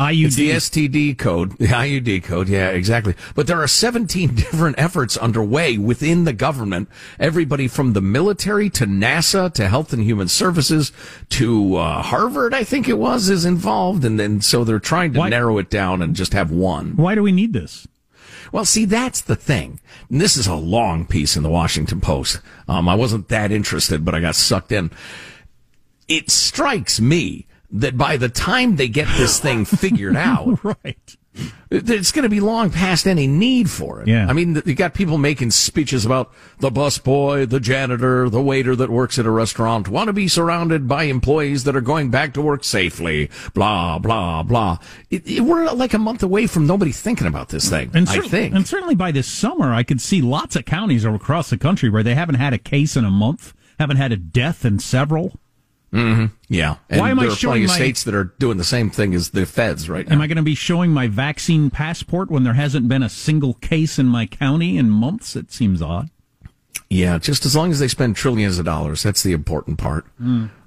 it's 0.02 0.36
the 0.38 0.50
IUD. 0.52 0.90
STD 0.92 1.18
code, 1.18 1.58
the 1.58 1.68
IUD 1.68 2.24
code. 2.24 2.48
Yeah, 2.48 2.70
exactly. 2.70 3.16
But 3.36 3.48
there 3.48 3.62
are 3.62 3.68
17 3.68 4.34
different 4.36 4.80
efforts 4.80 5.18
underway 5.18 5.78
within 5.78 6.24
the 6.24 6.32
government. 6.32 6.88
Everybody 7.20 7.68
from 7.68 7.94
the 7.94 8.02
military 8.02 8.70
to 8.72 8.86
NASA 8.86 9.54
to 9.56 9.68
Health 9.68 9.92
and 9.92 10.04
Human 10.04 10.30
Services 10.30 10.94
to 11.32 11.76
uh, 11.76 12.02
Harvard, 12.02 12.54
I 12.54 12.64
think 12.64 12.88
it 12.88 12.98
was, 12.98 13.30
is 13.30 13.44
involved. 13.44 14.06
And 14.06 14.18
then 14.20 14.40
so 14.42 14.64
they're 14.64 14.80
trying 14.80 15.14
to 15.14 15.20
Why- 15.20 15.30
narrow 15.30 15.58
it 15.58 15.70
down 15.70 16.02
and 16.02 16.16
just 16.16 16.34
have 16.34 16.50
one. 16.50 16.96
Why 16.96 17.14
do 17.16 17.22
we 17.24 17.32
need 17.34 17.52
this? 17.54 17.86
Well, 18.52 18.66
see, 18.66 18.86
that's 18.86 19.22
the 19.22 19.36
thing. 19.36 19.80
And 20.10 20.20
this 20.20 20.36
is 20.38 20.48
a 20.48 20.56
long 20.56 21.06
piece 21.06 21.36
in 21.36 21.44
the 21.44 21.50
Washington 21.50 22.02
Post. 22.02 22.40
Um, 22.68 22.90
I 22.90 22.96
wasn't 22.96 23.30
that 23.30 23.52
interested, 23.52 24.04
but 24.04 24.16
I 24.16 24.20
got 24.20 24.36
sucked 24.36 24.72
in. 24.72 24.92
It 26.08 26.30
strikes 26.30 27.00
me 27.00 27.46
that 27.72 27.98
by 27.98 28.18
the 28.18 28.30
time 28.30 28.76
they 28.78 28.88
get 28.88 29.08
this 29.18 29.40
thing 29.40 29.66
figured 29.66 30.16
out, 30.16 30.64
Right. 30.64 31.16
It's 31.72 32.12
going 32.12 32.24
to 32.24 32.30
be 32.30 32.40
long 32.40 32.72
past 32.72 33.06
any 33.08 33.28
need 33.28 33.70
for 33.70 34.02
it. 34.02 34.08
Yeah. 34.08 34.28
I 34.28 34.34
mean, 34.34 34.62
you 34.66 34.74
got 34.76 34.94
people 34.94 35.18
making 35.18 35.52
speeches 35.52 36.06
about 36.06 36.32
the 36.60 36.70
busboy, 36.72 37.48
the 37.50 37.60
janitor, 37.60 38.30
the 38.30 38.42
waiter 38.42 38.76
that 38.76 38.90
works 38.90 39.20
at 39.20 39.26
a 39.26 39.32
restaurant 39.32 39.88
want 39.88 40.08
to 40.08 40.14
be 40.14 40.28
surrounded 40.28 40.88
by 40.88 41.04
employees 41.04 41.64
that 41.66 41.76
are 41.76 41.82
going 41.82 42.10
back 42.10 42.34
to 42.34 42.42
work 42.42 42.64
safely. 42.64 43.30
Blah 43.54 44.00
blah 44.00 44.44
blah. 44.44 44.78
It, 45.10 45.28
it- 45.28 45.42
we're 45.42 45.70
like 45.72 45.94
a 45.94 46.00
month 46.00 46.24
away 46.24 46.48
from 46.48 46.66
nobody 46.68 46.92
thinking 46.92 47.28
about 47.28 47.50
this 47.50 47.70
thing. 47.70 47.92
And, 47.94 48.08
I 48.10 48.20
think. 48.20 48.54
and 48.56 48.68
certainly 48.68 48.96
by 48.96 49.12
this 49.12 49.28
summer, 49.28 49.74
I 49.74 49.84
could 49.84 50.02
see 50.02 50.22
lots 50.22 50.56
of 50.56 50.66
counties 50.66 51.06
across 51.06 51.50
the 51.50 51.58
country 51.58 51.90
where 51.90 52.04
they 52.04 52.16
haven't 52.16 52.36
had 52.36 52.54
a 52.54 52.58
case 52.58 52.96
in 52.98 53.06
a 53.06 53.12
month, 53.12 53.54
haven't 53.80 53.98
had 53.98 54.12
a 54.12 54.18
death 54.18 54.66
in 54.66 54.80
several. 54.80 55.40
Yeah. 55.92 56.76
And 56.90 57.00
Why 57.00 57.10
am 57.12 57.20
I 57.20 57.24
there 57.24 57.32
are 57.32 57.36
showing 57.36 57.52
plenty 57.54 57.64
of 57.66 57.70
my- 57.70 57.76
states 57.76 58.04
that 58.04 58.14
are 58.14 58.26
doing 58.40 58.58
the 58.58 58.64
same 58.64 58.90
thing 58.90 59.14
as 59.14 59.30
the 59.32 59.46
feds 59.46 59.90
right 59.90 60.08
now. 60.08 60.16
Am 60.16 60.22
I 60.22 60.28
going 60.28 60.38
to 60.38 60.44
be 60.44 60.56
showing 60.56 60.92
my 60.92 61.08
vaccine 61.08 61.70
passport 61.70 62.30
when 62.30 62.44
there 62.44 62.54
hasn't 62.54 62.88
been 62.88 63.04
a 63.04 63.10
single 63.10 63.56
case 63.56 63.98
in 64.00 64.06
my 64.06 64.26
county 64.26 64.78
in 64.78 64.90
months? 64.90 65.36
It 65.36 65.52
seems 65.52 65.82
odd. 65.82 66.10
Yeah, 66.92 67.20
just 67.20 67.46
as 67.46 67.56
long 67.56 67.70
as 67.70 67.78
they 67.80 67.88
spend 67.88 68.16
trillions 68.16 68.58
of 68.58 68.66
dollars, 68.66 69.04
that's 69.04 69.22
the 69.22 69.32
important 69.32 69.78
part. 69.78 70.06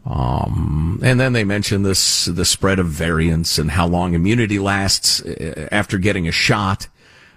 Um, 0.05 1.01
and 1.03 1.19
then 1.21 1.33
they 1.33 1.45
mention 1.45 1.83
this 1.83 2.25
the 2.27 2.45
spread 2.45 2.79
of 2.79 2.87
variants 2.87 3.59
and 3.59 3.73
how 3.73 3.87
long 3.87 4.15
immunity 4.15 4.59
lasts 4.59 5.21
uh, 5.23 5.69
after 5.73 5.99
getting 5.99 6.29
a 6.29 6.33
shot. 6.33 6.87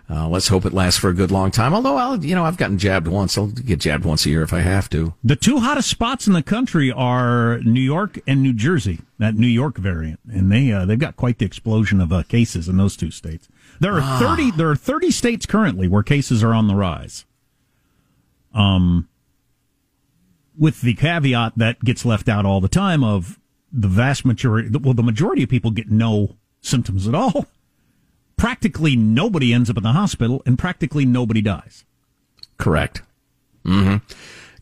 Uh, 0.07 0.27
let's 0.27 0.49
hope 0.49 0.65
it 0.65 0.73
lasts 0.73 0.99
for 0.99 1.09
a 1.09 1.15
good 1.15 1.31
long 1.31 1.49
time. 1.49 1.73
Although 1.73 1.97
I'll, 1.97 2.23
you 2.23 2.35
know, 2.35 2.45
I've 2.45 2.57
gotten 2.57 2.77
jabbed 2.77 3.07
once. 3.07 3.37
I'll 3.37 3.47
get 3.47 3.79
jabbed 3.79 4.05
once 4.05 4.25
a 4.25 4.29
year 4.29 4.43
if 4.43 4.53
I 4.53 4.59
have 4.59 4.87
to. 4.91 5.15
The 5.23 5.35
two 5.35 5.59
hottest 5.59 5.89
spots 5.89 6.27
in 6.27 6.33
the 6.33 6.43
country 6.43 6.91
are 6.91 7.59
New 7.61 7.81
York 7.81 8.19
and 8.27 8.43
New 8.43 8.53
Jersey. 8.53 8.99
That 9.17 9.35
New 9.35 9.47
York 9.47 9.77
variant, 9.77 10.19
and 10.31 10.51
they 10.51 10.71
uh, 10.71 10.85
they've 10.85 10.99
got 10.99 11.15
quite 11.15 11.39
the 11.39 11.45
explosion 11.45 12.01
of 12.01 12.13
uh, 12.13 12.23
cases 12.23 12.67
in 12.69 12.77
those 12.77 12.95
two 12.95 13.09
states. 13.09 13.47
There 13.79 13.93
are 13.93 14.19
thirty. 14.19 14.51
There 14.51 14.69
are 14.69 14.75
thirty 14.75 15.09
states 15.09 15.45
currently 15.45 15.87
where 15.87 16.03
cases 16.03 16.43
are 16.43 16.53
on 16.53 16.67
the 16.67 16.75
rise. 16.75 17.25
Um, 18.53 19.09
with 20.57 20.81
the 20.81 20.93
caveat 20.93 21.53
that 21.57 21.79
gets 21.81 22.05
left 22.05 22.29
out 22.29 22.45
all 22.45 22.61
the 22.61 22.67
time 22.67 23.03
of 23.03 23.39
the 23.71 23.87
vast 23.87 24.23
majority. 24.23 24.69
Well, 24.77 24.93
the 24.93 25.03
majority 25.03 25.43
of 25.43 25.49
people 25.49 25.71
get 25.71 25.89
no 25.89 26.35
symptoms 26.61 27.07
at 27.07 27.15
all. 27.15 27.47
Practically 28.37 28.95
nobody 28.95 29.53
ends 29.53 29.69
up 29.69 29.77
in 29.77 29.83
the 29.83 29.93
hospital, 29.93 30.41
and 30.45 30.57
practically 30.57 31.05
nobody 31.05 31.41
dies. 31.41 31.85
Correct. 32.57 33.01
hmm 33.63 33.97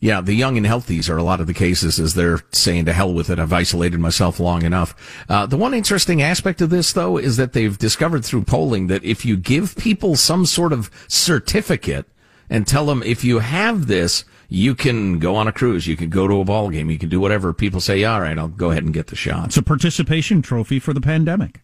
Yeah, 0.00 0.20
the 0.20 0.34
young 0.34 0.56
and 0.56 0.66
healthies 0.66 1.08
are 1.08 1.16
a 1.16 1.22
lot 1.22 1.40
of 1.40 1.46
the 1.46 1.54
cases 1.54 1.98
as 1.98 2.14
they're 2.14 2.40
saying 2.52 2.84
to 2.86 2.92
hell 2.92 3.12
with 3.12 3.30
it. 3.30 3.38
I've 3.38 3.52
isolated 3.52 3.98
myself 4.00 4.38
long 4.38 4.62
enough. 4.62 5.24
Uh, 5.28 5.46
the 5.46 5.56
one 5.56 5.74
interesting 5.74 6.22
aspect 6.22 6.60
of 6.60 6.70
this, 6.70 6.92
though, 6.92 7.16
is 7.16 7.36
that 7.36 7.52
they've 7.52 7.76
discovered 7.76 8.24
through 8.24 8.44
polling 8.44 8.86
that 8.88 9.04
if 9.04 9.24
you 9.24 9.36
give 9.36 9.76
people 9.76 10.14
some 10.16 10.46
sort 10.46 10.72
of 10.72 10.90
certificate 11.08 12.06
and 12.50 12.66
tell 12.66 12.86
them 12.86 13.02
if 13.02 13.24
you 13.24 13.38
have 13.40 13.86
this, 13.86 14.24
you 14.48 14.74
can 14.74 15.18
go 15.18 15.34
on 15.34 15.48
a 15.48 15.52
cruise, 15.52 15.86
you 15.86 15.96
can 15.96 16.10
go 16.10 16.28
to 16.28 16.40
a 16.40 16.44
ball 16.44 16.68
game, 16.68 16.90
you 16.90 16.98
can 16.98 17.08
do 17.08 17.18
whatever. 17.18 17.52
People 17.52 17.80
say, 17.80 17.98
yeah, 18.00 18.14
all 18.14 18.20
right, 18.20 18.38
I'll 18.38 18.48
go 18.48 18.70
ahead 18.70 18.84
and 18.84 18.92
get 18.94 19.08
the 19.08 19.16
shot. 19.16 19.46
It's 19.46 19.56
a 19.56 19.62
participation 19.62 20.42
trophy 20.42 20.78
for 20.78 20.92
the 20.92 21.00
pandemic. 21.00 21.62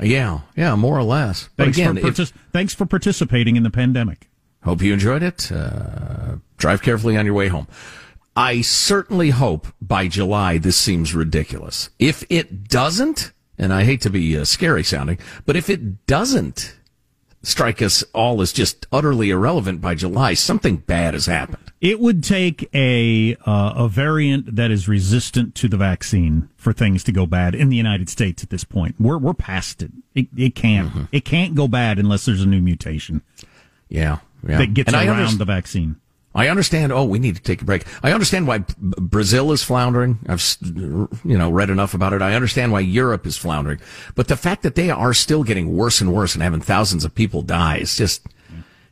Yeah, 0.00 0.40
yeah, 0.56 0.74
more 0.76 0.98
or 0.98 1.02
less. 1.02 1.48
But 1.56 1.64
Thanks, 1.64 1.78
again, 1.78 1.96
for 1.96 2.08
if- 2.08 2.32
thanks 2.52 2.74
for 2.74 2.86
participating 2.86 3.56
in 3.56 3.62
the 3.62 3.70
pandemic. 3.70 4.28
Hope 4.64 4.82
you 4.82 4.92
enjoyed 4.92 5.22
it. 5.22 5.50
Uh, 5.50 6.36
drive 6.56 6.82
carefully 6.82 7.16
on 7.16 7.24
your 7.24 7.34
way 7.34 7.48
home. 7.48 7.66
I 8.36 8.60
certainly 8.60 9.30
hope 9.30 9.66
by 9.80 10.06
July 10.08 10.58
this 10.58 10.76
seems 10.76 11.14
ridiculous. 11.14 11.90
If 11.98 12.24
it 12.28 12.68
doesn't, 12.68 13.32
and 13.56 13.72
I 13.72 13.84
hate 13.84 14.00
to 14.02 14.10
be 14.10 14.36
uh, 14.36 14.44
scary 14.44 14.84
sounding, 14.84 15.18
but 15.46 15.56
if 15.56 15.68
it 15.68 16.06
doesn't 16.06 16.76
strike 17.42 17.80
us 17.82 18.04
all 18.14 18.40
as 18.40 18.52
just 18.52 18.86
utterly 18.92 19.30
irrelevant 19.30 19.80
by 19.80 19.94
July, 19.94 20.34
something 20.34 20.76
bad 20.76 21.14
has 21.14 21.26
happened. 21.26 21.67
It 21.80 22.00
would 22.00 22.24
take 22.24 22.68
a 22.74 23.36
uh, 23.46 23.72
a 23.76 23.88
variant 23.88 24.56
that 24.56 24.70
is 24.72 24.88
resistant 24.88 25.54
to 25.56 25.68
the 25.68 25.76
vaccine 25.76 26.48
for 26.56 26.72
things 26.72 27.04
to 27.04 27.12
go 27.12 27.24
bad 27.24 27.54
in 27.54 27.68
the 27.68 27.76
United 27.76 28.08
States 28.08 28.42
at 28.42 28.50
this 28.50 28.64
point. 28.64 28.96
We're 28.98 29.18
we're 29.18 29.34
past 29.34 29.82
it. 29.82 29.92
It, 30.14 30.26
it 30.36 30.54
can't 30.56 30.88
Mm-hmm. 30.88 31.04
it 31.12 31.24
can't 31.24 31.54
go 31.54 31.68
bad 31.68 31.98
unless 32.00 32.24
there's 32.24 32.42
a 32.42 32.46
new 32.46 32.60
mutation 32.60 33.22
Yeah, 33.88 34.18
yeah. 34.46 34.58
that 34.58 34.74
gets 34.74 34.88
And 34.88 34.96
I 34.96 35.06
around 35.06 35.18
underst- 35.28 35.38
the 35.38 35.44
vaccine. 35.44 35.96
I 36.34 36.48
understand. 36.48 36.92
Oh, 36.92 37.04
we 37.04 37.18
need 37.18 37.36
to 37.36 37.42
take 37.42 37.62
a 37.62 37.64
break. 37.64 37.84
I 38.02 38.12
understand 38.12 38.46
why 38.46 38.58
B- 38.58 38.66
Brazil 39.00 39.50
is 39.50 39.64
floundering. 39.64 40.18
I've 40.28 40.44
you 40.62 41.08
know 41.38 41.50
read 41.50 41.70
enough 41.70 41.94
about 41.94 42.12
it. 42.12 42.22
I 42.22 42.34
understand 42.34 42.70
why 42.70 42.80
Europe 42.80 43.26
is 43.26 43.36
floundering. 43.36 43.80
But 44.14 44.28
the 44.28 44.36
fact 44.36 44.62
that 44.62 44.74
they 44.74 44.90
are 44.90 45.14
still 45.14 45.42
getting 45.42 45.74
worse 45.76 46.00
and 46.00 46.12
worse 46.12 46.34
and 46.34 46.42
having 46.42 46.60
thousands 46.60 47.04
of 47.04 47.14
people 47.14 47.42
die 47.42 47.78
is 47.78 47.96
just 47.96 48.26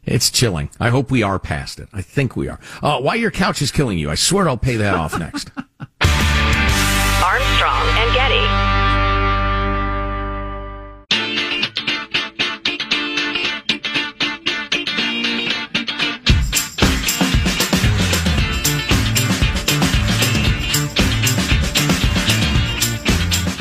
it's 0.06 0.30
chilling. 0.30 0.70
I 0.78 0.90
hope 0.90 1.10
we 1.10 1.22
are 1.22 1.38
past 1.38 1.80
it. 1.80 1.88
I 1.92 2.00
think 2.00 2.36
we 2.36 2.48
are. 2.48 2.60
Uh, 2.82 3.00
why 3.00 3.16
your 3.16 3.30
couch 3.32 3.60
is 3.60 3.70
killing 3.72 3.98
you? 3.98 4.10
I 4.10 4.14
swear 4.14 4.48
I'll 4.48 4.56
pay 4.56 4.76
that 4.76 4.94
off 4.94 5.18
next. 5.18 5.50
Armstrong 7.22 7.86
and 7.98 8.14
Getty. 8.14 8.76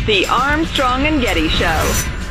The 0.06 0.28
Armstrong 0.28 1.08
and 1.08 1.20
Getty 1.20 1.50
Show. 1.50 2.25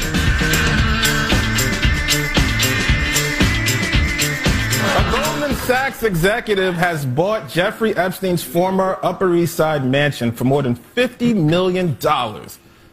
A 4.97 5.11
Goldman 5.11 5.55
Sachs 5.57 6.03
executive 6.03 6.75
has 6.75 7.05
bought 7.05 7.49
Jeffrey 7.49 7.97
Epstein's 7.97 8.43
former 8.43 8.99
Upper 9.03 9.35
East 9.35 9.57
Side 9.57 9.85
mansion 9.85 10.31
for 10.33 10.45
more 10.45 10.63
than 10.63 10.77
$50 10.77 11.35
million. 11.35 11.97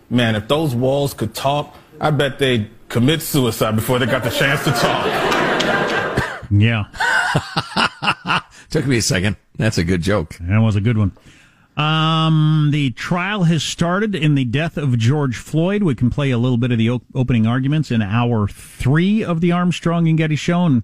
Man, 0.10 0.36
if 0.36 0.48
those 0.48 0.74
walls 0.76 1.14
could 1.14 1.34
talk, 1.36 1.76
I 2.00 2.12
bet 2.12 2.40
they'd 2.40 2.70
commit 2.90 3.22
suicide 3.22 3.76
before 3.76 4.00
they 4.00 4.06
got 4.08 4.24
the 4.24 4.30
chance 4.32 4.64
to 4.66 4.72
talk. 4.72 6.18
Yeah, 6.54 6.84
Took 8.70 8.86
me 8.86 8.98
a 8.98 9.02
second. 9.02 9.38
That's 9.56 9.78
a 9.78 9.86
good 9.86 10.02
joke. 10.02 10.36
that 10.42 10.58
was 10.60 10.76
a 10.76 10.82
good 10.82 10.98
one. 10.98 11.14
Um, 11.78 12.72
the 12.74 12.90
trial 12.92 13.44
has 13.44 13.64
started 13.64 14.16
in 14.16 14.36
the 14.36 14.44
death 14.44 14.76
of 14.76 14.98
George 14.98 15.38
Floyd. 15.38 15.82
We 15.84 15.96
can 15.96 16.10
play 16.10 16.30
a 16.32 16.38
little 16.38 16.58
bit 16.58 16.74
of 16.74 16.78
the 16.78 16.90
o- 16.90 17.02
opening 17.16 17.48
arguments 17.48 17.90
in 17.90 18.02
hour 18.02 18.50
three 18.50 19.24
of 19.24 19.40
the 19.40 19.54
Armstrong 19.54 20.10
and 20.10 20.18
Getty 20.18 20.36
show. 20.36 20.66
And 20.66 20.84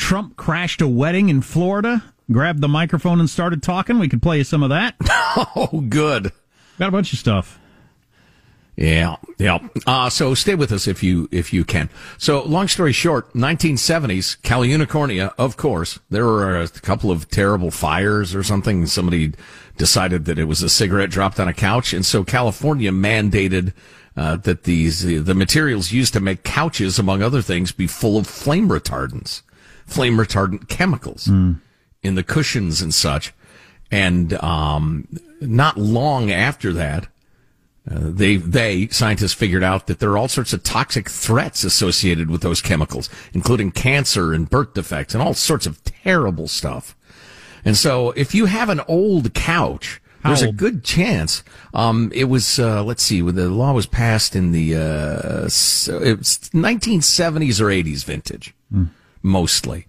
Trump 0.00 0.34
crashed 0.36 0.80
a 0.80 0.88
wedding 0.88 1.28
in 1.28 1.42
Florida, 1.42 2.02
grabbed 2.32 2.62
the 2.62 2.68
microphone 2.68 3.20
and 3.20 3.28
started 3.28 3.62
talking. 3.62 3.98
We 3.98 4.08
could 4.08 4.22
play 4.22 4.38
you 4.38 4.44
some 4.44 4.62
of 4.62 4.70
that. 4.70 4.96
Oh, 5.54 5.84
good. 5.88 6.32
Got 6.78 6.88
a 6.88 6.90
bunch 6.90 7.12
of 7.12 7.18
stuff. 7.20 7.60
Yeah, 8.74 9.16
yeah. 9.38 9.58
Uh, 9.86 10.10
so 10.10 10.34
stay 10.34 10.56
with 10.56 10.72
us 10.72 10.88
if 10.88 11.04
you 11.04 11.28
if 11.30 11.52
you 11.52 11.64
can. 11.64 11.88
So 12.18 12.42
long 12.42 12.66
story 12.66 12.92
short, 12.92 13.32
1970s, 13.34 14.42
California, 14.42 15.32
of 15.38 15.56
course, 15.56 16.00
there 16.10 16.24
were 16.24 16.56
a 16.60 16.68
couple 16.68 17.12
of 17.12 17.30
terrible 17.30 17.70
fires 17.70 18.34
or 18.34 18.42
something. 18.42 18.86
Somebody 18.86 19.34
decided 19.76 20.24
that 20.24 20.38
it 20.38 20.44
was 20.44 20.62
a 20.62 20.68
cigarette 20.68 21.10
dropped 21.10 21.38
on 21.38 21.46
a 21.46 21.54
couch, 21.54 21.92
and 21.92 22.04
so 22.04 22.24
California 22.24 22.90
mandated 22.90 23.72
uh, 24.16 24.36
that 24.38 24.64
these 24.64 25.02
the 25.02 25.34
materials 25.34 25.92
used 25.92 26.12
to 26.14 26.20
make 26.20 26.42
couches, 26.42 26.98
among 26.98 27.22
other 27.22 27.42
things, 27.42 27.70
be 27.70 27.86
full 27.86 28.16
of 28.16 28.26
flame 28.26 28.68
retardants, 28.68 29.42
flame 29.90 30.16
retardant 30.16 30.68
chemicals 30.68 31.28
in 32.02 32.14
the 32.14 32.22
cushions 32.22 32.80
and 32.80 32.94
such. 32.94 33.32
And 33.90 34.34
um, 34.34 35.08
not 35.40 35.76
long 35.76 36.30
after 36.30 36.72
that, 36.72 37.08
uh, 37.90 37.98
they 38.02 38.36
they 38.36 38.86
scientists 38.88 39.32
figured 39.32 39.64
out 39.64 39.86
that 39.86 39.98
there 39.98 40.10
are 40.10 40.18
all 40.18 40.28
sorts 40.28 40.52
of 40.52 40.62
toxic 40.62 41.08
threats 41.08 41.64
associated 41.64 42.30
with 42.30 42.42
those 42.42 42.60
chemicals, 42.60 43.08
including 43.32 43.72
cancer 43.72 44.32
and 44.32 44.48
birth 44.48 44.74
defects 44.74 45.14
and 45.14 45.22
all 45.22 45.34
sorts 45.34 45.66
of 45.66 45.82
terrible 45.82 46.46
stuff. 46.46 46.94
And 47.64 47.76
so, 47.76 48.12
if 48.12 48.34
you 48.34 48.46
have 48.46 48.68
an 48.68 48.80
old 48.86 49.34
couch, 49.34 50.00
there's 50.22 50.42
a 50.50 50.52
good 50.52 50.84
chance. 50.84 51.42
Um, 51.74 52.12
it 52.14 52.24
was 52.24 52.58
uh, 52.58 52.84
let's 52.84 53.02
see, 53.02 53.22
when 53.22 53.34
the 53.34 53.48
law 53.48 53.72
was 53.72 53.86
passed 53.86 54.36
in 54.36 54.52
the 54.52 54.76
uh, 54.76 55.44
it 55.44 56.18
was 56.18 56.38
1970s 56.52 57.60
or 57.60 57.66
80s 57.66 58.04
vintage, 58.04 58.54
mostly. 59.22 59.86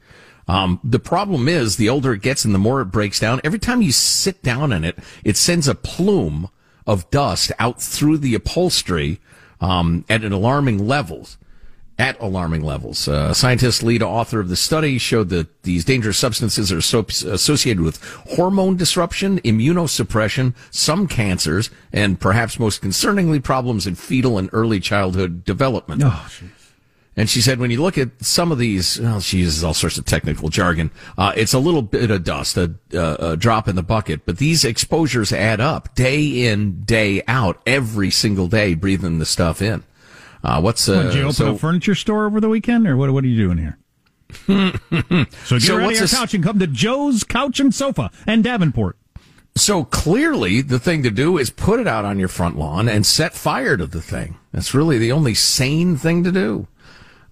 Um, 0.48 0.80
the 0.84 1.00
problem 1.00 1.48
is 1.48 1.78
the 1.78 1.90
older 1.90 2.14
it 2.14 2.22
gets 2.22 2.44
and 2.44 2.54
the 2.54 2.60
more 2.60 2.82
it 2.82 2.86
breaks 2.86 3.20
down. 3.20 3.40
Every 3.44 3.60
time 3.60 3.82
you 3.82 3.92
sit 3.92 4.42
down 4.44 4.74
in 4.74 4.84
it, 4.84 4.98
it 5.24 5.38
sends 5.38 5.68
a 5.68 5.76
plume 5.76 6.50
of 6.86 7.10
dust 7.10 7.52
out 7.60 7.82
through 7.82 8.18
the 8.18 8.36
upholstery 8.36 9.20
um, 9.60 10.04
at 10.10 10.24
an 10.24 10.34
alarming 10.34 10.86
levels. 10.88 11.38
At 12.00 12.20
alarming 12.20 12.64
levels, 12.64 13.08
uh, 13.08 13.32
scientist 13.32 13.84
lead 13.84 14.02
author 14.02 14.40
of 14.40 14.50
the 14.50 14.56
study 14.56 14.98
showed 14.98 15.30
that 15.30 15.62
these 15.62 15.86
dangerous 15.86 16.18
substances 16.18 16.72
are 16.72 16.82
so, 16.82 17.02
associated 17.02 17.84
with 17.84 18.02
hormone 18.32 18.76
disruption, 18.76 19.40
immunosuppression, 19.42 20.56
some 20.72 21.08
cancers, 21.08 21.70
and 21.94 22.20
perhaps 22.20 22.58
most 22.58 22.82
concerningly, 22.82 23.44
problems 23.44 23.86
in 23.86 23.94
fetal 23.94 24.40
and 24.40 24.50
early 24.52 24.80
childhood 24.80 25.46
development. 25.46 26.02
And 27.18 27.30
she 27.30 27.42
said, 27.42 27.60
when 27.60 27.72
you 27.72 27.82
look 27.82 27.98
at 27.98 28.10
some 28.24 28.54
of 28.54 28.58
these, 28.58 29.00
well, 29.00 29.20
she 29.20 29.40
uses 29.40 29.66
all 29.66 29.74
sorts 29.74 29.98
of 29.98 30.06
technical 30.06 30.48
jargon. 30.48 30.92
Uh, 31.18 31.34
it's 31.36 31.54
a 31.54 31.60
little 31.60 31.82
bit 31.82 32.10
of 32.10 32.24
dust, 32.24 32.56
a, 32.56 32.74
a, 32.94 33.32
a 33.32 33.38
drop 33.38 33.68
in 33.68 33.76
the 33.76 33.84
bucket, 33.84 34.26
but 34.26 34.38
these 34.38 34.64
exposures 34.64 35.34
add 35.34 35.60
up 35.60 35.94
day 35.94 36.48
in, 36.48 36.84
day 36.84 37.22
out, 37.28 37.62
every 37.66 38.12
single 38.12 38.48
day, 38.48 38.76
breathing 38.76 39.20
the 39.20 39.26
stuff 39.26 39.62
in. 39.62 39.84
Uh, 40.42 40.62
what's, 40.62 40.88
uh, 40.88 41.04
Did 41.04 41.16
you 41.16 41.22
open 41.24 41.34
so- 41.34 41.52
a 41.52 41.58
furniture 41.58 41.96
store 41.96 42.26
over 42.26 42.40
the 42.40 42.50
weekend, 42.50 42.88
or 42.88 42.96
what? 42.96 43.12
What 43.12 43.24
are 43.26 43.28
you 43.28 43.46
doing 43.46 43.58
here? 43.58 43.78
so 44.48 45.58
get 45.58 45.62
So 45.62 45.76
rid 45.76 45.86
what's 45.88 46.00
of 46.02 46.12
your 46.12 46.20
couch 46.20 46.34
and 46.34 46.44
come 46.44 46.60
to 46.60 46.68
Joe's 46.68 47.26
Couch 47.26 47.60
and 47.60 47.76
Sofa 47.76 48.10
and 48.26 48.42
Davenport. 48.44 48.98
So 49.56 49.84
clearly, 49.84 50.62
the 50.62 50.80
thing 50.80 51.04
to 51.04 51.12
do 51.12 51.38
is 51.38 51.50
put 51.50 51.82
it 51.82 51.88
out 51.88 52.06
on 52.06 52.18
your 52.18 52.30
front 52.30 52.58
lawn 52.58 52.88
and 52.88 53.06
set 53.06 53.34
fire 53.34 53.76
to 53.76 53.86
the 53.86 54.02
thing. 54.02 54.38
That's 54.54 54.74
really 54.74 54.98
the 54.98 55.12
only 55.12 55.34
sane 55.34 55.98
thing 55.98 56.24
to 56.24 56.32
do. 56.32 56.68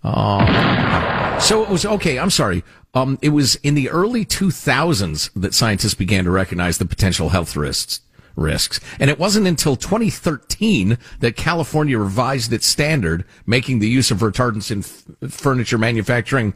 Uh, 0.04 1.40
so 1.40 1.64
it 1.64 1.70
was 1.70 1.86
okay. 1.86 2.20
I'm 2.20 2.30
sorry. 2.30 2.64
Um, 2.94 3.20
it 3.22 3.30
was 3.30 3.56
in 3.58 3.76
the 3.76 3.90
early 3.90 4.26
2000s 4.26 5.30
that 5.36 5.54
scientists 5.54 5.94
began 5.94 6.24
to 6.26 6.32
recognize 6.32 6.78
the 6.78 6.86
potential 6.86 7.30
health 7.30 7.56
risks. 7.56 8.02
Risks, 8.36 8.80
and 9.02 9.10
it 9.10 9.20
wasn't 9.20 9.48
until 9.48 9.76
2013 9.76 10.98
that 11.20 11.36
California 11.36 11.98
revised 11.98 12.54
its 12.54 12.66
standard, 12.68 13.26
making 13.46 13.80
the 13.80 13.88
use 13.90 14.12
of 14.12 14.20
retardants 14.20 14.72
in 14.72 14.80
f- 14.80 15.30
furniture 15.30 15.78
manufacturing 15.78 16.54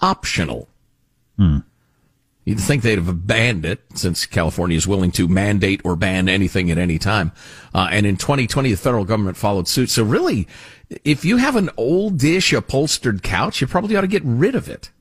optional. 0.00 0.68
You'd 2.46 2.60
think 2.60 2.82
they'd 2.82 2.98
have 2.98 3.26
banned 3.26 3.64
it 3.64 3.82
since 3.94 4.24
California 4.24 4.76
is 4.76 4.86
willing 4.86 5.10
to 5.12 5.26
mandate 5.26 5.80
or 5.84 5.96
ban 5.96 6.28
anything 6.28 6.70
at 6.70 6.78
any 6.78 6.96
time. 6.96 7.32
Uh, 7.74 7.88
and 7.90 8.06
in 8.06 8.16
2020, 8.16 8.70
the 8.70 8.76
federal 8.76 9.04
government 9.04 9.36
followed 9.36 9.66
suit. 9.66 9.90
So 9.90 10.04
really, 10.04 10.46
if 11.04 11.24
you 11.24 11.38
have 11.38 11.56
an 11.56 11.70
old 11.76 12.18
dish 12.18 12.52
upholstered 12.52 13.24
couch, 13.24 13.60
you 13.60 13.66
probably 13.66 13.96
ought 13.96 14.02
to 14.02 14.06
get 14.06 14.22
rid 14.24 14.54
of 14.54 14.68
it. 14.68 14.92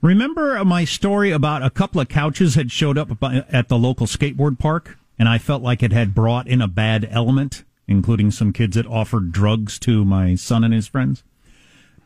Remember 0.00 0.64
my 0.64 0.84
story 0.84 1.30
about 1.30 1.62
a 1.62 1.70
couple 1.70 2.00
of 2.00 2.08
couches 2.08 2.56
had 2.56 2.72
showed 2.72 2.98
up 2.98 3.10
at 3.22 3.68
the 3.68 3.78
local 3.78 4.08
skateboard 4.08 4.58
park, 4.58 4.98
and 5.16 5.28
I 5.28 5.38
felt 5.38 5.62
like 5.62 5.84
it 5.84 5.92
had 5.92 6.16
brought 6.16 6.48
in 6.48 6.60
a 6.60 6.66
bad 6.66 7.06
element, 7.12 7.62
including 7.86 8.32
some 8.32 8.52
kids 8.52 8.74
that 8.74 8.88
offered 8.88 9.30
drugs 9.30 9.78
to 9.80 10.04
my 10.04 10.34
son 10.34 10.64
and 10.64 10.74
his 10.74 10.88
friends. 10.88 11.22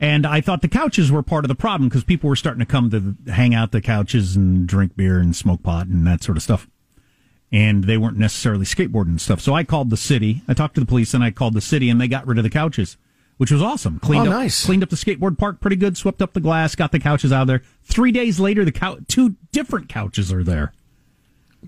And 0.00 0.26
I 0.26 0.40
thought 0.42 0.60
the 0.60 0.68
couches 0.68 1.10
were 1.10 1.22
part 1.22 1.44
of 1.44 1.48
the 1.48 1.54
problem 1.54 1.88
because 1.88 2.04
people 2.04 2.28
were 2.28 2.36
starting 2.36 2.60
to 2.60 2.66
come 2.66 2.90
to 2.90 3.30
hang 3.32 3.54
out 3.54 3.72
the 3.72 3.80
couches 3.80 4.36
and 4.36 4.66
drink 4.66 4.94
beer 4.96 5.18
and 5.18 5.34
smoke 5.34 5.62
pot 5.62 5.86
and 5.86 6.06
that 6.06 6.22
sort 6.22 6.36
of 6.36 6.42
stuff. 6.42 6.68
And 7.50 7.84
they 7.84 7.96
weren't 7.96 8.18
necessarily 8.18 8.66
skateboarding 8.66 9.06
and 9.08 9.20
stuff. 9.20 9.40
So 9.40 9.54
I 9.54 9.64
called 9.64 9.88
the 9.90 9.96
city. 9.96 10.42
I 10.48 10.52
talked 10.54 10.74
to 10.74 10.80
the 10.80 10.86
police 10.86 11.14
and 11.14 11.24
I 11.24 11.30
called 11.30 11.54
the 11.54 11.60
city 11.60 11.88
and 11.88 11.98
they 12.00 12.08
got 12.08 12.26
rid 12.26 12.36
of 12.38 12.44
the 12.44 12.50
couches, 12.50 12.98
which 13.38 13.50
was 13.50 13.62
awesome. 13.62 13.98
Cleaned 14.00 14.26
Oh, 14.28 14.32
up, 14.32 14.36
nice. 14.38 14.66
cleaned 14.66 14.82
up 14.82 14.90
the 14.90 14.96
skateboard 14.96 15.38
park 15.38 15.60
pretty 15.60 15.76
good, 15.76 15.96
swept 15.96 16.20
up 16.20 16.34
the 16.34 16.40
glass, 16.40 16.74
got 16.74 16.92
the 16.92 16.98
couches 17.00 17.32
out 17.32 17.42
of 17.42 17.48
there. 17.48 17.62
Three 17.84 18.12
days 18.12 18.38
later, 18.40 18.64
the 18.64 18.72
cou- 18.72 19.00
two 19.08 19.36
different 19.52 19.88
couches 19.88 20.30
are 20.32 20.44
there. 20.44 20.72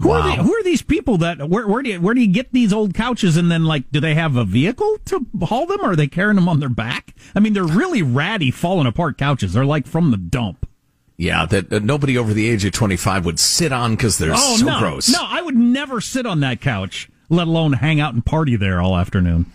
Who 0.00 0.10
are, 0.12 0.20
Wow. 0.20 0.26
they, 0.36 0.42
who 0.42 0.54
are 0.54 0.62
these 0.62 0.82
people 0.82 1.18
that 1.18 1.48
where, 1.48 1.66
where 1.66 1.82
do 1.82 1.90
you 1.90 2.00
where 2.00 2.14
do 2.14 2.20
you 2.20 2.28
get 2.32 2.52
these 2.52 2.72
old 2.72 2.94
couches 2.94 3.36
and 3.36 3.50
then 3.50 3.64
like 3.64 3.90
do 3.90 3.98
they 4.00 4.14
have 4.14 4.36
a 4.36 4.44
vehicle 4.44 4.98
to 5.06 5.26
haul 5.42 5.66
them 5.66 5.80
or 5.80 5.90
are 5.92 5.96
they 5.96 6.06
carrying 6.06 6.36
them 6.36 6.48
on 6.48 6.60
their 6.60 6.68
back? 6.68 7.14
I 7.34 7.40
mean 7.40 7.52
they're 7.52 7.64
really 7.64 8.02
ratty 8.02 8.50
falling 8.50 8.86
apart 8.86 9.18
couches. 9.18 9.52
They're 9.54 9.64
like 9.64 9.86
from 9.86 10.10
the 10.10 10.16
dump. 10.16 10.68
Yeah, 11.16 11.46
that 11.46 11.72
uh, 11.72 11.80
nobody 11.80 12.16
over 12.16 12.32
the 12.32 12.48
age 12.48 12.64
of 12.64 12.70
25 12.72 13.24
would 13.24 13.40
sit 13.40 13.72
on 13.72 13.96
because 13.96 14.18
they're 14.18 14.36
so 14.36 14.64
Oh, 14.64 14.64
no, 14.64 14.78
gross. 14.78 15.08
no, 15.08 15.18
I 15.20 15.42
would 15.42 15.56
never 15.56 16.00
sit 16.00 16.26
on 16.26 16.38
that 16.40 16.60
couch, 16.60 17.10
let 17.28 17.48
alone 17.48 17.72
hang 17.72 17.98
out 18.00 18.14
and 18.14 18.24
party 18.24 18.54
there 18.54 18.80
all 18.80 18.96
afternoon. 18.96 19.46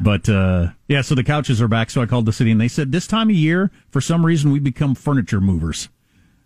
But 0.00 0.28
uh, 0.30 0.68
yeah, 0.86 1.02
so 1.02 1.14
the 1.14 1.24
couches 1.24 1.60
are 1.60 1.68
back. 1.68 1.90
So 1.90 2.00
I 2.00 2.06
called 2.06 2.24
the 2.24 2.32
city 2.32 2.50
and 2.52 2.60
they 2.60 2.68
said 2.68 2.90
this 2.92 3.06
time 3.06 3.28
of 3.28 3.36
year, 3.36 3.70
for 3.90 4.00
some 4.00 4.24
reason, 4.24 4.50
we 4.50 4.60
become 4.60 4.94
furniture 4.94 5.40
movers 5.42 5.88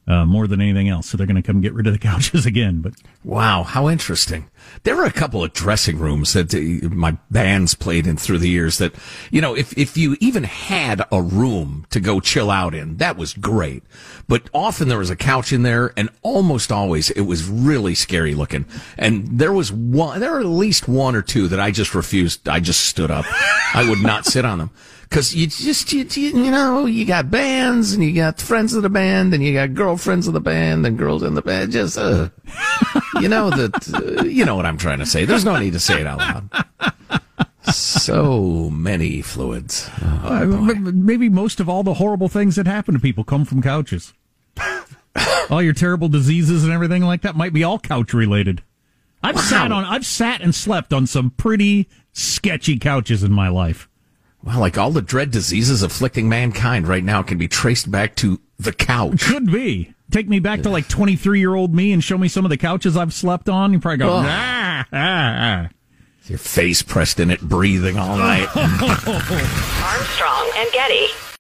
uh, 0.07 0.25
more 0.25 0.47
than 0.47 0.61
anything 0.61 0.89
else. 0.89 1.09
So 1.09 1.17
they're 1.17 1.27
going 1.27 1.41
to 1.41 1.47
come 1.47 1.61
get 1.61 1.75
rid 1.75 1.87
of 1.87 1.93
the 1.93 1.99
couches 2.11 2.47
again. 2.47 2.81
But 2.81 2.95
Wow, 3.25 3.63
how 3.63 3.89
interesting. 3.89 4.49
There 4.83 4.97
were 4.97 5.05
a 5.05 5.13
couple 5.13 5.45
of 5.45 5.53
dressing 5.53 5.99
rooms 5.99 6.33
that 6.33 6.53
uh, 6.53 6.89
my 6.89 7.17
bands 7.31 7.75
played 7.75 8.07
in 8.07 8.17
through 8.17 8.39
the 8.39 8.49
years 8.49 8.79
that, 8.79 8.95
you 9.31 9.41
know, 9.41 9.55
if, 9.55 9.77
if 9.79 9.97
you 9.97 10.17
even 10.21 10.43
had 10.45 11.03
a 11.13 11.23
room 11.23 11.87
to 11.91 12.01
go 12.01 12.19
chill 12.19 12.51
out 12.51 12.75
in, 12.75 12.97
that 12.97 13.17
was 13.17 13.35
great. 13.35 13.85
But 14.27 14.51
often 14.53 14.89
there 14.89 14.99
was 14.99 15.11
a 15.11 15.17
couch 15.17 15.53
in 15.53 15.63
there 15.63 15.93
and 15.97 16.11
almost 16.23 16.73
always 16.73 17.11
it 17.11 17.23
was 17.23 17.49
really 17.49 17.95
scary 17.95 18.35
looking. 18.35 18.67
And 18.99 19.39
there 19.39 19.53
was 19.53 19.71
one, 19.71 20.19
there 20.19 20.33
were 20.33 20.41
at 20.41 20.47
least 20.47 20.89
one 20.89 21.15
or 21.15 21.23
two 21.23 21.47
that 21.49 21.61
I 21.61 21.71
just 21.71 21.95
refused. 21.95 22.49
I 22.49 22.59
just 22.59 22.87
stood 22.87 23.11
up. 23.11 23.25
I 23.75 23.89
would 23.89 24.03
not 24.03 24.27
sit 24.27 24.45
on 24.45 24.59
them. 24.59 24.71
Cause 25.13 25.35
you 25.35 25.47
just, 25.47 25.93
you, 25.93 26.05
you 26.05 26.51
know, 26.51 26.87
you 26.87 27.05
got 27.05 27.31
bands 27.31 27.93
and 27.93 28.03
you 28.03 28.15
got 28.15 28.41
friends 28.41 28.73
of 28.73 28.83
the 28.83 28.89
band 28.89 29.35
and 29.35 29.45
you 29.45 29.53
got 29.53 29.75
girlfriends 29.75 30.27
of 30.27 30.33
the 30.33 30.41
band 30.41 30.87
and 30.87 30.97
girls 30.97 31.23
in 31.23 31.35
the 31.35 31.43
band. 31.43 31.71
Just, 31.71 31.99
uh, 31.99 32.31
you 33.21 33.29
know 33.29 33.51
that 33.51 33.93
uh, 33.95 34.25
you 34.25 34.47
know 34.47 34.57
what 34.57 34.65
I'm 34.65 34.79
trying 34.79 35.01
to 35.01 35.07
say. 35.07 35.27
There's 35.27 35.45
no 35.45 35.59
need 35.59 35.75
to 35.75 35.81
say 35.81 36.01
it 36.01 36.07
out 36.07 36.19
loud. 36.19 37.35
So 37.75 38.71
many 38.71 39.21
fluids. 39.21 39.91
Uh, 40.01 40.47
maybe 40.81 41.29
most 41.29 41.61
of 41.61 41.69
all 41.69 41.83
the 41.83 41.95
horrible 41.95 42.29
things 42.29 42.57
that 42.57 42.67
happen 42.67 42.95
to 42.95 43.01
people 43.01 43.23
come 43.23 43.45
from 43.45 43.63
couches. 43.63 44.15
all 45.51 45.63
your 45.63 45.73
terrible 45.75 46.09
diseases 46.09 46.65
and 46.65 46.73
everything 46.73 47.03
like 47.03 47.21
that 47.23 47.37
might 47.37 47.53
be 47.53 47.63
all 47.63 47.79
couch 47.79 48.15
related. 48.15 48.63
I've 49.23 49.39
sat 49.39 49.71
on, 49.71 49.85
I've 49.85 50.07
sat 50.07 50.41
and 50.41 50.55
slept 50.55 50.93
on 50.93 51.07
some 51.07 51.31
pretty 51.31 51.89
sketchy 52.13 52.79
couches 52.79 53.23
in 53.23 53.33
my 53.33 53.49
life. 53.49 53.89
Well, 54.45 54.59
like 54.61 54.77
all 54.77 54.91
the 54.91 55.03
dread 55.03 55.31
diseases 55.31 55.83
afflicting 55.83 56.29
mankind 56.29 56.89
right 56.89 57.05
now 57.05 57.23
can 57.23 57.39
be 57.39 57.49
traced 57.49 57.91
back 57.91 58.17
to 58.17 58.41
the 58.59 58.73
couch. 58.73 59.23
Could 59.23 59.51
be. 59.53 59.95
Take 60.11 60.29
me 60.29 60.41
back 60.41 60.63
to 60.63 60.69
like 60.69 60.89
23 60.89 61.39
year 61.39 61.55
old 61.55 61.75
me 61.75 61.93
and 61.93 62.03
show 62.03 62.19
me 62.19 62.29
some 62.29 62.45
of 62.45 62.51
the 62.51 62.57
couches 62.57 62.97
I've 62.97 63.15
slept 63.15 63.49
on. 63.49 63.73
You 63.73 63.79
probably 63.79 63.99
go, 63.99 64.17
Ugh. 64.17 64.27
ah, 64.29 64.87
ah, 64.93 64.95
ah. 64.95 65.69
Your 66.27 66.39
face 66.39 66.83
pressed 66.83 67.19
in 67.19 67.31
it, 67.31 67.41
breathing 67.41 67.97
all 67.99 68.17
night. 68.17 68.49
Armstrong 68.57 70.51
and 70.57 70.71
Getty. 70.73 71.07